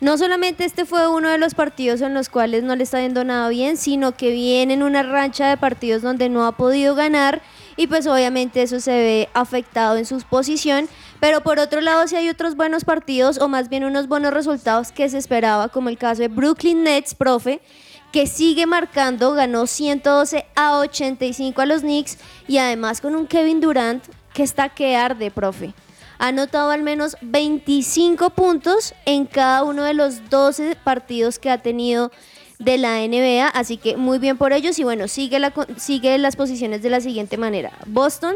no 0.00 0.16
solamente 0.16 0.64
este 0.64 0.84
fue 0.84 1.08
uno 1.08 1.28
de 1.28 1.38
los 1.38 1.54
partidos 1.54 2.00
en 2.02 2.14
los 2.14 2.28
cuales 2.28 2.62
no 2.62 2.76
le 2.76 2.84
está 2.84 3.00
yendo 3.00 3.24
nada 3.24 3.48
bien, 3.48 3.76
sino 3.76 4.12
que 4.12 4.30
viene 4.30 4.74
en 4.74 4.82
una 4.84 5.02
rancha 5.02 5.48
de 5.48 5.56
partidos 5.56 6.02
donde 6.02 6.28
no 6.28 6.46
ha 6.46 6.52
podido 6.52 6.94
ganar 6.94 7.42
y 7.76 7.88
pues 7.88 8.06
obviamente 8.06 8.62
eso 8.62 8.78
se 8.80 8.92
ve 8.92 9.28
afectado 9.34 9.96
en 9.96 10.04
su 10.04 10.20
posición. 10.20 10.88
Pero 11.20 11.42
por 11.42 11.58
otro 11.58 11.80
lado, 11.80 12.06
si 12.06 12.14
hay 12.14 12.28
otros 12.28 12.54
buenos 12.54 12.84
partidos 12.84 13.38
o 13.38 13.48
más 13.48 13.68
bien 13.68 13.84
unos 13.84 14.06
buenos 14.06 14.32
resultados 14.32 14.92
que 14.92 15.08
se 15.08 15.18
esperaba, 15.18 15.68
como 15.68 15.88
el 15.88 15.98
caso 15.98 16.22
de 16.22 16.28
Brooklyn 16.28 16.84
Nets, 16.84 17.14
profe, 17.14 17.60
que 18.12 18.26
sigue 18.26 18.66
marcando, 18.66 19.32
ganó 19.32 19.66
112 19.66 20.46
a 20.54 20.78
85 20.78 21.60
a 21.60 21.66
los 21.66 21.82
Knicks 21.82 22.18
y 22.46 22.58
además 22.58 23.00
con 23.00 23.16
un 23.16 23.26
Kevin 23.26 23.60
Durant 23.60 24.04
que 24.32 24.44
está 24.44 24.68
que 24.68 24.96
arde, 24.96 25.30
profe. 25.30 25.74
Ha 26.18 26.28
anotado 26.28 26.70
al 26.70 26.82
menos 26.82 27.16
25 27.22 28.30
puntos 28.30 28.94
en 29.06 29.26
cada 29.26 29.62
uno 29.64 29.84
de 29.84 29.94
los 29.94 30.28
12 30.30 30.76
partidos 30.82 31.38
que 31.38 31.50
ha 31.50 31.58
tenido 31.58 32.10
de 32.58 32.76
la 32.76 32.98
NBA, 33.06 33.48
así 33.48 33.76
que 33.76 33.96
muy 33.96 34.18
bien 34.18 34.36
por 34.36 34.52
ellos 34.52 34.78
y 34.78 34.84
bueno, 34.84 35.06
sigue, 35.08 35.38
la, 35.38 35.52
sigue 35.76 36.18
las 36.18 36.36
posiciones 36.36 36.82
de 36.82 36.90
la 36.90 37.00
siguiente 37.00 37.36
manera. 37.36 37.72
Boston, 37.86 38.34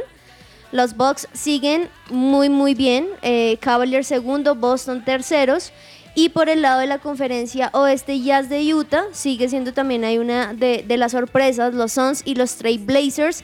los 0.71 0.97
Bucks 0.97 1.29
siguen 1.33 1.89
muy 2.09 2.49
muy 2.49 2.75
bien, 2.75 3.09
eh, 3.23 3.59
Cavaliers 3.61 4.07
segundo, 4.07 4.55
Boston 4.55 5.05
terceros 5.05 5.73
y 6.15 6.29
por 6.29 6.49
el 6.49 6.63
lado 6.63 6.81
de 6.81 6.87
la 6.87 6.99
conferencia 6.99 7.71
oeste 7.73 8.21
Jazz 8.21 8.49
de 8.49 8.75
Utah 8.75 9.05
sigue 9.13 9.49
siendo 9.49 9.73
también 9.73 10.05
hay 10.05 10.19
una 10.19 10.55
de, 10.55 10.85
de 10.87 10.97
las 10.97 11.13
sorpresas, 11.13 11.75
los 11.75 11.93
Suns 11.93 12.23
y 12.25 12.35
los 12.37 12.57
Trail 12.57 12.79
Blazers 12.79 13.43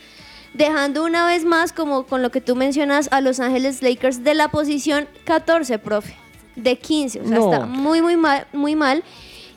dejando 0.58 1.04
una 1.04 1.24
vez 1.24 1.44
más, 1.44 1.72
como 1.72 2.04
con 2.04 2.20
lo 2.20 2.30
que 2.30 2.40
tú 2.40 2.56
mencionas, 2.56 3.08
a 3.12 3.20
Los 3.20 3.38
Ángeles 3.40 3.80
Lakers 3.80 4.24
de 4.24 4.34
la 4.34 4.48
posición 4.48 5.08
14, 5.24 5.78
profe, 5.78 6.14
de 6.56 6.76
15, 6.76 7.20
o 7.20 7.28
sea, 7.28 7.38
No. 7.38 7.44
está 7.52 7.64
muy, 7.66 8.02
muy 8.02 8.16
mal, 8.16 8.46
muy 8.52 8.74
mal. 8.74 9.04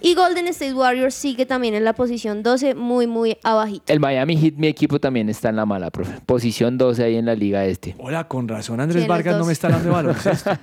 Y 0.02 0.16
Golden 0.16 0.48
State 0.48 0.74
Warriors 0.74 1.14
sigue 1.14 1.46
también 1.46 1.76
en 1.76 1.84
la 1.84 1.94
posición 1.94 2.42
12, 2.44 2.74
muy, 2.76 3.06
muy 3.08 3.38
abajito. 3.44 3.94
El 3.94 4.00
Miami 4.00 4.36
Heat, 4.36 4.56
mi 4.58 4.68
equipo, 4.68 5.00
también 5.00 5.30
está 5.30 5.50
en 5.50 5.56
la 5.58 5.66
mala, 5.66 5.92
profe. 5.92 6.20
Posición 6.26 6.78
12 6.78 7.04
ahí 7.04 7.16
en 7.18 7.26
la 7.28 7.36
liga 7.36 7.64
este. 7.66 7.96
Hola, 8.00 8.28
con 8.28 8.48
razón 8.48 8.80
Andrés 8.80 9.04
Sí, 9.04 9.08
Vargas 9.08 9.38
no 9.38 9.46
me 9.46 9.54
está 9.54 9.70
de 9.70 9.90
baloncesto. 9.90 10.52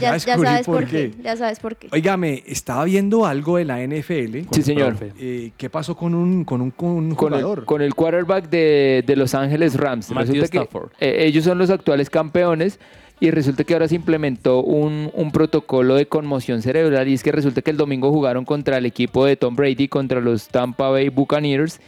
Ya, 0.00 0.18
ya 0.18 0.18
sabes 0.18 0.66
por 0.66 0.86
qué. 0.86 1.14
ya 1.22 1.36
sabes 1.36 1.60
por 1.60 1.76
qué. 1.76 1.88
Óigame, 1.92 2.42
estaba 2.46 2.84
viendo 2.84 3.26
algo 3.26 3.56
de 3.58 3.64
la 3.64 3.80
NFL. 3.86 4.48
Sí, 4.50 4.62
señor. 4.62 4.96
Eh, 5.18 5.52
¿Qué 5.56 5.70
pasó 5.70 5.96
con 5.96 6.14
un, 6.14 6.44
con 6.44 6.60
un, 6.60 6.70
con 6.70 6.90
un 6.90 7.14
Con 7.14 7.28
jugador? 7.30 7.60
el, 7.60 7.64
con 7.64 7.82
el 7.82 7.94
quarterback 7.94 8.48
de, 8.48 9.04
de 9.06 9.16
Los 9.16 9.34
Ángeles 9.34 9.76
Rams. 9.76 10.10
Matthew 10.10 10.34
Resulta 10.34 10.48
que 10.50 10.58
Stafford. 10.58 10.90
eh, 11.00 11.24
ellos 11.26 11.44
son 11.44 11.58
los 11.58 11.70
actuales 11.70 12.10
campeones 12.10 12.78
y 13.26 13.30
resulta 13.30 13.64
que 13.64 13.72
ahora 13.74 13.88
se 13.88 13.94
implementó 13.96 14.62
un, 14.62 15.10
un 15.14 15.30
protocolo 15.32 15.94
de 15.94 16.06
conmoción 16.06 16.62
cerebral 16.62 17.08
y 17.08 17.14
es 17.14 17.22
que 17.22 17.32
resulta 17.32 17.62
que 17.62 17.70
el 17.70 17.76
domingo 17.76 18.10
jugaron 18.10 18.44
contra 18.44 18.78
el 18.78 18.86
equipo 18.86 19.24
de 19.24 19.36
Tom 19.36 19.56
Brady, 19.56 19.88
contra 19.88 20.20
los 20.20 20.48
Tampa 20.48 20.88
Bay 20.90 21.08
Buccaneers 21.08 21.80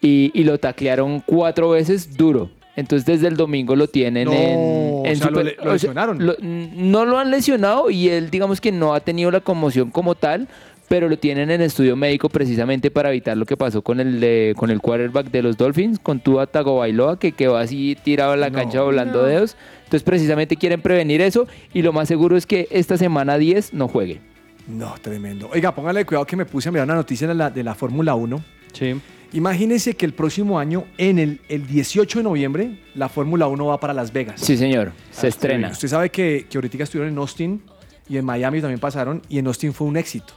y, 0.00 0.30
y 0.34 0.44
lo 0.44 0.58
taclearon 0.58 1.20
cuatro 1.20 1.70
veces 1.70 2.16
duro. 2.16 2.50
Entonces 2.76 3.06
desde 3.06 3.26
el 3.26 3.36
domingo 3.36 3.74
lo 3.74 3.88
tienen 3.88 4.26
No, 4.26 4.32
en, 4.32 4.56
o 4.58 5.02
en 5.04 5.16
sea, 5.16 5.30
lo 5.30 5.38
super- 5.40 5.44
le- 5.44 5.52
lo 5.56 5.60
o 5.62 5.64
sea, 5.64 5.72
lesionaron. 5.72 6.24
lo- 6.24 6.36
no 6.40 7.04
lo 7.04 7.18
han 7.18 7.30
lesionado 7.30 7.90
y 7.90 8.08
él 8.08 8.30
digamos 8.30 8.60
que 8.60 8.70
no 8.70 8.94
ha 8.94 9.00
tenido 9.00 9.30
la 9.32 9.40
conmoción 9.40 9.90
como 9.90 10.14
tal, 10.14 10.46
pero 10.88 11.08
lo 11.08 11.18
tienen 11.18 11.50
en 11.50 11.60
estudio 11.60 11.96
médico 11.96 12.28
precisamente 12.28 12.90
para 12.90 13.10
evitar 13.10 13.36
lo 13.36 13.44
que 13.46 13.56
pasó 13.56 13.82
con 13.82 13.98
el 13.98 14.20
de- 14.20 14.54
con 14.56 14.70
el 14.70 14.80
quarterback 14.80 15.30
de 15.32 15.42
los 15.42 15.56
Dolphins, 15.56 15.98
con 15.98 16.20
Tua 16.20 16.46
Tagovailoa, 16.46 17.18
que 17.18 17.32
quedó 17.32 17.56
así 17.56 17.96
tirado 18.04 18.32
en 18.34 18.40
la 18.40 18.50
cancha 18.52 18.80
volando 18.82 19.22
No. 19.22 19.24
dedos. 19.28 19.56
Entonces 19.88 20.02
precisamente 20.02 20.54
quieren 20.56 20.82
prevenir 20.82 21.22
eso 21.22 21.48
y 21.72 21.80
lo 21.80 21.94
más 21.94 22.08
seguro 22.08 22.36
es 22.36 22.44
que 22.44 22.68
esta 22.70 22.98
semana 22.98 23.38
10 23.38 23.72
no 23.72 23.88
juegue. 23.88 24.20
No, 24.66 24.94
tremendo. 25.00 25.48
Oiga, 25.50 25.74
póngale 25.74 26.04
cuidado 26.04 26.26
que 26.26 26.36
me 26.36 26.44
puse 26.44 26.68
a 26.68 26.72
mirar 26.72 26.84
una 26.86 26.94
noticia 26.96 27.26
de 27.26 27.34
la, 27.34 27.48
de 27.48 27.64
la 27.64 27.74
Fórmula 27.74 28.14
1. 28.14 28.44
Sí. 28.74 29.00
Imagínense 29.32 29.94
que 29.94 30.04
el 30.04 30.12
próximo 30.12 30.58
año, 30.58 30.84
en 30.98 31.18
el, 31.18 31.40
el 31.48 31.66
18 31.66 32.18
de 32.18 32.22
noviembre, 32.22 32.78
la 32.94 33.08
Fórmula 33.08 33.46
1 33.46 33.64
va 33.64 33.80
para 33.80 33.94
Las 33.94 34.12
Vegas. 34.12 34.42
Sí, 34.42 34.58
señor, 34.58 34.92
se 35.10 35.26
Ah, 35.26 35.28
estrena. 35.30 35.68
Usted 35.70 35.88
sabe 35.88 36.10
que, 36.10 36.46
que 36.50 36.58
ahorita 36.58 36.82
estuvieron 36.82 37.10
en 37.10 37.18
Austin 37.18 37.62
y 38.10 38.18
en 38.18 38.26
Miami 38.26 38.60
también 38.60 38.78
pasaron 38.78 39.22
y 39.30 39.38
en 39.38 39.46
Austin 39.46 39.72
fue 39.72 39.86
un 39.86 39.96
éxito. 39.96 40.34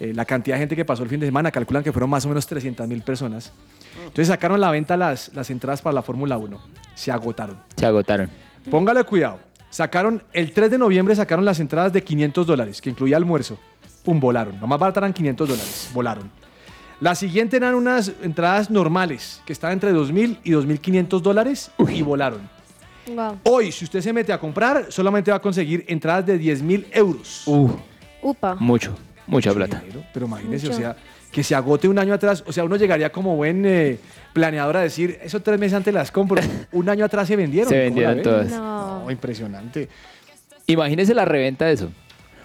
Eh, 0.00 0.12
la 0.14 0.24
cantidad 0.24 0.56
de 0.56 0.60
gente 0.62 0.74
que 0.74 0.84
pasó 0.84 1.04
el 1.04 1.08
fin 1.08 1.20
de 1.20 1.26
semana 1.26 1.52
calculan 1.52 1.84
que 1.84 1.92
fueron 1.92 2.10
más 2.10 2.24
o 2.24 2.28
menos 2.28 2.44
300 2.48 2.88
mil 2.88 3.02
personas. 3.02 3.52
Entonces 4.00 4.26
sacaron 4.26 4.56
a 4.56 4.58
la 4.58 4.70
venta 4.72 4.96
las, 4.96 5.32
las 5.32 5.48
entradas 5.50 5.80
para 5.80 5.92
la 5.94 6.02
Fórmula 6.02 6.38
1. 6.38 6.60
Se 6.96 7.12
agotaron. 7.12 7.56
Se 7.76 7.86
agotaron. 7.86 8.30
Póngale 8.68 9.04
cuidado. 9.04 9.38
Sacaron, 9.70 10.22
el 10.32 10.52
3 10.52 10.72
de 10.72 10.78
noviembre 10.78 11.14
sacaron 11.14 11.44
las 11.44 11.60
entradas 11.60 11.92
de 11.92 12.02
500 12.02 12.46
dólares, 12.46 12.80
que 12.82 12.90
incluía 12.90 13.16
almuerzo. 13.16 13.58
Pum, 14.04 14.18
volaron. 14.18 14.58
Lo 14.60 14.66
más 14.66 14.78
barato 14.78 14.98
eran 15.00 15.12
500 15.12 15.48
dólares. 15.48 15.90
Volaron. 15.94 16.30
La 17.00 17.14
siguiente 17.14 17.56
eran 17.56 17.74
unas 17.74 18.12
entradas 18.22 18.68
normales, 18.68 19.40
que 19.46 19.52
estaban 19.52 19.74
entre 19.74 19.92
2.000 19.92 20.38
y 20.44 20.50
2.500 20.50 21.20
dólares 21.20 21.70
y 21.88 22.02
volaron. 22.02 22.40
Wow. 23.06 23.38
Hoy, 23.44 23.72
si 23.72 23.84
usted 23.84 24.00
se 24.02 24.12
mete 24.12 24.32
a 24.32 24.38
comprar, 24.38 24.86
solamente 24.90 25.30
va 25.30 25.38
a 25.38 25.40
conseguir 25.40 25.84
entradas 25.88 26.26
de 26.26 26.38
10.000 26.38 26.86
euros. 26.92 27.44
Upa. 28.22 28.54
Mucho, 28.56 28.94
mucha 29.26 29.54
plata. 29.54 29.82
Pero 30.12 30.26
imagínese, 30.26 30.66
Mucho. 30.66 30.76
o 30.76 30.80
sea, 30.80 30.96
que 31.32 31.42
se 31.44 31.54
agote 31.54 31.88
un 31.88 31.98
año 31.98 32.14
atrás. 32.14 32.42
O 32.46 32.52
sea, 32.52 32.64
uno 32.64 32.76
llegaría 32.76 33.10
como 33.12 33.36
buen 33.36 33.64
eh, 33.66 33.98
planeador 34.32 34.76
a 34.76 34.80
decir, 34.80 35.18
eso 35.22 35.40
tres 35.40 35.58
meses 35.58 35.74
antes 35.74 35.92
las 35.94 36.10
compro. 36.10 36.40
un 36.72 36.88
año 36.88 37.04
atrás 37.04 37.28
se 37.28 37.36
vendieron. 37.36 37.68
Se 37.68 37.74
¿Cómo 37.88 38.00
la 38.00 38.10
vendieron 38.10 38.14
ven? 38.16 38.22
todas. 38.24 38.50
No. 38.50 39.04
No, 39.04 39.10
impresionante. 39.10 39.88
Imagínese 40.66 41.14
la 41.14 41.24
reventa 41.24 41.66
de 41.66 41.72
eso. 41.72 41.90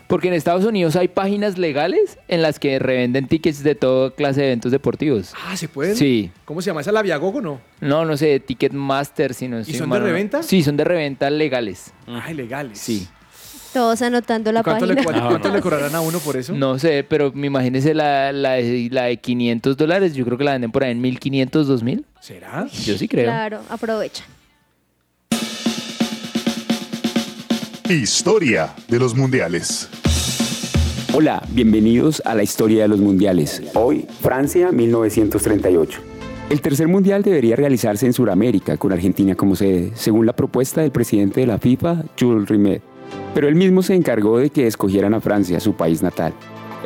Porque 0.08 0.28
en 0.28 0.36
Estados 0.36 0.64
Unidos 0.66 0.96
hay 0.96 1.08
páginas 1.08 1.58
legales 1.58 2.20
en 2.28 2.44
las 2.44 2.60
que 2.60 2.78
revenden 2.78 3.28
tickets 3.28 3.64
de 3.64 3.74
toda 3.74 4.12
clase 4.12 4.42
de 4.42 4.48
eventos 4.48 4.72
deportivos. 4.72 5.34
Ah, 5.48 5.58
¿se 5.58 5.68
pueden? 5.68 5.96
Sí. 5.96 6.30
¿Cómo 6.46 6.62
se 6.62 6.68
llama 6.68 6.82
esa 6.82 6.92
la 6.92 7.02
Viagogo 7.02 7.42
no? 7.42 7.60
No, 7.82 8.06
no 8.06 8.16
sé, 8.16 8.40
Ticketmaster, 8.40 9.34
si 9.34 9.48
no 9.48 9.62
¿Y 9.62 9.74
son 9.74 9.90
mal, 9.90 10.00
de 10.00 10.06
¿no? 10.06 10.12
reventa? 10.12 10.44
Sí, 10.44 10.62
son 10.62 10.78
de 10.78 10.84
reventa 10.84 11.28
legales. 11.32 11.92
Ah, 12.06 12.32
legales. 12.34 12.78
Sí. 12.78 13.08
Todos 13.76 14.02
anotando 14.02 14.54
la 14.54 14.64
¿Cuánto, 14.64 14.86
le, 14.86 14.96
página. 14.96 15.12
cuánto- 15.20 15.30
cuánto 15.32 15.50
le 15.54 15.62
cobrarán 15.62 15.94
a 15.96 16.00
uno 16.00 16.20
por 16.20 16.38
eso? 16.38 16.54
No 16.54 16.80
sé, 16.80 17.04
pero 17.04 17.34
me 17.36 17.48
imagínese 17.48 17.94
la, 17.94 18.32
la, 18.32 18.54
de- 18.54 18.88
la 18.90 19.04
de 19.04 19.18
500 19.18 19.76
dólares. 19.76 20.14
Yo 20.16 20.24
creo 20.24 20.38
que 20.38 20.46
la 20.46 20.54
venden 20.54 20.72
por 20.72 20.86
ahí 20.86 20.92
en 20.92 21.02
1500, 21.02 21.68
2000. 21.68 22.06
¿Será? 22.22 22.68
Yo 22.86 22.98
sí 22.98 23.10
creo. 23.10 23.26
Claro, 23.26 23.60
aprovecha. 23.70 24.24
Historia 27.90 28.74
de 28.88 28.98
los 28.98 29.14
mundiales. 29.14 29.90
Hola, 31.14 31.44
bienvenidos 31.50 32.22
a 32.24 32.34
la 32.34 32.44
historia 32.44 32.84
de 32.84 32.88
los 32.88 33.00
mundiales. 33.02 33.62
Hoy, 33.74 34.06
Francia 34.22 34.72
1938. 34.72 36.00
El 36.50 36.62
tercer 36.62 36.88
mundial 36.88 37.24
debería 37.24 37.58
realizarse 37.58 38.06
en 38.06 38.14
Sudamérica, 38.14 38.78
con 38.78 38.94
Argentina 38.94 39.36
como 39.36 39.58
sede, 39.58 39.92
según 39.96 40.26
la 40.26 40.34
propuesta 40.34 40.80
del 40.80 40.92
presidente 40.92 41.42
de 41.42 41.48
la 41.48 41.58
FIFA, 41.58 42.04
Jules 42.18 42.48
Rimet. 42.48 42.82
Pero 43.36 43.50
él 43.50 43.56
mismo 43.56 43.84
se 43.84 43.94
encargó 43.94 44.40
de 44.40 44.50
que 44.50 44.66
escogieran 44.66 45.14
a 45.14 45.20
Francia, 45.20 45.60
su 45.60 45.74
país 45.74 46.02
natal. 46.02 46.34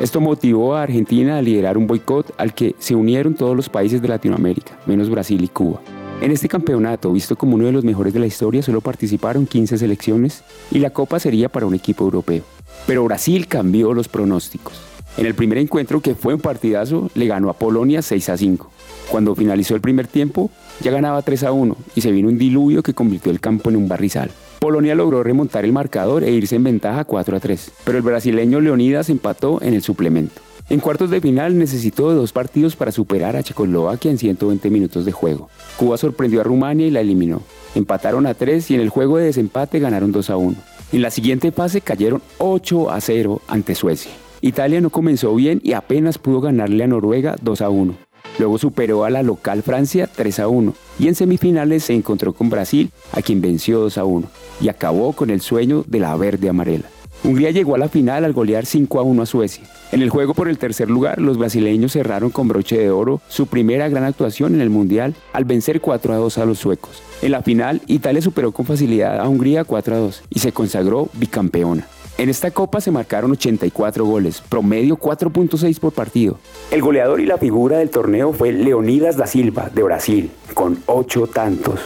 Esto 0.00 0.20
motivó 0.20 0.74
a 0.74 0.82
Argentina 0.82 1.38
a 1.38 1.42
liderar 1.42 1.78
un 1.78 1.86
boicot 1.86 2.34
al 2.38 2.54
que 2.54 2.74
se 2.80 2.96
unieron 2.96 3.34
todos 3.34 3.54
los 3.54 3.68
países 3.68 4.02
de 4.02 4.08
Latinoamérica, 4.08 4.76
menos 4.84 5.08
Brasil 5.08 5.44
y 5.44 5.48
Cuba. 5.48 5.80
En 6.20 6.32
este 6.32 6.48
campeonato, 6.48 7.12
visto 7.12 7.36
como 7.36 7.54
uno 7.54 7.66
de 7.66 7.72
los 7.72 7.84
mejores 7.84 8.12
de 8.12 8.18
la 8.18 8.26
historia, 8.26 8.62
solo 8.62 8.80
participaron 8.80 9.46
15 9.46 9.78
selecciones 9.78 10.42
y 10.72 10.80
la 10.80 10.90
copa 10.90 11.20
sería 11.20 11.48
para 11.48 11.66
un 11.66 11.74
equipo 11.74 12.02
europeo. 12.02 12.42
Pero 12.84 13.04
Brasil 13.04 13.46
cambió 13.46 13.94
los 13.94 14.08
pronósticos. 14.08 14.74
En 15.16 15.26
el 15.26 15.34
primer 15.34 15.58
encuentro, 15.58 16.00
que 16.00 16.16
fue 16.16 16.34
un 16.34 16.40
partidazo, 16.40 17.10
le 17.14 17.26
ganó 17.26 17.48
a 17.48 17.54
Polonia 17.54 18.02
6 18.02 18.28
a 18.28 18.36
5. 18.36 18.70
Cuando 19.10 19.34
finalizó 19.34 19.74
el 19.74 19.80
primer 19.80 20.06
tiempo, 20.06 20.50
ya 20.80 20.92
ganaba 20.92 21.22
3 21.22 21.42
a 21.42 21.52
1 21.52 21.76
y 21.96 22.00
se 22.00 22.12
vino 22.12 22.28
un 22.28 22.38
diluvio 22.38 22.82
que 22.84 22.94
convirtió 22.94 23.32
el 23.32 23.40
campo 23.40 23.68
en 23.68 23.76
un 23.76 23.88
barrizal. 23.88 24.30
Polonia 24.60 24.94
logró 24.94 25.24
remontar 25.24 25.64
el 25.64 25.72
marcador 25.72 26.22
e 26.22 26.30
irse 26.30 26.54
en 26.54 26.62
ventaja 26.62 27.04
4 27.04 27.36
a 27.36 27.40
3, 27.40 27.72
pero 27.82 27.98
el 27.98 28.04
brasileño 28.04 28.60
Leonidas 28.60 29.10
empató 29.10 29.60
en 29.62 29.74
el 29.74 29.82
suplemento. 29.82 30.40
En 30.68 30.78
cuartos 30.78 31.10
de 31.10 31.20
final 31.20 31.58
necesitó 31.58 32.14
dos 32.14 32.32
partidos 32.32 32.76
para 32.76 32.92
superar 32.92 33.34
a 33.34 33.42
Checoslovaquia 33.42 34.12
en 34.12 34.18
120 34.18 34.70
minutos 34.70 35.04
de 35.04 35.10
juego. 35.10 35.48
Cuba 35.76 35.98
sorprendió 35.98 36.40
a 36.40 36.44
Rumania 36.44 36.86
y 36.86 36.92
la 36.92 37.00
eliminó. 37.00 37.42
Empataron 37.74 38.26
a 38.28 38.34
3 38.34 38.70
y 38.70 38.76
en 38.76 38.80
el 38.80 38.90
juego 38.90 39.18
de 39.18 39.24
desempate 39.24 39.80
ganaron 39.80 40.12
2 40.12 40.30
a 40.30 40.36
1. 40.36 40.56
En 40.92 41.02
la 41.02 41.10
siguiente 41.10 41.50
fase 41.50 41.80
cayeron 41.80 42.22
8 42.38 42.90
a 42.92 43.00
0 43.00 43.42
ante 43.48 43.74
Suecia. 43.74 44.12
Italia 44.40 44.80
no 44.80 44.90
comenzó 44.90 45.34
bien 45.34 45.60
y 45.64 45.72
apenas 45.72 46.18
pudo 46.18 46.40
ganarle 46.40 46.84
a 46.84 46.86
Noruega 46.86 47.34
2 47.42 47.60
a 47.62 47.70
1. 47.70 48.09
Luego 48.40 48.56
superó 48.56 49.04
a 49.04 49.10
la 49.10 49.22
local 49.22 49.62
Francia 49.62 50.08
3 50.16 50.40
a 50.40 50.48
1 50.48 50.72
y 50.98 51.08
en 51.08 51.14
semifinales 51.14 51.84
se 51.84 51.92
encontró 51.92 52.32
con 52.32 52.48
Brasil, 52.48 52.90
a 53.12 53.20
quien 53.20 53.42
venció 53.42 53.80
2 53.80 53.98
a 53.98 54.04
1 54.04 54.26
y 54.62 54.70
acabó 54.70 55.12
con 55.12 55.28
el 55.28 55.42
sueño 55.42 55.84
de 55.86 56.00
la 56.00 56.16
verde 56.16 56.48
amarela. 56.48 56.86
Hungría 57.22 57.50
llegó 57.50 57.74
a 57.74 57.78
la 57.78 57.90
final 57.90 58.24
al 58.24 58.32
golear 58.32 58.64
5 58.64 58.98
a 58.98 59.02
1 59.02 59.22
a 59.22 59.26
Suecia. 59.26 59.64
En 59.92 60.00
el 60.00 60.08
juego 60.08 60.32
por 60.32 60.48
el 60.48 60.56
tercer 60.56 60.88
lugar, 60.88 61.20
los 61.20 61.36
brasileños 61.36 61.92
cerraron 61.92 62.30
con 62.30 62.48
broche 62.48 62.78
de 62.78 62.90
oro 62.90 63.20
su 63.28 63.46
primera 63.46 63.90
gran 63.90 64.04
actuación 64.04 64.54
en 64.54 64.62
el 64.62 64.70
Mundial 64.70 65.14
al 65.34 65.44
vencer 65.44 65.82
4 65.82 66.14
a 66.14 66.16
2 66.16 66.38
a 66.38 66.46
los 66.46 66.58
suecos. 66.58 67.02
En 67.20 67.32
la 67.32 67.42
final, 67.42 67.82
Italia 67.88 68.22
superó 68.22 68.52
con 68.52 68.64
facilidad 68.64 69.20
a 69.20 69.28
Hungría 69.28 69.64
4 69.64 69.96
a 69.96 69.98
2 69.98 70.22
y 70.30 70.38
se 70.38 70.52
consagró 70.52 71.10
bicampeona. 71.12 71.86
En 72.20 72.28
esta 72.28 72.50
copa 72.50 72.82
se 72.82 72.90
marcaron 72.90 73.30
84 73.30 74.04
goles, 74.04 74.42
promedio 74.42 74.98
4.6 74.98 75.80
por 75.80 75.94
partido. 75.94 76.38
El 76.70 76.82
goleador 76.82 77.18
y 77.18 77.24
la 77.24 77.38
figura 77.38 77.78
del 77.78 77.88
torneo 77.88 78.34
fue 78.34 78.52
Leonidas 78.52 79.16
da 79.16 79.26
Silva, 79.26 79.70
de 79.70 79.82
Brasil, 79.82 80.30
con 80.52 80.82
8 80.84 81.28
tantos. 81.28 81.80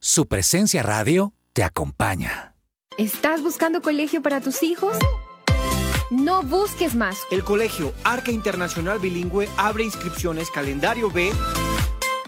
Su 0.00 0.26
presencia 0.26 0.82
radio 0.82 1.34
te 1.52 1.62
acompaña. 1.62 2.56
¿Estás 2.98 3.44
buscando 3.44 3.80
colegio 3.80 4.22
para 4.22 4.40
tus 4.40 4.64
hijos? 4.64 4.98
No 6.10 6.42
busques 6.42 6.96
más. 6.96 7.16
El 7.30 7.44
colegio 7.44 7.92
Arca 8.02 8.32
Internacional 8.32 8.98
Bilingüe 8.98 9.48
abre 9.56 9.84
inscripciones 9.84 10.50
calendario 10.50 11.12
B. 11.12 11.30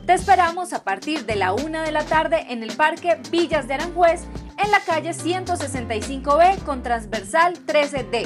Te 0.05 0.13
esperamos 0.13 0.71
a 0.71 0.85
partir 0.85 1.25
de 1.25 1.35
la 1.35 1.51
1 1.51 1.81
de 1.81 1.91
la 1.91 2.05
tarde 2.05 2.45
en 2.47 2.63
el 2.63 2.71
Parque 2.71 3.19
Villas 3.29 3.67
de 3.67 3.73
Aranjuez 3.73 4.21
en 4.63 4.71
la 4.71 4.79
calle 4.79 5.09
165B 5.09 6.63
con 6.63 6.83
transversal 6.83 7.65
13D. 7.65 8.25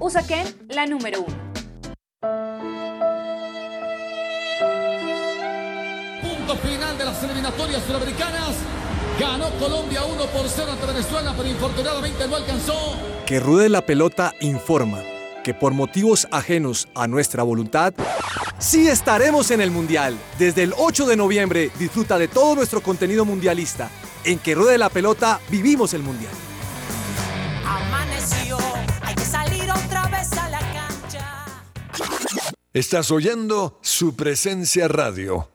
Usaquén, 0.00 0.46
la 0.68 0.84
número 0.84 1.24
1. 2.20 2.67
final 6.56 6.96
de 6.96 7.04
las 7.04 7.22
eliminatorias 7.22 7.82
sudamericanas. 7.84 8.54
Ganó 9.18 9.50
Colombia 9.58 10.04
1 10.04 10.26
por 10.26 10.48
0 10.48 10.72
ante 10.72 10.86
Venezuela, 10.86 11.34
pero 11.36 11.48
infortunadamente 11.48 12.28
no 12.28 12.36
alcanzó. 12.36 12.96
Que 13.26 13.40
ruede 13.40 13.68
la 13.68 13.84
pelota 13.84 14.32
informa 14.40 15.02
que 15.48 15.54
por 15.54 15.72
motivos 15.72 16.28
ajenos 16.30 16.88
a 16.94 17.06
nuestra 17.06 17.42
voluntad, 17.42 17.94
sí 18.58 18.86
estaremos 18.86 19.50
en 19.50 19.62
el 19.62 19.70
Mundial. 19.70 20.18
Desde 20.38 20.62
el 20.62 20.74
8 20.76 21.06
de 21.06 21.16
noviembre 21.16 21.70
disfruta 21.78 22.18
de 22.18 22.28
todo 22.28 22.54
nuestro 22.54 22.82
contenido 22.82 23.24
mundialista. 23.24 23.90
En 24.24 24.38
que 24.38 24.54
ruede 24.54 24.76
la 24.76 24.90
pelota 24.90 25.40
vivimos 25.48 25.94
el 25.94 26.02
Mundial. 26.02 26.32
Amaneció, 27.64 28.58
hay 29.00 29.14
que 29.14 29.24
salir 29.24 29.70
otra 29.70 30.06
vez 30.08 30.30
a 30.32 30.48
la 30.50 30.58
cancha. 30.58 31.46
Estás 32.74 33.10
oyendo 33.10 33.78
su 33.82 34.16
presencia 34.16 34.86
radio. 34.86 35.48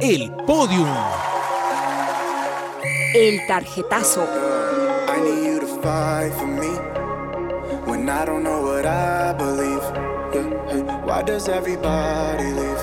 El 0.00 0.30
podium. 0.46 0.88
El 3.14 3.46
tarjetazo. 3.48 4.24
I 5.08 5.20
need 5.20 5.44
you 5.44 5.60
to 5.60 5.66
fight 5.82 6.32
for 6.34 6.46
me 6.46 6.68
when 7.84 8.08
I 8.08 8.24
don't 8.24 8.44
know 8.44 8.62
what 8.62 8.86
I 8.86 9.34
believe. 9.36 9.82
Why 11.04 11.22
does 11.24 11.48
everybody 11.48 12.44
leave? 12.44 12.78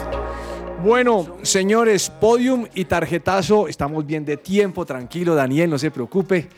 Bueno, 0.83 1.37
señores, 1.43 2.09
podium 2.09 2.67
y 2.75 2.83
tarjetazo, 2.85 3.69
estamos 3.69 4.05
bien 4.05 4.25
de 4.25 4.35
tiempo, 4.35 4.85
tranquilo, 4.85 5.35
Daniel, 5.35 5.69
no 5.69 5.79
se 5.79 5.91
preocupe. 5.91 6.49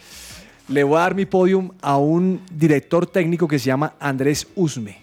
Le 0.69 0.83
voy 0.83 0.97
a 0.97 1.01
dar 1.01 1.13
mi 1.13 1.25
podium 1.25 1.69
a 1.81 1.97
un 1.97 2.41
director 2.51 3.05
técnico 3.05 3.47
que 3.47 3.59
se 3.59 3.67
llama 3.67 3.93
Andrés 3.99 4.47
Usme. 4.55 4.97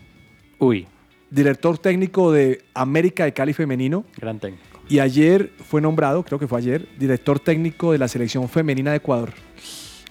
Uy. 0.58 0.86
Director 1.30 1.78
técnico 1.78 2.32
de 2.32 2.64
América 2.74 3.24
de 3.24 3.32
Cali 3.32 3.52
Femenino. 3.52 4.04
Gran 4.16 4.38
técnico. 4.40 4.73
Y 4.88 4.98
ayer 4.98 5.50
fue 5.68 5.80
nombrado, 5.80 6.22
creo 6.22 6.38
que 6.38 6.46
fue 6.46 6.58
ayer, 6.58 6.86
director 6.98 7.40
técnico 7.40 7.92
de 7.92 7.98
la 7.98 8.08
selección 8.08 8.48
femenina 8.48 8.90
de 8.90 8.98
Ecuador. 8.98 9.32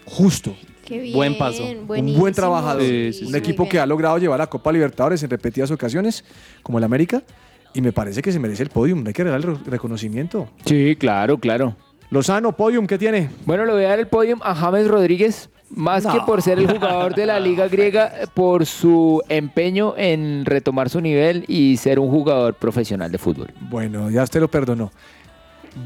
Justo. 0.05 0.55
Qué 0.85 0.99
bien, 0.99 1.13
Buen 1.15 1.37
paso. 1.37 1.63
Un 1.65 2.17
buen 2.17 2.33
trabajador. 2.33 2.81
Sí, 2.81 3.13
sí, 3.13 3.25
un 3.25 3.31
sí. 3.31 3.37
equipo 3.37 3.69
que 3.69 3.79
ha 3.79 3.85
logrado 3.85 4.17
llevar 4.17 4.39
la 4.39 4.47
Copa 4.47 4.71
Libertadores 4.71 5.23
en 5.23 5.29
repetidas 5.29 5.71
ocasiones, 5.71 6.25
como 6.61 6.77
el 6.77 6.83
América. 6.83 7.23
Y 7.73 7.81
me 7.81 7.91
parece 7.93 8.21
que 8.21 8.31
se 8.31 8.39
merece 8.39 8.63
el 8.63 8.69
podium. 8.69 9.03
Hay 9.07 9.13
que 9.13 9.23
darle 9.23 9.47
el 9.47 9.55
re- 9.55 9.63
reconocimiento. 9.71 10.49
Sí, 10.65 10.95
claro, 10.99 11.37
claro. 11.37 11.75
Lozano, 12.09 12.55
podium, 12.55 12.85
¿qué 12.85 12.97
tiene? 12.97 13.29
Bueno, 13.45 13.65
le 13.65 13.71
voy 13.73 13.85
a 13.85 13.89
dar 13.89 13.99
el 13.99 14.07
podium 14.07 14.39
a 14.43 14.53
James 14.53 14.87
Rodríguez, 14.87 15.49
más 15.69 16.05
que 16.05 16.19
por 16.25 16.41
ser 16.41 16.59
el 16.59 16.67
jugador 16.67 17.15
de 17.15 17.25
la 17.25 17.39
Liga 17.39 17.67
Griega, 17.67 18.11
por 18.33 18.65
su 18.65 19.21
empeño 19.29 19.95
en 19.97 20.45
retomar 20.45 20.89
su 20.89 21.01
nivel 21.01 21.45
y 21.47 21.77
ser 21.77 21.99
un 21.99 22.09
jugador 22.09 22.53
profesional 22.53 23.11
de 23.11 23.17
fútbol. 23.17 23.51
Bueno, 23.69 24.09
ya 24.09 24.23
usted 24.23 24.39
lo 24.39 24.47
perdonó. 24.47 24.91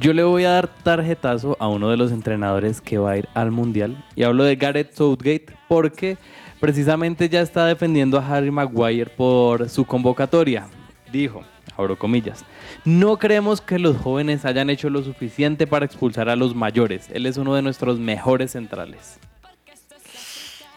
Yo 0.01 0.13
le 0.13 0.23
voy 0.23 0.43
a 0.43 0.51
dar 0.51 0.67
tarjetazo 0.67 1.55
a 1.59 1.69
uno 1.69 1.89
de 1.89 1.95
los 1.95 2.11
entrenadores 2.11 2.81
que 2.81 2.97
va 2.97 3.11
a 3.11 3.17
ir 3.17 3.29
al 3.33 3.51
Mundial. 3.51 4.03
Y 4.15 4.23
hablo 4.23 4.43
de 4.43 4.57
Gareth 4.57 4.93
Southgate 4.93 5.47
porque 5.69 6.17
precisamente 6.59 7.29
ya 7.29 7.41
está 7.41 7.65
defendiendo 7.65 8.19
a 8.19 8.27
Harry 8.27 8.51
Maguire 8.51 9.09
por 9.09 9.69
su 9.69 9.85
convocatoria. 9.85 10.67
Dijo, 11.09 11.43
abro 11.77 11.97
comillas. 11.97 12.43
No 12.83 13.17
creemos 13.17 13.61
que 13.61 13.79
los 13.79 13.95
jóvenes 13.95 14.43
hayan 14.43 14.69
hecho 14.69 14.89
lo 14.89 15.03
suficiente 15.03 15.67
para 15.67 15.85
expulsar 15.85 16.27
a 16.27 16.35
los 16.35 16.53
mayores. 16.53 17.09
Él 17.13 17.25
es 17.25 17.37
uno 17.37 17.55
de 17.55 17.61
nuestros 17.61 17.97
mejores 17.97 18.51
centrales. 18.51 19.19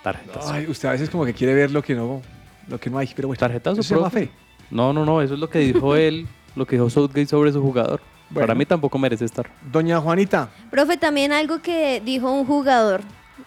Tarjetazo. 0.03 0.53
Ay, 0.53 0.66
usted 0.68 0.88
a 0.88 0.92
veces 0.92 1.11
como 1.11 1.24
que 1.24 1.34
quiere 1.34 1.55
ver 1.55 1.70
lo 1.70 1.82
que 1.82 1.94
no, 1.94 2.22
lo 2.68 2.78
que 2.78 2.88
no 2.90 2.98
hay, 2.98 3.11
pero 3.14 3.28
bueno. 3.28 3.38
Tarjetazo, 3.38 3.80
Eso 3.80 3.96
profe. 4.01 4.26
fe. 4.26 4.30
No, 4.70 4.92
no, 4.92 5.05
no, 5.05 5.20
eso 5.22 5.34
es 5.34 5.40
lo 5.40 5.51
que 5.51 5.59
dijo 5.59 5.94
él, 5.96 6.26
lo 6.57 6.66
que 6.66 6.76
dijo 6.76 6.88
Southgate 6.90 7.26
sobre 7.26 7.53
su 7.53 7.61
jugador. 7.61 8.01
Para 8.32 8.55
mí 8.55 8.64
tampoco 8.64 8.96
merece 8.96 9.24
estar. 9.24 9.51
Doña 9.72 10.01
Juanita, 10.01 10.51
Profe, 10.70 10.96
también 10.96 11.32
algo 11.32 11.61
que 11.61 12.01
dijo 12.05 12.30
un 12.30 12.46
jugador, 12.46 13.01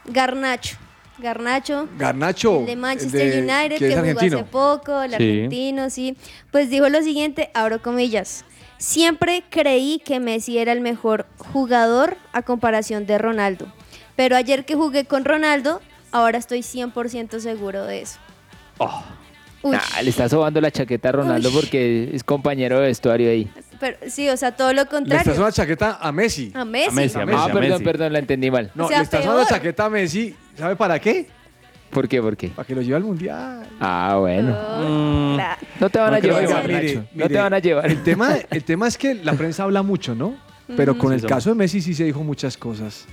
Garnacho. 0.06 0.78
Garnacho, 1.20 1.88
Garnacho. 1.98 2.60
el 2.62 2.66
de 2.66 2.76
Manchester 2.76 3.22
el 3.22 3.32
de- 3.48 3.54
United, 3.54 3.78
que 3.78 3.88
jugó 3.96 4.00
argentino. 4.00 4.38
hace 4.38 4.46
poco, 4.46 5.02
el 5.04 5.12
Sí. 5.12 5.16
argentino, 5.16 5.90
sí. 5.90 6.18
Pues 6.52 6.70
dijo 6.70 6.90
lo 6.90 7.02
siguiente, 7.04 7.50
abro 7.54 7.82
comillas. 7.82 8.44
Siempre 8.78 9.44
creí 9.50 10.02
que 10.04 10.20
Messi 10.20 10.58
era 10.58 10.72
el 10.74 10.82
mejor 10.82 11.28
jugador 11.38 12.18
a 12.34 12.42
comparación 12.42 13.06
de 13.06 13.18
Ronaldo. 13.20 13.68
Pero 14.18 14.36
ayer 14.36 14.66
que 14.66 14.76
jugué 14.76 15.06
con 15.06 15.24
Ronaldo, 15.24 15.82
ahora 16.14 16.38
estoy 16.38 16.60
100% 16.60 17.40
seguro 17.40 17.86
de 17.86 18.02
eso. 18.02 18.20
Nah, 19.64 19.80
le 20.02 20.10
está 20.10 20.28
sobando 20.28 20.60
la 20.60 20.72
chaqueta 20.72 21.10
a 21.10 21.12
Ronaldo 21.14 21.50
Uy. 21.50 21.56
porque 21.56 22.10
es 22.14 22.24
compañero 22.24 22.80
de 22.80 22.88
vestuario 22.88 23.30
ahí. 23.30 23.50
Pero 23.80 23.98
sí, 24.08 24.30
o 24.30 24.38
sea, 24.38 24.52
todo 24.52 24.70
lo 24.70 24.76
Le 24.76 24.82
estás 24.82 25.00
contrario. 25.00 25.34
una 25.42 25.52
chaqueta 25.52 25.98
a 26.02 26.12
Messi. 26.12 26.52
A 26.54 26.66
Messi. 26.66 26.90
A 26.90 26.92
Messi, 26.92 27.18
a 27.18 27.22
ah, 27.22 27.26
Messi. 27.26 27.52
perdón, 27.52 27.84
perdón, 27.84 28.14
la 28.14 28.20
entendí 28.20 28.52
mal. 28.52 28.72
No, 28.76 28.86
O 28.86 28.88
sea, 28.88 28.98
le 28.98 29.04
estás 29.04 29.26
dando 29.26 29.38
peor. 29.38 29.48
chaqueta 29.48 29.86
a 29.86 29.90
Messi, 29.90 30.36
¿sabe 30.58 30.76
para 30.76 31.00
qué? 31.00 31.28
¿Por 31.90 32.08
qué? 32.08 32.22
¿Por 32.22 32.36
qué? 32.36 32.50
Para 32.50 32.66
que 32.66 32.76
lo 32.76 32.82
lleve 32.82 32.96
al 32.96 33.04
mundial. 33.04 33.68
Ah, 33.80 34.18
bueno. 34.20 34.52
Mm. 34.52 35.38
No 35.80 35.90
te 35.90 36.00
van 36.00 36.14
a 36.14 36.20
No 36.20 36.40
llevar, 36.40 36.68
mire, 36.68 37.04
no 37.14 37.28
te 37.28 37.38
van 37.38 37.54
a 37.54 37.60
llevar. 37.60 37.86
El 37.86 38.04
tema, 38.04 38.36
el 38.50 38.64
tema 38.64 38.88
es 38.88 38.98
que 38.98 39.16
la 39.16 39.34
prensa 39.34 39.64
habla 39.64 39.82
mucho, 39.84 40.16
¿no? 40.16 40.36
Pero 40.76 40.98
con 40.98 41.14
el 41.14 41.26
caso 41.26 41.50
de 41.50 41.56
Messi 41.56 41.82
sí 41.82 41.94
se 41.94 42.04
dijo 42.04 42.24
muchas 42.24 42.58
cosas 42.58 43.06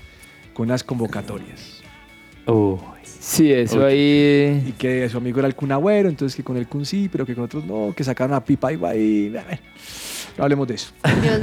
con 0.54 0.68
las 0.68 0.82
convocatorias. 0.82 1.79
Sí, 3.04 3.52
eso 3.52 3.84
ahí. 3.84 4.64
Y 4.68 4.72
que 4.72 5.08
su 5.08 5.18
amigo 5.18 5.38
era 5.38 5.48
el 5.48 5.54
Kun 5.54 5.72
Agüero, 5.72 6.08
entonces 6.08 6.34
que 6.36 6.42
con 6.42 6.56
el 6.56 6.66
Kun 6.66 6.84
sí, 6.84 7.08
pero 7.10 7.24
que 7.26 7.34
con 7.34 7.44
otros 7.44 7.64
no, 7.64 7.92
que 7.96 8.02
sacaron 8.02 8.34
a 8.34 8.42
Pipa 8.44 8.72
y 8.72 9.32
No 10.36 10.44
hablemos 10.44 10.66
de 10.68 10.74
eso. 10.74 10.92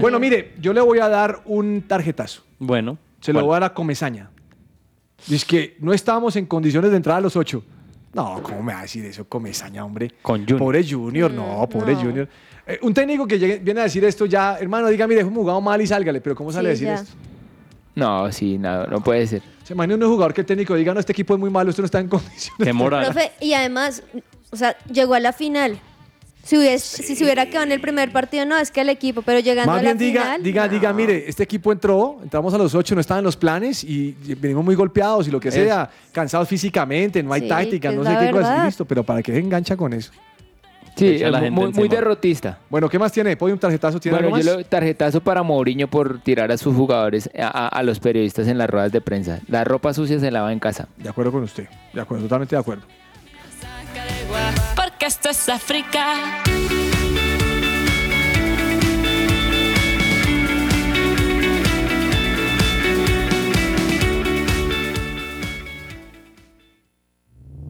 bueno, 0.02 0.20
mire, 0.20 0.54
yo 0.60 0.74
le 0.74 0.82
voy 0.82 1.00
a 1.00 1.08
dar 1.08 1.42
un 1.46 1.84
tarjetazo. 1.88 2.44
Bueno. 2.60 2.98
Se 3.22 3.34
lo 3.34 3.42
voy 3.46 3.52
a 3.52 3.60
dar 3.60 3.64
a 3.72 3.74
Comesaña. 3.74 4.30
Dice 5.28 5.46
que 5.48 5.78
no 5.80 5.94
estábamos 5.94 6.36
en 6.36 6.46
condiciones 6.46 6.92
de 6.92 6.98
entrar 6.98 7.18
a 7.18 7.22
los 7.22 7.36
ocho. 7.36 7.64
No, 8.14 8.42
¿cómo 8.42 8.64
me 8.64 8.74
va 8.74 8.80
a 8.80 8.82
decir 8.84 9.04
eso, 9.06 9.26
Comesaña, 9.28 9.84
hombre? 9.86 10.12
Con 10.22 10.40
Junior. 10.42 10.60
Pobre 10.60 10.88
Junior, 10.88 11.32
no, 11.32 11.68
pobre 11.70 11.94
no. 11.94 12.02
Junior. 12.02 12.30
Eh, 12.66 12.80
un 12.82 12.94
técnico 12.94 13.28
que 13.28 13.40
llegue- 13.40 13.60
viene 13.60 13.80
a 13.82 13.84
decir 13.84 14.04
esto 14.06 14.26
ya, 14.26 14.58
hermano, 14.60 14.88
diga, 14.88 15.08
mire, 15.08 15.22
hemos 15.22 15.34
jugado 15.34 15.62
mal 15.62 15.82
y 15.82 15.88
sálgale, 15.88 16.22
pero 16.22 16.36
¿cómo 16.36 16.52
sale 16.52 16.70
a 16.70 16.72
decir 16.72 16.88
ya. 16.88 16.96
esto? 16.96 17.12
No, 17.98 18.32
sí, 18.32 18.58
no, 18.60 18.86
no 18.86 19.02
puede 19.02 19.26
ser. 19.26 19.42
Se 19.64 19.74
imagina 19.74 19.96
un 19.96 20.02
jugador 20.12 20.32
que 20.34 20.42
el 20.42 20.48
técnico 20.48 20.76
diga, 20.76 20.94
no, 20.94 21.00
este 21.00 21.12
equipo 21.14 21.34
es 21.34 21.40
muy 21.40 21.50
malo, 21.50 21.72
esto 21.72 21.82
no 21.82 21.88
está 21.88 22.00
en 22.00 22.08
condiciones. 22.08 22.64
Qué 22.64 22.72
moral. 22.72 23.06
Profe, 23.06 23.32
y 23.42 23.54
además, 23.54 24.04
o 24.52 24.56
sea, 24.56 24.78
llegó 24.92 25.16
a 25.16 25.20
la 25.20 25.34
final. 25.34 25.80
Si, 26.44 26.56
hubies- 26.56 26.80
si 26.84 27.16
se 27.16 27.24
hubiera 27.26 27.48
quedado 27.48 27.66
en 27.66 27.72
el 27.74 27.82
primer 27.82 28.12
partido, 28.12 28.46
no, 28.46 28.56
es 28.58 28.70
que 28.72 28.80
el 28.82 28.90
equipo, 28.90 29.22
pero 29.24 29.40
llegando 29.40 29.72
Más 29.72 29.80
a 29.80 29.84
la 29.84 29.90
bien 29.94 29.98
diga, 29.98 30.22
final. 30.24 30.44
diga, 30.44 30.68
diga, 30.70 30.94
mire, 30.94 31.26
este 31.28 31.44
equipo 31.44 31.72
entró, 31.74 32.20
entramos 32.24 32.54
a 32.54 32.58
los 32.60 32.74
ocho, 32.76 32.94
no 32.96 33.02
estaban 33.02 33.24
los 33.24 33.36
planes 33.36 33.84
y 33.84 34.16
venimos 34.40 34.64
muy 34.64 34.76
golpeados 34.76 35.28
y 35.28 35.32
lo 35.32 35.40
que 35.42 35.52
sea, 35.52 35.90
cansados 36.14 36.48
físicamente, 36.48 37.22
no 37.24 37.34
hay 37.34 37.42
Sí, 37.42 37.48
táctica, 37.50 37.90
que 37.90 37.96
no 37.98 38.06
sé 38.06 38.16
qué 38.18 38.32
cosa, 38.32 38.64
listo, 38.64 38.86
pero 38.86 39.04
¿para 39.04 39.22
qué 39.24 39.34
se 39.34 39.40
engancha 39.40 39.76
con 39.76 39.92
eso? 39.92 40.12
Sí, 40.98 41.08
Echa 41.16 41.28
a 41.28 41.32
la 41.32 41.38
muy, 41.40 41.46
gente 41.48 41.56
muy, 41.56 41.64
muy 41.66 41.70
encima. 41.86 41.96
derrotista. 41.96 42.58
Bueno, 42.70 42.90
¿qué 42.90 42.98
más 43.00 43.12
tiene? 43.12 43.38
¿Podium 43.38 43.60
tarjetazo? 43.60 44.00
¿Tiene 44.00 44.18
Bueno, 44.18 44.28
algo 44.36 44.40
yo 44.46 44.52
más? 44.52 44.58
le 44.58 44.64
tarjetazo 44.66 45.22
para 45.22 45.44
Mourinho 45.44 45.88
por 45.88 46.20
tirar 46.20 46.52
a 46.52 46.58
sus 46.58 46.76
jugadores, 46.76 47.30
a, 47.40 47.46
a- 47.48 47.68
a 47.68 47.84
los 47.84 48.00
periodistas 48.00 48.48
en 48.48 48.58
las 48.58 48.70
ruedas 48.70 48.92
de 48.92 49.00
prensa. 49.02 49.40
La 49.48 49.64
ropa 49.64 49.94
sucia 49.94 50.20
se 50.20 50.32
lava 50.32 50.52
en 50.52 50.60
casa. 50.60 50.88
De 50.98 51.08
acuerdo 51.10 51.32
con 51.32 51.44
usted, 51.44 51.68
de 51.94 52.02
acuerdo, 52.02 52.24
totalmente 52.26 52.56
de 52.56 52.60
acuerdo. 52.60 52.84
Porque 54.76 55.06
esto 55.06 55.30
es 55.30 55.50
África. 55.50 56.16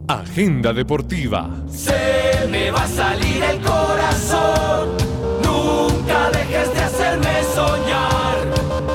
Agenda 0.08 0.72
deportiva. 0.72 1.50
Se 1.70 2.48
me 2.50 2.72
va 2.72 2.84
a 2.84 2.88
salir 2.88 3.44
el 3.44 3.60
corazón. 3.60 4.96
Nunca 5.44 6.30
dejes 6.32 6.74
de 6.74 6.80
hacerme 6.80 7.44
soñar. 7.54 8.38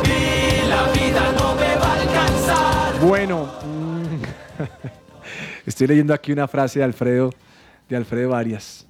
Y 0.06 0.66
la 0.70 0.90
vida 0.92 1.32
no 1.38 1.54
me 1.54 1.76
va 1.76 1.86
a 1.86 2.00
alcanzar. 2.00 2.98
Bueno, 3.00 3.44
mm, 3.62 4.22
estoy 5.66 5.88
leyendo 5.88 6.14
aquí 6.14 6.32
una 6.32 6.48
frase 6.48 6.78
de 6.78 6.86
Alfredo, 6.86 7.34
de 7.90 7.96
Alfredo 7.96 8.34
Arias. 8.34 8.86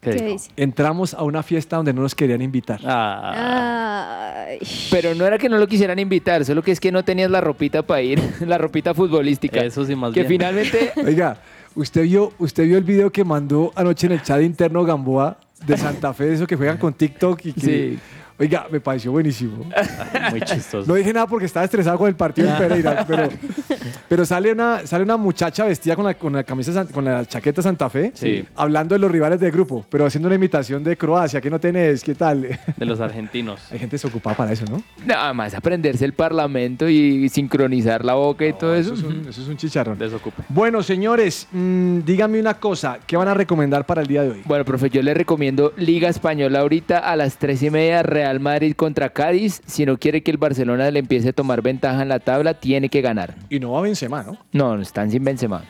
¿Qué 0.00 0.12
dice? 0.12 0.50
Entramos 0.56 1.14
a 1.14 1.22
una 1.22 1.42
fiesta 1.42 1.76
donde 1.76 1.92
no 1.92 2.02
nos 2.02 2.14
querían 2.14 2.42
invitar. 2.42 2.80
Ah. 2.84 4.44
Ay. 4.48 4.58
Pero 4.90 5.14
no 5.14 5.26
era 5.26 5.38
que 5.38 5.48
no 5.48 5.58
lo 5.58 5.66
quisieran 5.66 5.98
invitar, 5.98 6.44
solo 6.44 6.62
que 6.62 6.72
es 6.72 6.80
que 6.80 6.90
no 6.92 7.04
tenías 7.04 7.30
la 7.30 7.40
ropita 7.40 7.82
para 7.82 8.02
ir, 8.02 8.20
la 8.46 8.58
ropita 8.58 8.94
futbolística. 8.94 9.60
Eso 9.60 9.84
sí, 9.84 9.94
más 9.94 10.12
Que 10.12 10.20
bien. 10.20 10.28
finalmente 10.40 10.92
Oiga, 11.06 11.36
¿usted 11.74 12.02
vio, 12.02 12.32
¿usted 12.38 12.64
vio 12.64 12.78
el 12.78 12.84
video 12.84 13.10
que 13.10 13.24
mandó 13.24 13.72
anoche 13.74 14.06
en 14.06 14.12
el 14.12 14.22
chat 14.22 14.40
interno 14.42 14.84
Gamboa 14.84 15.36
de 15.66 15.76
Santa 15.76 16.14
Fe, 16.14 16.26
de 16.26 16.34
eso 16.34 16.46
que 16.46 16.56
juegan 16.56 16.78
con 16.78 16.94
TikTok? 16.94 17.44
Y 17.46 17.52
que, 17.52 17.60
Sí. 17.60 17.98
Oiga, 18.40 18.66
me 18.70 18.80
pareció 18.80 19.10
buenísimo. 19.10 19.64
Muy 20.30 20.40
chistoso. 20.42 20.86
No 20.86 20.94
dije 20.94 21.12
nada 21.12 21.26
porque 21.26 21.46
estaba 21.46 21.64
estresado 21.64 21.98
con 21.98 22.08
el 22.08 22.14
partido 22.14 22.48
del 22.48 22.56
Pereira, 22.56 23.04
pero, 23.06 23.28
pero 24.08 24.24
sale, 24.24 24.52
una, 24.52 24.86
sale 24.86 25.02
una 25.02 25.16
muchacha 25.16 25.64
vestida 25.64 25.96
con 25.96 26.04
la, 26.04 26.14
con 26.14 26.32
la 26.32 26.44
camisa, 26.44 26.84
con 26.86 27.04
la 27.04 27.24
chaqueta 27.26 27.62
Santa 27.62 27.90
Fe, 27.90 28.12
Sí. 28.14 28.44
hablando 28.54 28.94
de 28.94 29.00
los 29.00 29.10
rivales 29.10 29.40
del 29.40 29.50
grupo, 29.50 29.84
pero 29.90 30.06
haciendo 30.06 30.28
una 30.28 30.36
imitación 30.36 30.84
de 30.84 30.96
Croacia, 30.96 31.40
¿qué 31.40 31.50
no 31.50 31.58
tenés? 31.58 32.04
¿Qué 32.04 32.14
tal? 32.14 32.42
De 32.76 32.86
los 32.86 33.00
argentinos. 33.00 33.60
Hay 33.72 33.78
gente 33.80 33.96
desocupada 33.96 34.36
para 34.36 34.52
eso, 34.52 34.64
¿no? 34.70 34.82
nada 35.04 35.32
más 35.32 35.54
aprenderse 35.54 36.04
el 36.04 36.12
parlamento 36.12 36.88
y 36.88 37.28
sincronizar 37.28 38.04
la 38.04 38.14
boca 38.14 38.46
y 38.46 38.52
todo 38.52 38.74
eso. 38.76 38.94
Eso 38.94 39.08
es 39.08 39.14
un, 39.14 39.26
eso 39.28 39.42
es 39.42 39.48
un 39.48 39.56
chicharrón. 39.56 39.98
Desocupe. 39.98 40.42
Bueno, 40.48 40.82
señores, 40.82 41.48
mm, 41.50 42.00
díganme 42.04 42.38
una 42.38 42.54
cosa, 42.54 42.98
¿qué 43.06 43.16
van 43.16 43.26
a 43.28 43.34
recomendar 43.34 43.84
para 43.84 44.02
el 44.02 44.06
día 44.06 44.22
de 44.22 44.30
hoy? 44.30 44.42
Bueno, 44.44 44.64
profe, 44.64 44.90
yo 44.90 45.02
le 45.02 45.12
recomiendo 45.14 45.72
Liga 45.76 46.08
Española 46.08 46.60
ahorita 46.60 46.98
a 46.98 47.16
las 47.16 47.36
tres 47.38 47.62
y 47.62 47.70
media, 47.70 48.02
Real 48.02 48.27
Madrid 48.40 48.74
contra 48.74 49.08
Cádiz. 49.10 49.60
Si 49.66 49.86
no 49.86 49.98
quiere 49.98 50.22
que 50.22 50.30
el 50.30 50.36
Barcelona 50.36 50.90
le 50.90 50.98
empiece 51.00 51.30
a 51.30 51.32
tomar 51.32 51.62
ventaja 51.62 52.02
en 52.02 52.08
la 52.08 52.20
tabla, 52.20 52.54
tiene 52.54 52.88
que 52.88 53.00
ganar. 53.00 53.34
Y 53.48 53.58
no 53.60 53.72
va 53.72 53.80
Benzema, 53.80 54.22
¿no? 54.22 54.38
No, 54.52 54.76
no 54.76 54.82
están 54.82 55.10
sin 55.10 55.24
Benzema. 55.24 55.64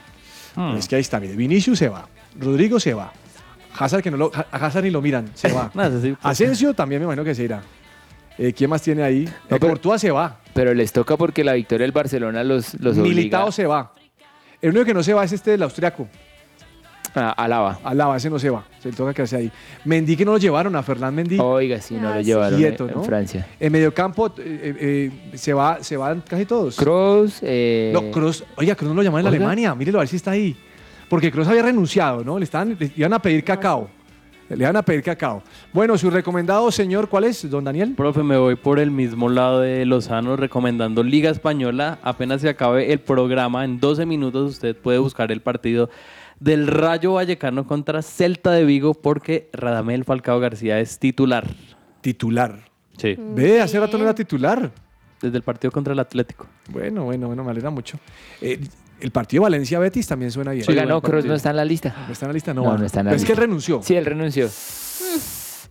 Hmm. 0.56 0.76
Es 0.76 0.88
que 0.88 0.96
ahí 0.96 1.00
está, 1.02 1.20
mire, 1.20 1.36
Vinicius 1.36 1.78
se 1.78 1.88
va, 1.88 2.08
Rodrigo 2.38 2.80
se 2.80 2.92
va, 2.94 3.12
Hazard 3.78 4.02
que 4.02 4.10
no 4.10 4.16
lo, 4.16 4.32
a 4.34 4.66
Hazard 4.66 4.84
ni 4.84 4.90
lo 4.90 5.00
miran, 5.00 5.30
se 5.34 5.52
va. 5.52 5.70
Asensio 6.22 6.74
también 6.74 7.00
me 7.00 7.04
imagino 7.04 7.24
que 7.24 7.34
se 7.34 7.44
irá. 7.44 7.62
Eh, 8.36 8.52
¿Quién 8.52 8.70
más 8.70 8.82
tiene 8.82 9.02
ahí? 9.02 9.28
No, 9.50 9.56
Eh, 9.56 9.60
Courtois 9.60 10.00
se 10.00 10.10
va, 10.10 10.40
Pero 10.54 10.72
les 10.74 10.92
toca 10.92 11.16
porque 11.16 11.42
la 11.44 11.54
victoria 11.54 11.84
del 11.84 11.92
Barcelona 11.92 12.44
los, 12.44 12.74
los 12.74 12.96
obliga 12.96 13.08
Militao 13.08 13.52
se 13.52 13.66
va. 13.66 13.92
El 14.60 14.70
único 14.70 14.84
que 14.86 14.94
no 14.94 15.02
se 15.02 15.14
va 15.14 15.24
es 15.24 15.32
este 15.32 15.52
del 15.52 15.62
austriaco, 15.62 16.08
a 17.14 17.30
Alaba. 17.30 17.80
Alaba, 17.84 18.16
ese 18.16 18.30
no 18.30 18.38
se 18.38 18.50
va, 18.50 18.64
se 18.80 18.90
le 18.90 18.96
toca 18.96 19.12
quedarse 19.14 19.36
ahí. 19.36 19.52
Mendy 19.84 20.16
que 20.16 20.24
no 20.24 20.32
lo 20.32 20.38
llevaron, 20.38 20.74
a 20.76 20.82
Fernán 20.82 21.14
Mendy. 21.14 21.38
Oiga, 21.38 21.80
sí, 21.80 21.94
no 21.94 22.08
Ah, 22.08 22.14
lo 22.16 22.20
sí. 22.20 22.26
llevaron 22.26 22.58
Quieto, 22.58 22.86
en, 22.86 22.94
¿no? 22.94 23.00
en 23.00 23.04
Francia. 23.06 23.46
En 23.58 23.72
mediocampo 23.72 24.26
eh, 24.26 24.32
eh, 24.38 25.10
se, 25.36 25.52
va, 25.52 25.78
se 25.82 25.96
van 25.96 26.22
casi 26.26 26.44
todos. 26.44 26.76
Kroos, 26.76 27.38
eh, 27.42 27.90
No, 27.92 28.10
Kroos, 28.10 28.44
oiga, 28.56 28.74
Kroos 28.74 28.90
no 28.94 28.96
lo 28.96 29.02
llaman 29.02 29.20
en 29.20 29.26
Oiga. 29.26 29.36
Alemania, 29.36 29.74
mírelo 29.74 29.98
a 29.98 30.02
ver 30.02 30.08
si 30.08 30.16
está 30.16 30.32
ahí. 30.32 30.56
Porque 31.08 31.30
Kroos 31.32 31.48
había 31.48 31.62
renunciado, 31.62 32.22
¿no? 32.24 32.38
Le, 32.38 32.44
estaban, 32.44 32.76
le 32.78 32.92
iban 32.96 33.12
a 33.14 33.18
pedir 33.20 33.42
cacao. 33.44 33.88
Le 34.50 34.56
iban 34.64 34.76
a 34.76 34.82
pedir 34.82 35.02
cacao. 35.02 35.42
Bueno, 35.74 35.98
su 35.98 36.08
recomendado, 36.08 36.70
señor, 36.70 37.10
¿cuál 37.10 37.24
es, 37.24 37.50
don 37.50 37.64
Daniel? 37.64 37.92
Profe, 37.94 38.22
me 38.22 38.38
voy 38.38 38.54
por 38.56 38.78
el 38.78 38.90
mismo 38.90 39.28
lado 39.28 39.60
de 39.60 39.84
Lozano 39.84 40.36
recomendando 40.36 41.02
Liga 41.02 41.28
Española. 41.28 41.98
Apenas 42.02 42.40
se 42.40 42.48
acabe 42.48 42.90
el 42.90 42.98
programa, 43.00 43.66
en 43.66 43.78
12 43.78 44.06
minutos 44.06 44.52
usted 44.52 44.74
puede 44.74 44.96
buscar 44.98 45.30
el 45.32 45.42
partido 45.42 45.90
del 46.40 46.66
Rayo 46.66 47.14
Vallecano 47.14 47.66
contra 47.66 48.02
Celta 48.02 48.52
de 48.52 48.64
Vigo 48.64 48.94
porque 48.94 49.48
Radamel 49.52 50.04
Falcao 50.04 50.38
García 50.40 50.78
es 50.80 50.98
titular. 50.98 51.46
Titular. 52.00 52.60
Sí, 52.96 53.16
Ve, 53.18 53.60
hace 53.60 53.78
rato 53.78 53.96
no 53.98 54.04
era 54.04 54.14
titular. 54.14 54.70
desde 55.20 55.36
el 55.36 55.42
partido 55.42 55.70
contra 55.72 55.92
el 55.92 55.98
Atlético. 55.98 56.46
Bueno, 56.68 57.04
bueno, 57.04 57.26
bueno, 57.26 57.42
me 57.44 57.50
alegra 57.50 57.70
mucho. 57.70 57.98
Eh, 58.40 58.60
el 59.00 59.10
partido 59.12 59.42
Valencia-Betis 59.44 60.06
también 60.08 60.30
suena 60.32 60.52
bien. 60.52 60.64
Oiga, 60.68 60.84
no, 60.84 61.00
partido. 61.00 61.26
no 61.28 61.34
está 61.34 61.50
en 61.50 61.56
la 61.56 61.64
lista. 61.64 61.94
¿No 62.06 62.12
está 62.12 62.26
en 62.26 62.28
la 62.30 62.34
lista? 62.34 62.54
No, 62.54 62.62
No, 62.64 62.78
no 62.78 62.84
está 62.86 63.00
en 63.00 63.06
la 63.06 63.10
Pero 63.10 63.20
es 63.20 63.24
que 63.24 63.32
él 63.32 63.36
lista. 63.36 63.46
renunció. 63.46 63.82
Sí, 63.82 63.94
él 63.94 64.04
renunció. 64.06 64.48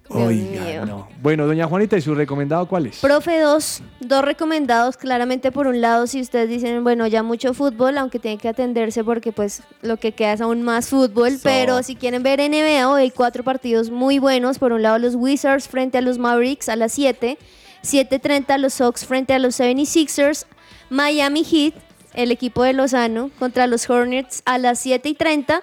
Oiga, 0.10 0.86
no. 0.86 1.08
Bueno, 1.22 1.46
doña 1.48 1.68
Juanita, 1.68 1.98
¿y 1.98 2.02
su 2.02 2.16
recomendado 2.16 2.68
cuál 2.68 2.88
es? 2.88 3.00
Profe 3.00 3.40
2, 3.40 3.82
dos 4.02 4.24
recomendados 4.24 4.98
claramente 4.98 5.52
por 5.52 5.68
un 5.68 5.82
lado 5.82 6.08
si 6.08 6.22
ustedes 6.22 6.50
dicen 6.50 6.84
bueno 6.84 7.08
ya 7.08 7.24
mucho 7.24 7.54
fútbol 7.54 7.98
aunque 7.98 8.20
tienen 8.20 8.40
que 8.40 8.48
atenderse 8.48 9.04
porque 9.04 9.32
pues 9.32 9.64
lo 9.82 9.98
que 9.98 10.14
queda 10.14 10.34
es 10.34 10.42
aún 10.42 10.62
más 10.62 10.90
fútbol 10.90 11.32
So. 11.32 11.40
pero 11.44 11.84
si 11.84 11.96
quieren 11.96 12.24
ver 12.24 12.40
NBA 12.40 12.90
hoy 12.90 13.02
hay 13.02 13.12
cuatro 13.12 13.44
partidos 13.44 13.90
muy 13.90 14.20
buenos 14.20 14.60
por 14.60 14.72
un 14.72 14.82
lado 14.82 14.98
los 14.98 15.16
Wizards 15.16 15.68
frente 15.68 15.98
a 15.98 16.02
los 16.02 16.18
Mavericks 16.18 16.70
a 16.70 16.76
las 16.76 16.94
7 16.94 17.38
7.30 17.84 18.58
los 18.58 18.76
Sox 18.76 19.06
frente 19.06 19.34
a 19.34 19.40
los 19.40 19.60
76ers 19.60 20.46
Miami 20.90 21.44
Heat 21.44 21.74
el 22.14 22.32
equipo 22.32 22.64
de 22.64 22.74
Lozano 22.74 23.30
contra 23.40 23.68
los 23.68 23.90
Hornets 23.90 24.42
a 24.46 24.58
las 24.58 24.80
7 24.80 25.10
y 25.10 25.14
30 25.14 25.62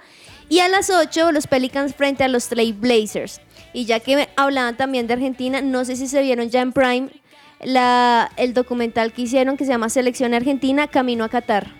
y 0.48 0.60
a 0.60 0.68
las 0.68 0.90
8 0.90 1.32
los 1.32 1.46
Pelicans 1.46 1.94
frente 1.94 2.22
a 2.22 2.28
los 2.28 2.48
Trail 2.48 2.74
Blazers. 2.74 3.40
Y 3.74 3.84
ya 3.84 4.00
que 4.00 4.28
hablaban 4.36 4.76
también 4.76 5.06
de 5.06 5.14
Argentina, 5.14 5.60
no 5.60 5.84
sé 5.84 5.96
si 5.96 6.06
se 6.06 6.22
vieron 6.22 6.48
ya 6.48 6.62
en 6.62 6.72
Prime 6.72 7.08
la, 7.62 8.30
el 8.36 8.54
documental 8.54 9.12
que 9.12 9.22
hicieron 9.22 9.56
que 9.56 9.64
se 9.64 9.72
llama 9.72 9.88
Selección 9.88 10.32
Argentina, 10.32 10.86
Camino 10.86 11.24
a 11.24 11.28
Qatar. 11.28 11.72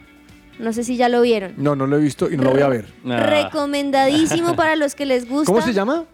No 0.59 0.73
sé 0.73 0.85
si 0.85 0.97
ya 0.97 1.09
lo 1.09 1.21
vieron. 1.23 1.55
No, 1.57 1.75
no 1.75 1.87
lo 1.87 1.97
he 1.97 2.01
visto 2.01 2.31
y 2.31 2.37
no 2.37 2.45
lo 2.45 2.51
voy 2.51 2.63
a 2.63 2.69
ver. 2.69 2.87
Recomendadísimo 3.05 4.55
para 4.57 4.77
los 4.77 4.95
que 4.95 5.07
les 5.07 5.29
gusta. 5.29 5.53
¿Cómo 5.53 5.65
se 5.65 5.73
llama? 5.73 6.05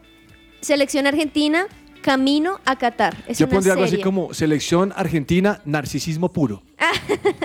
Selección 0.60 1.06
Argentina, 1.06 1.66
Camino 2.02 2.58
a 2.64 2.76
Qatar. 2.76 3.16
Es 3.26 3.38
Yo 3.38 3.46
una 3.46 3.54
pondría 3.54 3.72
algo 3.74 3.84
así 3.84 4.00
como 4.00 4.32
selección 4.34 4.92
argentina, 4.96 5.60
narcisismo 5.64 6.32
puro. 6.32 6.62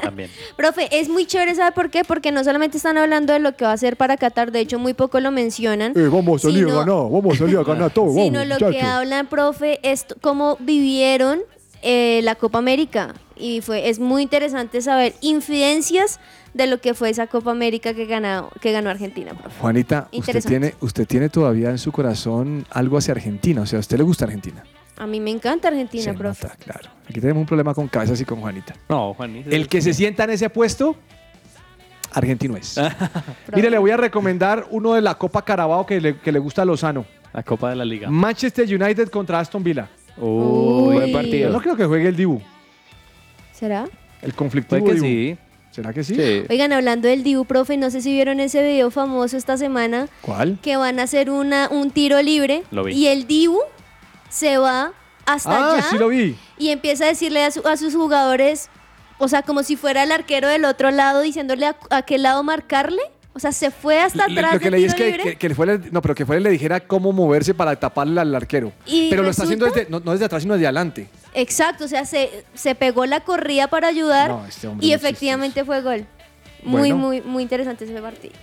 También. 0.02 0.30
Profe, 0.58 0.88
es 0.92 1.10
muy 1.10 1.26
chévere, 1.26 1.56
¿sabe 1.56 1.72
por 1.74 1.90
qué? 1.90 2.04
Porque 2.04 2.32
no 2.32 2.44
solamente 2.44 2.78
están 2.78 2.98
hablando 2.98 3.34
de 3.34 3.40
lo 3.40 3.56
que 3.56 3.66
va 3.66 3.72
a 3.72 3.74
hacer 3.74 3.98
para 3.98 4.18
Qatar, 4.18 4.52
de 4.52 4.60
hecho 4.62 4.80
muy 4.80 4.94
poco 4.94 5.20
lo 5.20 5.32
mencionan. 5.32 5.92
Eh, 5.96 6.08
vamos 6.12 6.42
a 6.44 6.48
salir 6.48 6.66
Sino- 6.66 6.76
a 6.82 6.86
ganar, 6.86 7.12
vamos 7.12 7.36
a 7.36 7.38
salir 7.40 7.58
a 7.58 7.64
ganar 7.66 7.92
todo. 7.92 8.14
Sino 8.14 8.40
vamos, 8.40 8.60
lo 8.60 8.70
que 8.72 8.82
hablan, 8.82 9.28
profe, 9.28 9.80
es 9.84 10.06
cómo 10.22 10.58
vivieron 10.60 11.40
eh, 11.82 12.22
la 12.24 12.36
Copa 12.36 12.58
América. 12.60 13.14
Y 13.36 13.60
fue, 13.62 13.90
es 13.90 14.00
muy 14.00 14.24
interesante 14.24 14.82
saber 14.82 15.14
infidencias 15.22 16.20
de 16.56 16.68
lo 16.68 16.80
que 16.80 16.94
fue 16.94 17.10
esa 17.10 17.28
Copa 17.28 17.52
América 17.52 17.94
que 17.94 18.06
ganó, 18.06 18.50
que 18.62 18.72
ganó 18.72 18.90
Argentina, 18.90 19.34
profe. 19.34 19.60
Juanita, 19.60 20.04
usted 20.06 20.18
Interesante. 20.18 20.50
tiene, 20.60 20.76
usted 20.80 21.06
tiene 21.06 21.30
todavía 21.30 21.70
en 21.70 21.78
su 21.78 21.92
corazón 21.92 22.66
algo 22.72 22.98
hacia 22.98 23.12
Argentina, 23.14 23.62
o 23.62 23.66
sea, 23.66 23.78
a 23.78 23.80
usted 23.82 23.98
le 23.98 24.04
gusta 24.04 24.26
Argentina. 24.26 24.64
A 24.98 25.06
mí 25.06 25.20
me 25.20 25.32
encanta 25.32 25.68
Argentina, 25.68 26.04
Se 26.06 26.14
profe. 26.14 26.46
nota, 26.48 26.56
claro. 26.58 26.90
Aquí 27.10 27.20
tenemos 27.20 27.42
un 27.42 27.46
problema 27.46 27.74
con 27.74 27.90
cabezas 27.90 28.20
y 28.22 28.26
con 28.26 28.40
Juanita. 28.40 28.74
No, 28.88 29.14
Juanita. 29.14 29.50
El 29.54 29.68
que 29.68 29.82
se 29.82 29.94
sienta 29.94 30.24
en 30.24 30.30
ese 30.30 30.50
puesto, 30.50 30.96
argentino 32.14 32.56
es. 32.56 32.80
Mire, 33.56 33.70
le 33.70 33.78
voy 33.78 33.92
a 33.92 33.98
recomendar 33.98 34.66
uno 34.72 34.94
de 34.94 35.02
la 35.02 35.16
Copa 35.16 35.44
Carabao 35.44 35.86
que 35.86 36.00
le, 36.00 36.18
que 36.20 36.32
le 36.32 36.40
gusta 36.40 36.62
a 36.62 36.66
Lozano. 36.66 37.06
La 37.34 37.44
Copa 37.44 37.70
de 37.70 37.76
la 37.76 37.84
Liga. 37.84 38.10
Manchester 38.10 38.66
United 38.66 39.10
contra 39.10 39.40
Aston 39.42 39.62
Villa. 39.62 39.90
Uy. 40.16 40.96
Buen 40.96 41.12
partido. 41.12 41.50
Yo 41.50 41.54
no 41.54 41.60
creo 41.62 41.76
que 41.76 41.84
juegue 41.84 42.08
el 42.08 42.16
Dibu, 42.16 42.42
¿Será? 43.52 43.86
el 44.22 44.34
conflictivo 44.34 44.80
Puede 44.86 44.96
que 45.02 45.02
Dibu. 45.02 45.06
sí. 45.36 45.38
¿Será 45.76 45.92
que 45.92 46.06
sí? 46.06 46.16
Oigan, 46.50 46.72
hablando 46.72 47.10
del 47.10 47.22
Dibu, 47.22 47.44
profe, 47.44 47.76
no 47.76 47.90
sé 47.92 48.00
si 48.02 48.14
vieron 48.14 48.40
ese 48.40 48.64
video 48.64 48.90
famoso 48.92 49.36
esta 49.36 49.58
semana 49.58 50.08
¿Cuál? 50.22 50.58
que 50.62 50.78
van 50.78 51.02
a 51.02 51.04
hacer 51.04 51.30
una, 51.30 51.68
un 51.70 51.92
tiro 51.92 52.22
libre 52.22 52.64
Lo 52.72 52.86
vi. 52.86 52.94
y 52.94 53.08
el 53.08 53.28
Dibu 53.28 53.60
se 54.30 54.58
va 54.58 54.94
hasta 55.26 55.50
Ah, 55.52 55.74
allá 55.74 55.86
sí 55.90 55.98
lo 55.98 56.08
vi. 56.08 56.38
y 56.58 56.70
empieza 56.70 57.04
a 57.04 57.08
decirle 57.08 57.44
a, 57.44 57.52
su- 57.52 57.68
a 57.68 57.76
sus 57.76 57.94
jugadores, 57.94 58.70
o 59.18 59.28
sea, 59.28 59.42
como 59.42 59.64
si 59.64 59.76
fuera 59.76 60.04
el 60.04 60.14
arquero 60.14 60.48
del 60.48 60.64
otro 60.64 60.92
lado, 60.92 61.20
diciéndole 61.22 61.66
a, 61.66 61.76
a 61.90 62.04
qué 62.04 62.18
lado 62.20 62.42
marcarle. 62.44 63.02
O 63.34 63.40
sea, 63.40 63.52
se 63.52 63.70
fue 63.70 64.00
hasta 64.00 64.30
Le- 64.30 64.40
atrás 64.40 64.54
lo 64.54 64.60
que 64.62 64.72
leí 64.72 64.86
es 64.86 64.96
que, 64.96 65.18
que, 65.18 65.36
que 65.36 65.50
no, 65.92 66.02
pero 66.02 66.16
que 66.16 66.26
fuera 66.26 66.40
y 66.40 66.44
le 66.46 66.50
dijera 66.52 66.80
cómo 66.80 67.12
moverse 67.12 67.54
para 67.54 67.76
taparle 67.78 68.22
al 68.22 68.34
arquero. 68.34 68.72
Y 68.86 69.10
pero 69.10 69.24
lo 69.24 69.30
está 69.30 69.44
haciendo 69.44 69.66
desde, 69.66 69.88
no, 69.90 70.00
no 70.00 70.14
desde 70.14 70.24
atrás, 70.24 70.42
sino 70.44 70.54
desde 70.54 70.68
adelante. 70.68 71.10
Exacto, 71.36 71.84
o 71.86 71.88
sea, 71.88 72.06
se, 72.06 72.46
se 72.54 72.76
pegó 72.76 73.06
la 73.06 73.20
corrida 73.20 73.68
para 73.68 73.90
ayudar 73.90 74.30
No, 74.30 74.46
este 74.46 74.72
y 74.80 74.94
efectivamente 74.94 75.66
fue 75.66 75.82
gol. 75.82 76.06
Muy, 76.64 76.80
Bueno. 76.92 76.98
muy, 76.98 77.22
muy 77.22 77.44
interesante 77.44 77.84
ese 77.86 78.02
partido. 78.02 78.34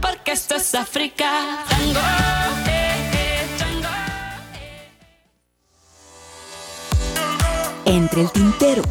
Porque 0.00 0.32
esto 0.32 0.54
es 0.54 0.74
África. 0.74 1.58
Tango, 1.68 1.98
eh, 2.68 3.10
eh. 3.12 3.36
Entre 7.84 8.22
el 8.22 8.30
tintero. 8.30 8.82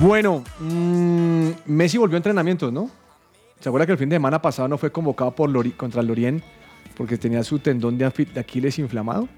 Bueno, 0.00 0.42
mm, 0.60 1.48
Messi 1.66 1.98
volvió 1.98 2.16
a 2.16 2.18
entrenamientos, 2.18 2.72
¿no? 2.72 2.90
¿Se 3.60 3.68
acuerda 3.68 3.86
que 3.86 3.92
el 3.92 3.98
fin 3.98 4.08
de 4.08 4.16
semana 4.16 4.40
pasado 4.42 4.68
no 4.68 4.76
fue 4.76 4.90
convocado 4.90 5.30
por 5.34 5.48
Lori- 5.48 5.72
contra 5.76 6.00
el 6.00 6.06
Lorient 6.08 6.42
porque 6.96 7.16
tenía 7.16 7.42
su 7.42 7.58
tendón 7.58 7.96
de, 7.96 8.04
Aquiles 8.04 8.78
inflamado? 8.78 9.28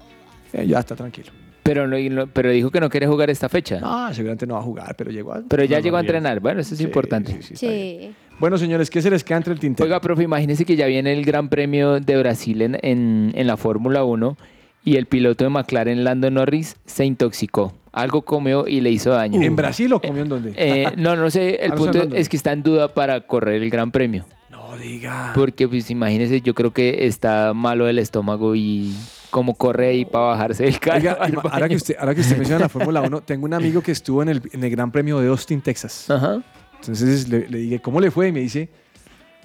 Eh, 0.53 0.65
ya 0.67 0.79
está 0.79 0.95
tranquilo. 0.95 1.31
Pero, 1.63 1.87
no- 1.87 1.97
y 1.97 2.09
no- 2.09 2.27
pero 2.27 2.49
dijo 2.49 2.71
que 2.71 2.79
no 2.79 2.89
quiere 2.89 3.07
jugar 3.07 3.29
esta 3.29 3.49
fecha. 3.49 3.79
No, 3.79 4.13
seguramente 4.13 4.47
no 4.47 4.55
va 4.55 4.61
a 4.61 4.63
jugar, 4.63 4.95
pero 4.97 5.11
llegó 5.11 5.33
a... 5.33 5.41
Pero 5.47 5.63
ya 5.65 5.77
no, 5.77 5.83
llegó 5.83 5.97
a 5.97 6.01
entrenar. 6.01 6.39
Bueno, 6.39 6.61
eso 6.61 6.73
es 6.73 6.81
importante. 6.81 7.39
Sí. 7.41 8.11
Bueno, 8.39 8.57
señores, 8.57 8.89
¿qué 8.89 9.01
se 9.01 9.09
les 9.09 9.23
queda 9.23 9.37
entre 9.37 9.53
el 9.53 9.59
tintero? 9.59 9.85
Oiga, 9.85 9.99
profe, 10.01 10.23
imagínese 10.23 10.65
que 10.65 10.75
ya 10.75 10.85
viene 10.87 11.13
el 11.13 11.25
Gran 11.25 11.49
Premio 11.49 11.99
de 11.99 12.17
Brasil 12.17 12.61
en, 12.61 12.77
en- 12.83 13.31
en 13.35 13.47
la 13.47 13.57
Fórmula 13.57 14.03
1 14.03 14.37
y 14.83 14.95
el 14.95 15.05
piloto 15.07 15.43
de 15.43 15.49
McLaren, 15.49 16.03
Lando 16.03 16.29
Norris, 16.31 16.77
se 16.85 17.03
intoxicó. 17.05 17.73
Algo 17.97 18.21
comió 18.21 18.67
y 18.67 18.81
le 18.81 18.91
hizo 18.91 19.09
daño. 19.09 19.41
¿En 19.41 19.55
Brasil 19.55 19.91
o 19.93 19.99
comió 19.99 20.21
en 20.21 20.29
dónde? 20.29 20.53
Eh, 20.55 20.91
no, 20.97 21.15
no 21.15 21.29
sé. 21.31 21.55
El 21.55 21.73
punto 21.73 22.03
es 22.13 22.29
que 22.29 22.37
está 22.37 22.51
en 22.51 22.61
duda 22.61 22.93
para 22.93 23.21
correr 23.21 23.61
el 23.61 23.69
Gran 23.69 23.91
Premio. 23.91 24.25
No 24.51 24.77
diga. 24.77 25.31
Porque, 25.33 25.67
pues, 25.67 25.89
imagínese, 25.89 26.41
yo 26.41 26.53
creo 26.53 26.71
que 26.71 27.07
está 27.07 27.53
malo 27.53 27.85
del 27.85 27.99
estómago 27.99 28.55
y 28.55 28.93
como 29.31 29.55
corre 29.55 29.87
ahí 29.87 30.05
para 30.05 30.25
bajarse 30.25 30.63
del 30.65 30.79
carro. 30.79 30.97
Oiga, 30.97 31.17
ahora 31.51 31.67
que 31.67 31.75
usted, 31.75 31.95
ahora 31.99 32.13
que 32.13 32.21
usted 32.21 32.37
menciona 32.37 32.61
la 32.61 32.69
Fórmula 32.69 33.01
1, 33.01 33.21
tengo 33.21 33.45
un 33.45 33.53
amigo 33.53 33.81
que 33.81 33.91
estuvo 33.91 34.21
en 34.21 34.29
el, 34.29 34.41
en 34.51 34.63
el 34.63 34.69
Gran 34.69 34.91
Premio 34.91 35.19
de 35.19 35.27
Austin, 35.29 35.61
Texas. 35.61 36.09
Ajá. 36.09 36.41
Entonces 36.79 37.27
le, 37.27 37.47
le 37.47 37.57
dije, 37.57 37.79
¿cómo 37.79 37.99
le 37.99 38.11
fue? 38.11 38.27
Y 38.27 38.31
me 38.31 38.41
dice, 38.41 38.69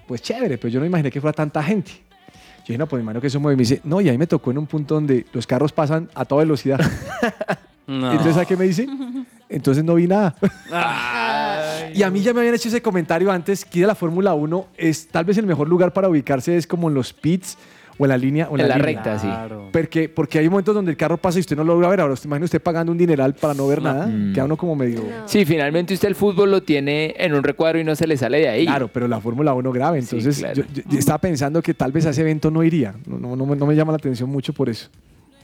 pues 0.06 0.20
chévere, 0.20 0.58
pero 0.58 0.68
yo 0.68 0.78
no 0.78 0.84
imaginé 0.84 1.10
que 1.10 1.20
fuera 1.20 1.32
tanta 1.32 1.62
gente. 1.62 1.90
Yo 1.90 2.66
dije, 2.68 2.78
no, 2.78 2.86
pues 2.86 3.02
imagino 3.02 3.20
que 3.20 3.26
eso 3.28 3.40
mueve. 3.40 3.54
Y 3.54 3.56
me 3.56 3.62
dice, 3.62 3.80
no, 3.82 4.00
y 4.00 4.08
ahí 4.08 4.18
me 4.18 4.26
tocó 4.26 4.50
en 4.50 4.58
un 4.58 4.66
punto 4.66 4.94
donde 4.94 5.24
los 5.32 5.46
carros 5.46 5.72
pasan 5.72 6.10
a 6.14 6.24
toda 6.26 6.42
velocidad. 6.42 6.78
No. 7.86 8.10
Entonces, 8.10 8.36
¿a 8.36 8.44
qué 8.44 8.56
me 8.56 8.64
dice? 8.64 8.86
Entonces 9.48 9.84
no 9.84 9.94
vi 9.96 10.06
nada. 10.06 10.34
y 11.94 12.02
a 12.02 12.10
mí 12.10 12.20
ya 12.22 12.32
me 12.32 12.40
habían 12.40 12.54
hecho 12.54 12.68
ese 12.68 12.80
comentario 12.80 13.30
antes, 13.30 13.64
que 13.64 13.80
ir 13.80 13.84
a 13.84 13.88
la 13.88 13.94
Fórmula 13.94 14.34
1 14.34 14.66
es 14.76 15.08
tal 15.08 15.24
vez 15.24 15.36
el 15.38 15.46
mejor 15.46 15.68
lugar 15.68 15.92
para 15.92 16.08
ubicarse 16.08 16.56
es 16.56 16.66
como 16.66 16.88
en 16.88 16.94
los 16.94 17.12
pits 17.12 17.58
o 17.98 18.04
en 18.06 18.08
la 18.08 18.16
línea. 18.16 18.48
O 18.48 18.54
en, 18.54 18.62
En 18.62 18.68
la 18.68 18.76
línea. 18.76 19.02
recta, 19.02 19.18
sí. 19.18 19.28
Porque, 19.70 20.08
porque 20.08 20.38
hay 20.38 20.48
momentos 20.48 20.74
donde 20.74 20.90
el 20.90 20.96
carro 20.96 21.18
pasa 21.18 21.38
y 21.38 21.40
usted 21.40 21.54
no 21.56 21.64
lo 21.64 21.74
logra 21.74 21.88
ver. 21.88 22.00
Ahora, 22.00 22.14
usted 22.14 22.26
imagina 22.26 22.46
usted 22.46 22.62
pagando 22.62 22.90
un 22.92 22.96
dineral 22.98 23.34
para 23.34 23.52
no 23.52 23.66
ver 23.66 23.82
nada. 23.82 24.06
Mm. 24.06 24.32
Queda 24.32 24.44
uno 24.46 24.56
como 24.56 24.74
medio... 24.74 25.02
Sí, 25.26 25.44
finalmente 25.44 25.92
usted 25.92 26.08
el 26.08 26.14
fútbol 26.14 26.50
lo 26.50 26.62
tiene 26.62 27.14
en 27.18 27.34
un 27.34 27.42
recuadro 27.42 27.78
y 27.78 27.84
no 27.84 27.94
se 27.94 28.06
le 28.06 28.16
sale 28.16 28.38
de 28.38 28.48
ahí. 28.48 28.64
Claro, 28.64 28.88
pero 28.88 29.06
la 29.06 29.20
Fórmula 29.20 29.52
1 29.52 29.72
grave. 29.72 30.00
Sí, 30.00 30.16
Entonces, 30.16 30.38
claro. 30.38 30.54
yo, 30.54 30.62
yo- 30.74 30.82
yo 30.88 30.98
estaba 30.98 31.18
pensando 31.18 31.60
que 31.60 31.74
tal 31.74 31.92
vez 31.92 32.06
a 32.06 32.10
ese 32.10 32.22
evento 32.22 32.50
no 32.50 32.62
iría. 32.64 32.94
No, 33.06 33.18
no, 33.18 33.36
no 33.36 33.44
me- 33.44 33.56
no 33.56 33.66
me 33.66 33.74
llama 33.76 33.92
la 33.92 33.96
atención 33.96 34.30
mucho 34.30 34.54
por 34.54 34.70
eso. 34.70 34.88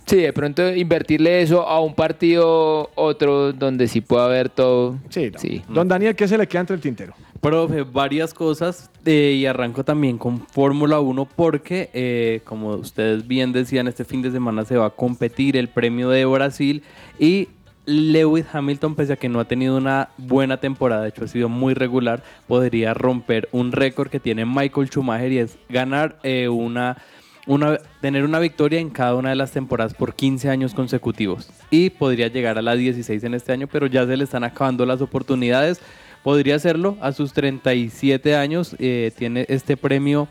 Sí, 0.09 0.17
de 0.17 0.33
pronto 0.33 0.75
invertirle 0.75 1.43
eso 1.43 1.69
a 1.69 1.81
un 1.81 1.95
partido 1.95 2.91
otro 2.95 3.53
donde 3.53 3.89
sí 3.89 4.01
pueda 4.01 4.25
haber 4.25 4.49
todo. 4.49 4.99
Sí, 5.11 5.31
sí. 5.37 5.63
Don 5.69 5.87
Daniel, 5.87 6.17
¿qué 6.17 6.27
se 6.27 6.39
le 6.39 6.47
queda 6.47 6.63
entre 6.63 6.77
el 6.77 6.81
tintero? 6.81 7.13
Profe, 7.43 7.83
varias 7.83 8.33
cosas 8.33 8.91
eh, 9.05 9.37
y 9.39 9.45
arranco 9.45 9.85
también 9.85 10.17
con 10.17 10.41
Fórmula 10.47 10.99
1 10.99 11.29
porque, 11.37 11.91
eh, 11.93 12.41
como 12.45 12.71
ustedes 12.71 13.29
bien 13.29 13.53
decían, 13.53 13.87
este 13.87 14.07
fin 14.07 14.23
de 14.23 14.31
semana 14.31 14.65
se 14.65 14.79
va 14.79 14.87
a 14.87 14.91
competir 14.91 15.59
el 15.59 15.69
premio 15.69 16.09
de 16.09 16.25
Brasil 16.25 16.83
y 17.19 17.49
Lewis 17.85 18.45
Hamilton, 18.53 18.95
pese 18.95 19.15
a 19.15 19.17
que 19.17 19.29
no 19.29 19.41
ha 19.41 19.47
tenido 19.47 19.77
una 19.77 20.11
buena 20.19 20.59
temporada, 20.59 21.03
de 21.03 21.09
hecho 21.09 21.25
ha 21.25 21.29
sido 21.29 21.49
muy 21.49 21.73
regular, 21.73 22.23
podría 22.47 22.93
romper 22.93 23.49
un 23.51 23.73
récord 23.73 24.11
que 24.11 24.21
tiene 24.21 24.45
Michael 24.45 24.89
Schumacher 24.89 25.33
y 25.33 25.39
es 25.39 25.59
ganar 25.71 26.19
eh, 26.23 26.49
una, 26.49 26.99
una, 27.49 27.79
tener 28.01 28.25
una 28.25 28.39
victoria 28.39 28.79
en 28.79 28.91
cada 28.91 29.17
una 29.17 29.31
de 29.31 29.37
las 29.37 29.51
temporadas 29.51 29.95
por 29.95 30.15
15 30.15 30.49
años 30.51 30.75
consecutivos. 30.75 31.51
Y 31.71 31.91
podría 31.91 32.29
llegar 32.29 32.59
a 32.59 32.63
la 32.63 32.77
16 32.77 33.25
en 33.25 33.35
este 33.35 33.53
año, 33.53 33.67
pero 33.67 33.87
ya 33.87 34.07
se 34.07 34.17
le 34.17 34.23
están 34.23 34.45
acabando 34.45 34.87
las 34.87 35.01
oportunidades. 35.01 35.81
Podría 36.23 36.57
hacerlo 36.57 36.97
a 37.01 37.13
sus 37.13 37.33
37 37.33 38.37
años. 38.37 38.77
eh, 38.79 39.11
tiene 39.17 39.47
este 39.49 39.77
premio 39.77 40.29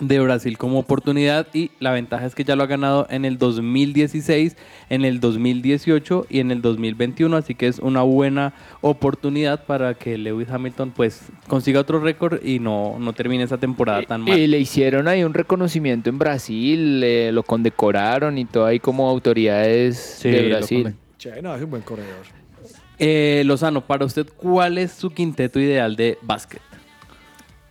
de 0.00 0.18
Brasil 0.20 0.58
como 0.58 0.78
oportunidad 0.78 1.46
y 1.52 1.70
la 1.78 1.92
ventaja 1.92 2.26
es 2.26 2.34
que 2.34 2.44
ya 2.44 2.56
lo 2.56 2.62
ha 2.62 2.66
ganado 2.66 3.06
en 3.10 3.24
el 3.24 3.38
2016, 3.38 4.56
en 4.88 5.04
el 5.04 5.20
2018 5.20 6.26
y 6.28 6.40
en 6.40 6.50
el 6.50 6.62
2021, 6.62 7.36
así 7.36 7.54
que 7.54 7.66
es 7.68 7.78
una 7.78 8.02
buena 8.02 8.54
oportunidad 8.80 9.64
para 9.64 9.94
que 9.94 10.18
Lewis 10.18 10.48
Hamilton 10.50 10.92
pues 10.92 11.28
consiga 11.46 11.80
otro 11.80 12.00
récord 12.00 12.44
y 12.44 12.58
no, 12.58 12.96
no 12.98 13.12
termine 13.12 13.44
esa 13.44 13.58
temporada 13.58 14.02
tan 14.02 14.22
mal. 14.22 14.38
Y 14.38 14.46
le 14.46 14.58
hicieron 14.58 15.06
ahí 15.08 15.22
un 15.22 15.34
reconocimiento 15.34 16.10
en 16.10 16.18
Brasil, 16.18 17.02
eh, 17.04 17.30
lo 17.32 17.42
condecoraron 17.42 18.38
y 18.38 18.44
todo 18.44 18.66
ahí 18.66 18.80
como 18.80 19.08
autoridades 19.08 20.20
de 20.22 20.48
Brasil. 20.48 20.94
Che, 21.18 21.42
no, 21.42 21.54
es 21.54 21.62
un 21.62 21.70
buen 21.70 21.82
corredor. 21.82 22.40
Eh, 22.98 23.42
Lozano, 23.46 23.86
para 23.86 24.04
usted, 24.04 24.26
¿cuál 24.36 24.78
es 24.78 24.92
su 24.92 25.10
quinteto 25.10 25.58
ideal 25.58 25.96
de 25.96 26.18
básquet? 26.22 26.60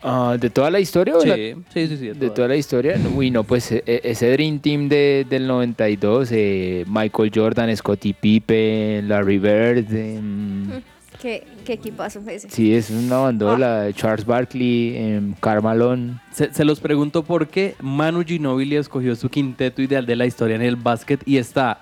Ah, 0.01 0.37
¿De 0.39 0.49
toda 0.49 0.71
la 0.71 0.79
historia? 0.79 1.15
Sí, 1.21 1.27
la- 1.27 1.35
sí, 1.35 1.53
sí, 1.73 1.87
sí, 1.97 2.07
de 2.07 2.13
De 2.13 2.29
toda. 2.29 2.47
la 2.47 2.55
historia. 2.55 2.95
Uy, 3.15 3.31
no, 3.31 3.43
pues 3.43 3.71
e- 3.71 3.83
e- 3.85 4.01
ese 4.03 4.31
Dream 4.31 4.59
Team 4.59 4.87
de, 4.87 5.25
del 5.29 5.45
92, 5.47 6.29
eh, 6.31 6.85
Michael 6.87 7.31
Jordan, 7.35 7.75
Scottie 7.75 8.13
Pippen, 8.13 9.09
Larry 9.09 9.37
Bird. 9.39 9.93
em, 9.93 10.81
¿Qué, 11.21 11.45
qué 11.65 11.73
equipazo 11.73 12.21
fue 12.21 12.35
ese? 12.35 12.49
sí, 12.49 12.73
es 12.73 12.89
una 12.89 13.17
bandola. 13.17 13.89
Charles 13.93 14.25
Barkley, 14.25 14.95
em, 14.95 15.33
Karl 15.41 15.61
Malone. 15.61 16.13
Se, 16.31 16.53
se 16.53 16.63
los 16.63 16.79
pregunto 16.79 17.23
por 17.23 17.47
qué 17.49 17.75
Manu 17.81 18.23
Ginóbili 18.23 18.77
escogió 18.77 19.13
su 19.17 19.27
quinteto 19.27 19.81
ideal 19.81 20.05
de 20.05 20.15
la 20.15 20.25
historia 20.25 20.55
en 20.55 20.61
el 20.61 20.77
básquet 20.77 21.21
y 21.25 21.35
está 21.35 21.81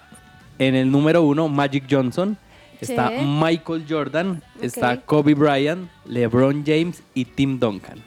en 0.58 0.74
el 0.74 0.90
número 0.90 1.22
uno 1.22 1.48
Magic 1.50 1.84
Johnson, 1.88 2.36
está. 2.82 3.12
Michael 3.12 3.86
Jordan, 3.88 4.42
está. 4.60 5.02
Kobe 5.02 5.36
Bryant, 5.36 5.88
LeBron 6.08 6.64
James 6.66 7.04
y 7.14 7.26
Tim 7.26 7.60
Duncan. 7.60 8.00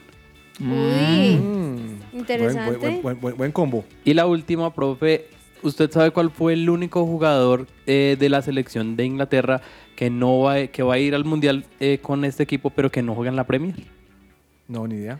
Uy, 0.61 1.37
Mm. 1.37 2.19
interesante. 2.19 2.77
Buen, 2.79 2.81
buen- 2.81 3.03
buen- 3.03 3.21
buen- 3.21 3.37
buen 3.37 3.53
combo. 3.53 3.85
Y 4.05 4.15
la 4.15 4.27
última, 4.27 4.73
profe, 4.75 5.27
¿usted 5.63 5.91
sabe 5.91 6.11
cuál 6.11 6.31
fue 6.31 6.53
el 6.53 6.69
único 6.69 7.05
jugador 7.07 7.67
eh, 7.87 8.17
de 8.19 8.29
la 8.29 8.43
selección 8.43 8.97
de 8.97 9.05
Inglaterra 9.05 9.63
que 9.97 10.11
no 10.11 10.41
va, 10.41 10.67
que 10.67 10.83
va 10.83 10.95
a 10.95 10.99
ir 10.99 11.15
al 11.15 11.25
Mundial 11.25 11.65
eh, 11.81 11.99
con 12.03 12.25
este 12.25 12.43
equipo 12.43 12.71
pero 12.71 12.91
que 12.91 13.03
no 13.03 13.15
juega 13.15 13.31
en 13.31 13.37
la 13.37 13.45
Premier? 13.45 13.75
No, 14.69 14.87
ni 14.87 14.97
idea. 14.97 15.19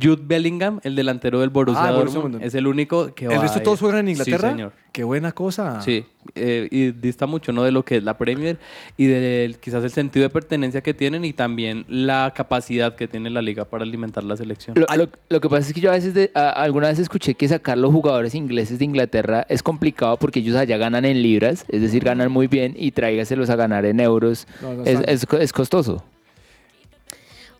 Jude 0.00 0.22
Bellingham, 0.24 0.80
el 0.84 0.94
delantero 0.94 1.40
del 1.40 1.50
Borussia 1.50 1.84
Ah, 1.84 1.92
Dortmund, 1.92 2.42
es 2.42 2.54
el 2.54 2.66
único 2.66 3.14
que 3.14 3.26
va 3.28 3.34
¿El 3.34 3.40
resto 3.40 3.58
a 3.58 3.62
todos 3.62 3.80
juegan 3.80 4.00
en 4.00 4.08
Inglaterra? 4.10 4.48
Sí, 4.50 4.54
señor. 4.54 4.72
Qué 4.92 5.04
buena 5.04 5.30
cosa. 5.32 5.80
Sí, 5.82 6.04
eh, 6.34 6.66
y 6.70 6.90
dista 6.90 7.26
mucho 7.26 7.52
¿no? 7.52 7.62
de 7.62 7.70
lo 7.70 7.84
que 7.84 7.96
es 7.98 8.02
la 8.04 8.18
Premier 8.18 8.58
y 8.96 9.06
de 9.06 9.56
quizás 9.60 9.84
el 9.84 9.90
sentido 9.90 10.24
de 10.24 10.30
pertenencia 10.30 10.80
que 10.80 10.94
tienen 10.94 11.24
y 11.24 11.32
también 11.32 11.84
la 11.88 12.32
capacidad 12.34 12.96
que 12.96 13.06
tiene 13.06 13.30
la 13.30 13.40
liga 13.40 13.64
para 13.64 13.84
alimentar 13.84 14.24
la 14.24 14.36
selección. 14.36 14.76
Lo, 14.76 14.86
lo- 14.96 15.08
lo 15.28 15.40
que 15.40 15.48
pasa 15.48 15.68
es 15.68 15.72
que 15.74 15.80
yo 15.80 15.90
a 15.90 15.94
veces, 15.94 16.12
de- 16.14 16.30
a- 16.34 16.50
alguna 16.50 16.88
vez 16.88 16.98
escuché 16.98 17.34
que 17.34 17.46
sacar 17.48 17.78
los 17.78 17.92
jugadores 17.92 18.34
ingleses 18.34 18.78
de 18.80 18.84
Inglaterra 18.84 19.46
es 19.48 19.62
complicado 19.62 20.16
porque 20.16 20.40
ellos 20.40 20.56
allá 20.56 20.76
ganan 20.76 21.04
en 21.04 21.22
libras, 21.22 21.64
es 21.68 21.80
decir, 21.80 22.02
ganan 22.04 22.30
muy 22.32 22.48
bien 22.48 22.74
y 22.76 22.90
tráigaselos 22.90 23.48
a 23.50 23.56
ganar 23.56 23.84
en 23.86 24.00
euros. 24.00 24.46
No, 24.60 24.74
no 24.74 24.84
es, 24.84 25.00
es 25.06 25.26
co- 25.26 25.38
es 25.38 25.52
costoso. 25.52 26.04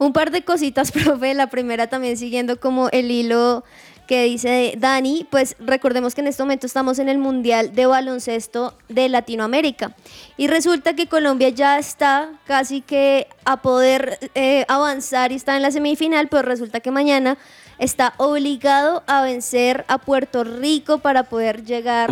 Un 0.00 0.14
par 0.14 0.30
de 0.30 0.42
cositas, 0.42 0.92
profe. 0.92 1.34
La 1.34 1.48
primera 1.48 1.88
también 1.88 2.16
siguiendo 2.16 2.58
como 2.58 2.88
el 2.88 3.10
hilo 3.10 3.62
que 4.06 4.24
dice 4.24 4.74
Dani, 4.78 5.26
pues 5.30 5.56
recordemos 5.60 6.14
que 6.14 6.22
en 6.22 6.26
este 6.26 6.42
momento 6.42 6.66
estamos 6.66 6.98
en 6.98 7.10
el 7.10 7.18
Mundial 7.18 7.74
de 7.74 7.84
Baloncesto 7.84 8.74
de 8.88 9.10
Latinoamérica. 9.10 9.94
Y 10.38 10.46
resulta 10.46 10.94
que 10.96 11.06
Colombia 11.06 11.50
ya 11.50 11.78
está 11.78 12.30
casi 12.46 12.80
que 12.80 13.28
a 13.44 13.58
poder 13.58 14.18
eh, 14.34 14.64
avanzar 14.68 15.32
y 15.32 15.34
está 15.34 15.54
en 15.54 15.62
la 15.62 15.70
semifinal, 15.70 16.28
pero 16.28 16.42
resulta 16.42 16.80
que 16.80 16.90
mañana 16.90 17.36
está 17.78 18.14
obligado 18.16 19.04
a 19.06 19.22
vencer 19.22 19.84
a 19.86 19.98
Puerto 19.98 20.44
Rico 20.44 20.98
para 21.00 21.24
poder 21.24 21.64
llegar 21.64 22.08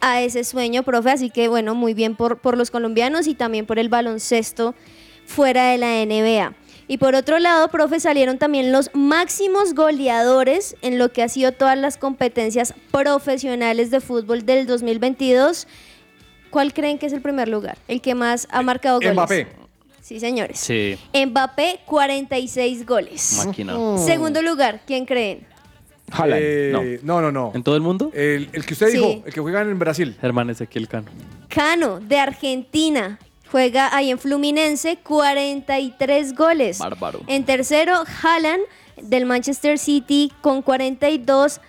a 0.00 0.22
ese 0.22 0.44
sueño, 0.44 0.82
profe. 0.82 1.10
Así 1.10 1.28
que 1.28 1.48
bueno, 1.48 1.74
muy 1.74 1.92
bien 1.92 2.16
por, 2.16 2.38
por 2.38 2.56
los 2.56 2.70
colombianos 2.70 3.26
y 3.26 3.34
también 3.34 3.66
por 3.66 3.78
el 3.78 3.90
baloncesto 3.90 4.74
fuera 5.26 5.68
de 5.68 5.78
la 5.78 6.04
NBA. 6.06 6.67
Y 6.90 6.96
por 6.98 7.14
otro 7.14 7.38
lado, 7.38 7.68
profe, 7.68 8.00
salieron 8.00 8.38
también 8.38 8.72
los 8.72 8.90
máximos 8.94 9.74
goleadores 9.74 10.74
en 10.80 10.98
lo 10.98 11.12
que 11.12 11.22
ha 11.22 11.28
sido 11.28 11.52
todas 11.52 11.76
las 11.76 11.98
competencias 11.98 12.72
profesionales 12.90 13.90
de 13.90 14.00
fútbol 14.00 14.46
del 14.46 14.66
2022. 14.66 15.66
¿Cuál 16.50 16.72
creen 16.72 16.98
que 16.98 17.04
es 17.06 17.12
el 17.12 17.20
primer 17.20 17.46
lugar? 17.48 17.76
El 17.88 18.00
que 18.00 18.14
más 18.14 18.48
ha 18.50 18.62
marcado 18.62 18.96
goles. 19.00 19.12
Mbappé. 19.12 19.46
Sí, 20.00 20.18
señores. 20.18 20.58
Sí, 20.58 20.96
Mbappé, 21.12 21.80
46 21.84 22.86
goles. 22.86 23.44
máquina. 23.44 23.74
Segundo 23.98 24.40
lugar, 24.40 24.80
¿quién 24.86 25.04
creen? 25.04 25.46
Haaland, 26.10 26.40
Eh, 26.42 27.00
no. 27.02 27.20
no, 27.20 27.30
no, 27.30 27.52
¿En 27.54 27.62
todo 27.62 27.74
el 27.76 27.82
mundo? 27.82 28.10
El, 28.14 28.48
el 28.54 28.64
que 28.64 28.72
usted 28.72 28.86
Sí. 28.88 28.96
dijo, 28.96 29.22
el 29.26 29.34
que 29.34 29.40
juega 29.42 29.60
en 29.60 29.78
Brasil. 29.78 30.16
Germán 30.18 30.48
Ezequiel 30.48 30.88
Cano. 30.88 31.08
Cano, 31.48 32.00
de 32.00 32.18
Argentina. 32.18 33.18
Juega 33.50 33.94
ahí 33.96 34.10
en 34.10 34.18
Fluminense, 34.18 34.98
43 35.02 36.34
goles. 36.34 36.78
Bárbaro. 36.78 37.20
En 37.26 37.44
tercero, 37.44 37.94
Haaland, 38.22 38.62
del 39.02 39.24
Manchester 39.26 39.78
City, 39.78 40.32
con 40.40 40.62
42. 40.62 41.60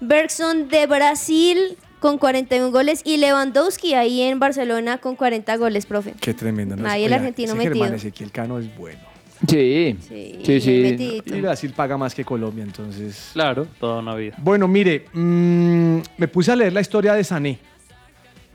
Bergson, 0.00 0.68
de 0.68 0.86
Brasil, 0.86 1.78
con 2.00 2.18
41 2.18 2.70
goles. 2.70 3.00
Y 3.04 3.16
Lewandowski, 3.16 3.94
ahí 3.94 4.20
en 4.20 4.38
Barcelona, 4.38 4.98
con 4.98 5.16
40 5.16 5.56
goles, 5.56 5.86
profe. 5.86 6.14
Qué 6.20 6.34
tremendo. 6.34 6.76
¿no? 6.76 6.88
Ahí 6.88 7.04
el 7.04 7.12
argentino 7.12 7.52
ese 7.52 7.56
metido. 7.56 7.74
Germán 7.84 7.94
Ezequiel 7.94 8.30
Cano 8.30 8.58
es 8.58 8.76
bueno. 8.76 9.00
Sí, 9.48 9.96
Sí, 10.08 10.38
sí, 10.44 10.60
sí. 10.60 11.22
Y 11.26 11.40
Brasil 11.40 11.72
paga 11.74 11.96
más 11.96 12.14
que 12.14 12.24
Colombia, 12.24 12.64
entonces. 12.64 13.30
Claro, 13.32 13.66
toda 13.78 14.00
una 14.00 14.14
vida. 14.14 14.36
Bueno, 14.38 14.68
mire, 14.68 15.06
mm, 15.12 15.98
me 16.16 16.28
puse 16.28 16.52
a 16.52 16.56
leer 16.56 16.72
la 16.72 16.80
historia 16.80 17.14
de 17.14 17.24
Sané. 17.24 17.58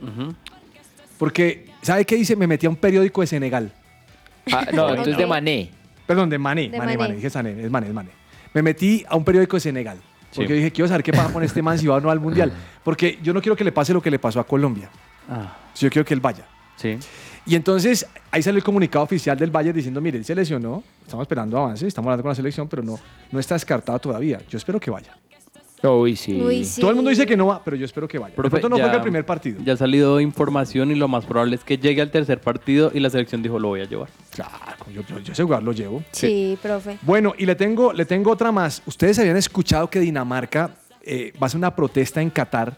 Ujú. 0.00 0.34
Porque, 1.18 1.69
¿sabe 1.82 2.04
qué 2.04 2.16
dice? 2.16 2.36
Me 2.36 2.46
metí 2.46 2.66
a 2.66 2.70
un 2.70 2.76
periódico 2.76 3.20
de 3.20 3.26
Senegal. 3.26 3.72
Ah, 4.52 4.66
no, 4.72 4.88
entonces 4.90 5.16
de 5.16 5.26
Mané. 5.26 5.70
Perdón, 6.06 6.28
de 6.30 6.38
Mané. 6.38 6.62
De 6.68 6.78
Mané, 6.78 6.96
Mané. 6.96 6.98
Mané. 6.98 7.14
Dije 7.16 7.30
Sané, 7.30 7.62
es 7.64 7.70
Mané, 7.70 7.88
es 7.88 7.94
Mané. 7.94 8.10
Me 8.54 8.62
metí 8.62 9.04
a 9.08 9.16
un 9.16 9.24
periódico 9.24 9.56
de 9.56 9.60
Senegal. 9.60 9.98
Porque 10.34 10.48
Sí. 10.48 10.54
dije, 10.54 10.70
quiero 10.70 10.88
saber 10.88 11.02
qué 11.02 11.12
pasa 11.12 11.32
con 11.32 11.42
este 11.42 11.60
man 11.62 11.78
si 11.78 11.86
va 11.86 11.96
o 11.96 12.00
no 12.00 12.10
al 12.10 12.20
Mundial. 12.20 12.52
Porque 12.84 13.18
yo 13.22 13.32
no 13.32 13.40
quiero 13.42 13.56
que 13.56 13.64
le 13.64 13.72
pase 13.72 13.92
lo 13.92 14.00
que 14.00 14.10
le 14.10 14.18
pasó 14.18 14.40
a 14.40 14.44
Colombia. 14.46 14.88
Ah, 15.28 15.56
Si 15.74 15.84
yo 15.86 15.90
quiero 15.90 16.04
que 16.04 16.14
él 16.14 16.20
vaya. 16.20 16.44
sí. 16.76 16.98
Y 17.46 17.54
entonces 17.56 18.06
ahí 18.30 18.42
salió 18.42 18.58
el 18.58 18.62
comunicado 18.64 19.02
oficial 19.02 19.36
del 19.36 19.50
Bayern 19.50 19.74
diciendo, 19.74 20.00
mire, 20.00 20.18
él 20.18 20.24
se 20.26 20.34
lesionó, 20.34 20.84
estamos 21.02 21.24
esperando 21.24 21.56
avance, 21.58 21.86
estamos 21.86 22.06
hablando 22.08 22.22
con 22.22 22.28
la 22.28 22.34
selección, 22.34 22.68
pero 22.68 22.82
no, 22.82 23.00
no 23.32 23.40
está 23.40 23.54
descartado 23.54 23.98
todavía. 23.98 24.40
Yo 24.48 24.58
espero 24.58 24.78
que 24.78 24.90
vaya. 24.90 25.16
Uy, 25.82 26.14
sí. 26.16 26.40
Uy, 26.40 26.64
sí. 26.64 26.80
Todo 26.80 26.90
el 26.90 26.96
mundo 26.96 27.10
dice 27.10 27.24
que 27.26 27.36
no 27.36 27.46
va, 27.46 27.62
pero 27.64 27.76
yo 27.76 27.84
espero 27.86 28.06
que 28.06 28.18
vaya. 28.18 28.30
De 28.30 28.36
Profe, 28.36 28.50
pronto 28.50 28.68
no 28.68 28.76
ya- 28.76 28.82
juega 28.84 28.96
el 28.96 29.02
primer 29.02 29.24
partido. 29.24 29.60
Ya 29.64 29.72
ha 29.72 29.76
salido 29.76 30.20
información 30.20 30.90
y 30.90 30.94
lo 30.94 31.08
más 31.08 31.24
probable 31.24 31.56
es 31.56 31.64
que 31.64 31.78
llegue 31.78 32.02
al 32.02 32.10
tercer 32.10 32.40
partido 32.40 32.90
y 32.94 33.00
la 33.00 33.08
selección 33.10 33.42
dijo 33.42 33.58
lo 33.58 33.68
voy 33.68 33.80
a 33.80 33.84
llevar. 33.84 34.08
Claro, 34.30 34.52
yo, 34.94 35.02
yo, 35.08 35.18
yo 35.20 35.32
ese 35.32 35.42
lugar 35.42 35.62
lo 35.62 35.72
llevo. 35.72 36.02
Sí, 36.12 36.58
profe. 36.62 36.98
Bueno, 37.02 37.32
y 37.38 37.46
le 37.46 37.54
tengo, 37.54 37.92
le 37.92 38.04
tengo 38.04 38.30
otra 38.30 38.52
más. 38.52 38.82
Ustedes 38.86 39.18
habían 39.18 39.36
escuchado 39.36 39.88
que 39.88 40.00
Dinamarca 40.00 40.70
eh, 41.02 41.32
va 41.36 41.42
a 41.42 41.46
hacer 41.46 41.56
una 41.58 41.74
protesta 41.74 42.20
en 42.20 42.28
Qatar 42.30 42.76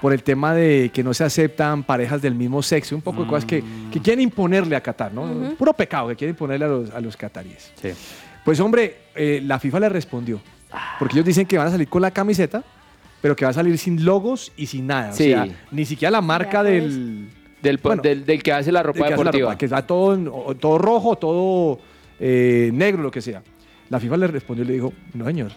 por 0.00 0.12
el 0.12 0.22
tema 0.22 0.54
de 0.54 0.90
que 0.92 1.02
no 1.02 1.14
se 1.14 1.24
aceptan 1.24 1.82
parejas 1.82 2.20
del 2.20 2.34
mismo 2.34 2.62
sexo, 2.62 2.94
un 2.94 3.00
poco 3.00 3.22
de 3.22 3.28
cosas 3.28 3.44
que, 3.46 3.62
que 3.90 4.00
quieren 4.00 4.20
imponerle 4.22 4.76
a 4.76 4.82
Qatar, 4.82 5.14
¿no? 5.14 5.22
Ujú. 5.22 5.54
Puro 5.54 5.72
pecado 5.72 6.08
que 6.08 6.16
quieren 6.16 6.34
imponerle 6.34 6.66
a 6.66 6.68
los, 6.68 6.90
a 6.90 7.00
los 7.00 7.16
cataríes. 7.16 7.72
Sí. 7.80 7.90
Pues 8.44 8.60
hombre, 8.60 8.96
eh, 9.14 9.40
la 9.42 9.58
FIFA 9.58 9.80
le 9.80 9.88
respondió, 9.88 10.40
porque 10.98 11.14
ellos 11.16 11.26
dicen 11.26 11.46
que 11.46 11.58
van 11.58 11.68
a 11.68 11.70
salir 11.70 11.88
con 11.88 12.02
la 12.02 12.10
camiseta, 12.10 12.62
pero 13.20 13.34
que 13.34 13.44
va 13.44 13.50
a 13.50 13.54
salir 13.54 13.76
sin 13.78 14.04
logos 14.04 14.52
y 14.56 14.66
sin 14.66 14.86
nada. 14.86 15.12
Sí. 15.12 15.32
O 15.32 15.44
sea, 15.44 15.48
ni 15.70 15.84
siquiera 15.84 16.10
la 16.10 16.20
marca 16.20 16.62
Ya, 16.62 16.68
pues. 16.68 16.82
del, 16.82 17.28
Del, 17.62 17.78
po- 17.78 17.88
Bueno, 17.90 18.02
del, 18.02 18.26
del 18.26 18.42
que 18.42 18.52
hace 18.52 18.70
la 18.70 18.82
ropa 18.82 18.98
que 18.98 19.04
hace 19.04 19.10
la 19.12 19.16
deportiva. 19.16 19.48
ropa, 19.50 19.58
que 19.58 19.64
está 19.64 19.86
todo, 19.86 20.54
todo 20.56 20.76
rojo, 20.78 21.16
todo 21.16 21.80
eh, 22.20 22.70
negro, 22.74 23.02
lo 23.02 23.10
que 23.10 23.22
sea. 23.22 23.42
La 23.88 23.98
FIFA 23.98 24.16
le 24.18 24.26
respondió 24.26 24.64
y 24.64 24.68
le 24.68 24.74
dijo, 24.74 24.92
no 25.14 25.24
señor, 25.24 25.52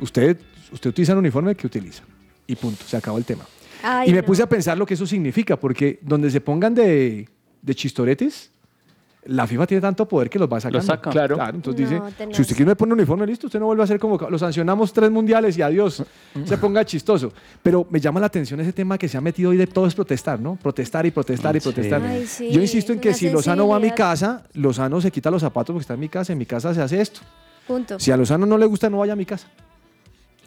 usted, 0.00 0.38
usted 0.72 0.90
utiliza 0.90 1.12
el 1.12 1.18
uniforme 1.18 1.54
que 1.54 1.66
utiliza. 1.66 2.02
Y 2.46 2.56
punto, 2.56 2.82
se 2.86 2.96
acabó 2.96 3.18
el 3.18 3.24
tema. 3.24 3.44
Ay, 3.82 4.08
y 4.10 4.12
me 4.12 4.20
no. 4.20 4.24
puse 4.26 4.42
a 4.42 4.48
pensar 4.48 4.76
lo 4.78 4.86
que 4.86 4.94
eso 4.94 5.06
significa, 5.06 5.56
porque 5.58 5.98
donde 6.02 6.30
se 6.30 6.40
pongan 6.40 6.74
de, 6.74 7.28
de 7.62 7.74
chistoretes, 7.74 8.50
la 9.28 9.46
FIFA 9.46 9.66
tiene 9.66 9.80
tanto 9.80 10.08
poder 10.08 10.28
que 10.30 10.38
los 10.38 10.48
va 10.50 10.58
sacando. 10.60 10.80
saca. 10.84 11.10
Claro. 11.10 11.38
entonces 11.54 11.90
No, 11.90 12.06
dice, 12.06 12.34
si 12.34 12.42
usted 12.42 12.56
quiere 12.56 12.70
me 12.70 12.76
pone 12.76 12.92
un 12.94 12.98
uniforme, 12.98 13.26
listo, 13.26 13.46
usted 13.46 13.60
no 13.60 13.66
vuelve 13.66 13.82
a 13.82 13.86
ser 13.86 13.98
convocado. 13.98 14.30
Lo 14.30 14.38
sancionamos 14.38 14.92
tres 14.92 15.10
mundiales 15.10 15.56
y 15.58 15.62
adiós. 15.62 16.02
se 16.44 16.58
ponga 16.58 16.84
chistoso. 16.84 17.32
Pero 17.62 17.86
me 17.90 18.00
llama 18.00 18.20
la 18.20 18.26
atención 18.26 18.58
ese 18.60 18.72
tema 18.72 18.96
que 18.98 19.08
se 19.08 19.16
ha 19.16 19.20
metido 19.20 19.50
hoy 19.50 19.56
de 19.56 19.66
todo 19.66 19.86
es 19.86 19.94
protestar, 19.94 20.40
¿no? 20.40 20.56
Protestar 20.56 21.04
y 21.06 21.10
protestar 21.10 21.54
y 21.56 21.60
Sí. 21.60 21.64
protestar. 21.64 22.02
Ay, 22.02 22.26
sí, 22.26 22.50
Yo 22.50 22.60
insisto 22.60 22.92
en 22.92 23.00
que 23.00 23.08
una 23.08 23.16
si 23.18 23.30
Lozano 23.30 23.68
va 23.68 23.76
a 23.76 23.80
mi 23.80 23.90
casa, 23.90 24.44
Lozano 24.54 25.00
se 25.00 25.10
quita 25.10 25.30
los 25.30 25.42
zapatos 25.42 25.74
porque 25.74 25.82
está 25.82 25.94
en 25.94 26.00
mi 26.00 26.08
casa, 26.08 26.32
en 26.32 26.38
mi 26.38 26.46
casa 26.46 26.72
se 26.74 26.80
hace 26.82 27.00
esto. 27.00 27.20
Punto. 27.66 27.98
Si 28.00 28.10
a 28.10 28.16
Lozano 28.16 28.46
no 28.46 28.56
le 28.56 28.64
gusta, 28.66 28.88
no 28.88 28.98
vaya 28.98 29.12
a 29.12 29.16
mi 29.16 29.26
casa. 29.26 29.46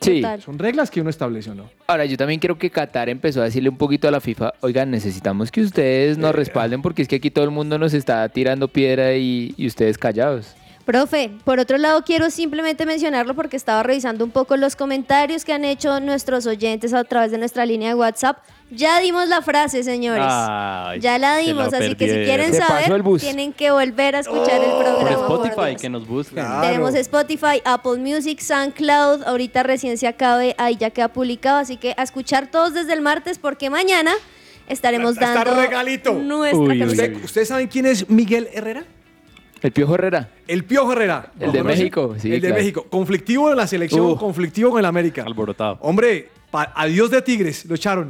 Sí. 0.02 0.22
Total. 0.22 0.42
Son 0.42 0.58
reglas 0.58 0.90
que 0.90 1.00
uno 1.00 1.10
establece, 1.12 1.52
¿o 1.52 1.56
¿no? 1.56 1.70
Ahora, 1.88 2.06
yo 2.06 2.18
también 2.18 2.40
creo 2.40 2.58
que 2.58 2.70
Qatar 2.72 3.08
empezó 3.10 3.40
a 3.42 3.46
decirle 3.46 3.70
un 3.70 3.78
poquito 3.78 4.08
a 4.08 4.12
la 4.12 4.20
FIFA, 4.20 4.54
oigan, 4.62 4.90
necesitamos 4.92 5.52
que 5.52 5.62
ustedes 5.62 6.18
Eh. 6.18 6.20
nos 6.20 6.34
respalden 6.34 6.82
porque 6.82 7.04
es 7.04 7.08
que 7.08 7.18
aquí 7.18 7.30
todo 7.30 7.46
el 7.46 7.52
mundo 7.52 7.78
nos 7.78 7.94
está 7.94 8.28
tirando 8.30 8.68
piedra 8.68 9.14
y, 9.16 9.54
y 9.58 9.68
ustedes 9.68 9.98
callados. 10.00 10.56
Profe, 10.86 11.32
por 11.46 11.60
otro 11.60 11.78
lado 11.78 12.04
quiero 12.04 12.30
simplemente 12.32 12.86
mencionarlo 12.86 13.36
porque 13.36 13.56
estaba 13.56 13.84
revisando 13.84 14.26
un 14.26 14.32
poco 14.32 14.58
los 14.58 14.76
comentarios 14.76 15.46
que 15.46 15.54
han 15.54 15.64
hecho 15.64 16.00
nuestros 16.00 16.46
oyentes 16.48 16.94
a 16.94 17.04
través 17.04 17.32
de 17.32 17.38
nuestra 17.38 17.66
línea 17.66 17.90
de 17.90 17.96
WhatsApp. 17.96 18.38
Ya 18.72 19.00
dimos 19.02 19.28
la 19.28 19.42
frase, 19.42 19.84
señores. 19.84 20.24
Ay, 20.28 21.00
ya 21.02 21.18
la 21.20 21.38
dimos, 21.38 21.72
la 21.72 21.78
así 21.78 21.96
que 21.96 22.08
si 22.08 22.24
quieren 22.26 22.54
saber, 22.54 23.02
bus. 23.04 23.22
tienen 23.22 23.52
que 23.54 23.70
volver 23.70 24.16
a 24.16 24.20
escuchar 24.20 24.62
el 24.64 24.72
programa. 24.72 25.28
por 25.28 25.44
Spotify, 25.50 25.76
que 25.80 25.90
nos 25.90 26.08
busquen. 26.08 26.36
Claro. 26.46 26.62
Tenemos 26.62 26.96
Spotify, 26.96 27.62
Apple 27.66 27.98
Music, 27.98 28.40
SoundCloud. 28.40 29.24
Ahorita 29.24 29.64
recién 29.64 29.98
se 29.98 30.08
acabe, 30.08 30.56
ahí 30.58 30.78
ya 30.78 30.90
queda 30.90 31.10
publicado. 31.10 31.58
Así 31.60 31.76
que 31.78 31.94
a 31.98 32.04
escuchar 32.04 32.48
todos 32.50 32.74
desde 32.74 32.94
el 32.94 33.02
martes 33.02 33.40
porque 33.40 33.70
mañana 33.70 34.14
estaremos 34.68 35.16
dando 35.16 35.54
regalito. 35.54 36.14
nuestra 36.14 36.58
Uy, 36.60 36.70
uy, 36.72 36.80
camiseta. 36.80 37.12
¿Usted- 37.12 37.26
¿Ustedes 37.26 37.48
saben 37.50 37.68
quién 37.68 37.86
es 37.86 38.10
Miguel 38.10 38.48
Herrera? 38.54 38.84
El 39.62 39.72
Piojo 39.72 39.96
Herrera. 39.96 40.30
El 40.48 40.64
Piojo 40.64 40.94
Herrera. 40.94 41.32
El 41.40 41.48
¿Lo 41.48 41.52
de 41.54 41.60
conoce? 41.60 41.78
México, 41.78 42.16
sí, 42.18 42.34
El 42.34 42.42
de 42.42 42.48
claro. 42.48 42.56
México. 42.62 42.86
Conflictivo 42.90 43.50
en 43.52 43.58
la 43.58 43.68
selección, 43.68 44.06
Uh. 44.12 44.16
conflictivo 44.18 44.72
en 44.74 44.80
el 44.80 44.86
América. 44.86 45.24
Alborotado. 45.26 45.78
Hombre, 45.82 46.30
adiós 46.54 47.10
de 47.12 47.22
Tigres, 47.22 47.66
lo 47.66 47.76
echaron. 47.76 48.08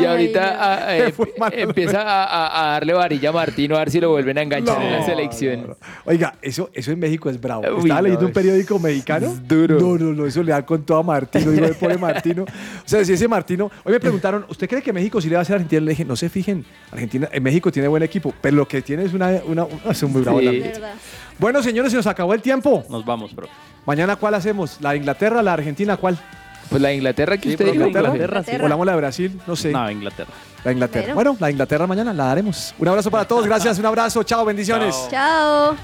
Y 0.00 0.04
ahorita 0.04 0.56
ah, 0.58 0.96
eh, 0.96 1.14
empieza 1.52 2.02
a, 2.02 2.24
a- 2.24 2.62
a 2.62 2.72
darle 2.72 2.92
varilla 2.94 3.28
a 3.28 3.32
Martino 3.32 3.76
a 3.76 3.80
ver 3.80 3.90
si 3.90 4.00
lo 4.00 4.10
vuelven 4.10 4.38
a 4.38 4.42
enganchar 4.42 4.82
en 4.82 4.90
la 4.90 4.98
No, 5.00 5.06
selección. 5.06 5.76
Oiga, 6.04 6.34
eso, 6.42 6.68
eso 6.72 6.90
en 6.90 6.98
México 6.98 7.30
es 7.30 7.40
bravo. 7.40 7.62
Uy, 7.76 7.82
Estaba 7.82 8.00
no, 8.00 8.02
leyendo 8.02 8.24
un 8.26 8.30
es- 8.30 8.34
periódico 8.34 8.78
mexicano. 8.80 9.34
duro. 9.46 9.78
No, 9.78 9.96
no, 9.96 10.12
no, 10.12 10.26
eso 10.26 10.42
le 10.42 10.50
da 10.50 10.66
con 10.66 10.82
todo 10.84 10.98
a 10.98 11.02
Martino. 11.04 11.50
Digo, 11.52 11.66
el 11.66 11.74
pobre 11.76 11.98
Martino. 11.98 12.44
O 12.84 12.88
sea, 12.88 13.04
si 13.04 13.12
ese 13.12 13.28
Martino. 13.28 13.70
Hoy 13.84 13.92
me 13.92 14.00
preguntaron, 14.00 14.44
¿usted 14.48 14.68
cree 14.68 14.82
que 14.82 14.92
México 14.92 15.20
sí 15.20 15.28
le 15.28 15.36
va 15.36 15.40
a 15.40 15.42
hacer 15.42 15.54
a 15.54 15.56
Argentina? 15.56 15.80
Le 15.82 15.90
dije, 15.90 16.04
no 16.04 16.16
se 16.16 16.28
fijen. 16.28 16.64
Argentina, 16.90 17.28
en 17.32 17.42
México 17.42 17.70
tiene 17.72 17.88
buen 17.88 18.02
equipo, 18.02 18.34
pero 18.40 18.56
lo 18.56 18.66
que 18.68 18.82
tiene 18.82 19.04
es 19.04 19.12
una. 19.14 19.28
una, 19.46 19.64
una- 19.64 19.90
es 19.90 20.02
un 20.02 20.12
muy 20.12 20.22
bravo 20.22 20.40
Sí. 20.40 20.62
Bueno, 21.38 21.62
señores, 21.62 21.90
se 21.92 21.96
nos 21.96 22.06
acabó 22.06 22.34
el 22.34 22.42
tiempo. 22.42 22.84
Nos 22.90 23.04
vamos, 23.04 23.34
bro. 23.34 23.48
Mañana, 23.86 24.16
¿cuál 24.16 24.34
hacemos? 24.34 24.78
¿La 24.80 24.90
de 24.90 24.96
Inglaterra, 24.98 25.42
la 25.42 25.52
de 25.52 25.58
Argentina, 25.58 25.96
cuál? 25.96 26.18
Pues 26.68 26.80
la 26.82 26.88
de 26.88 26.94
Inglaterra 26.96 27.36
que 27.36 27.42
Sí, 27.44 27.48
usted 27.50 27.64
pero 27.64 27.72
dijo. 27.72 27.86
Inglaterra, 27.86 28.38
¿Inglaterra? 28.40 28.76
¿O 28.76 28.84
la 28.84 28.92
de 28.92 28.96
Brasil? 28.98 29.40
No 29.46 29.56
sé. 29.56 29.70
No, 29.70 29.90
Inglaterra. 29.90 30.30
La 30.64 30.72
Inglaterra. 30.72 31.14
Bueno. 31.14 31.32
Bueno, 31.32 31.36
la 31.40 31.50
Inglaterra 31.50 31.86
mañana 31.86 32.12
la 32.12 32.24
daremos. 32.24 32.74
Un 32.78 32.88
abrazo 32.88 33.10
para 33.10 33.26
todos. 33.26 33.46
Gracias, 33.46 33.78
un 33.78 33.86
abrazo. 33.86 34.22
Chao, 34.22 34.44
bendiciones. 34.44 34.96
Chao. 35.10 35.76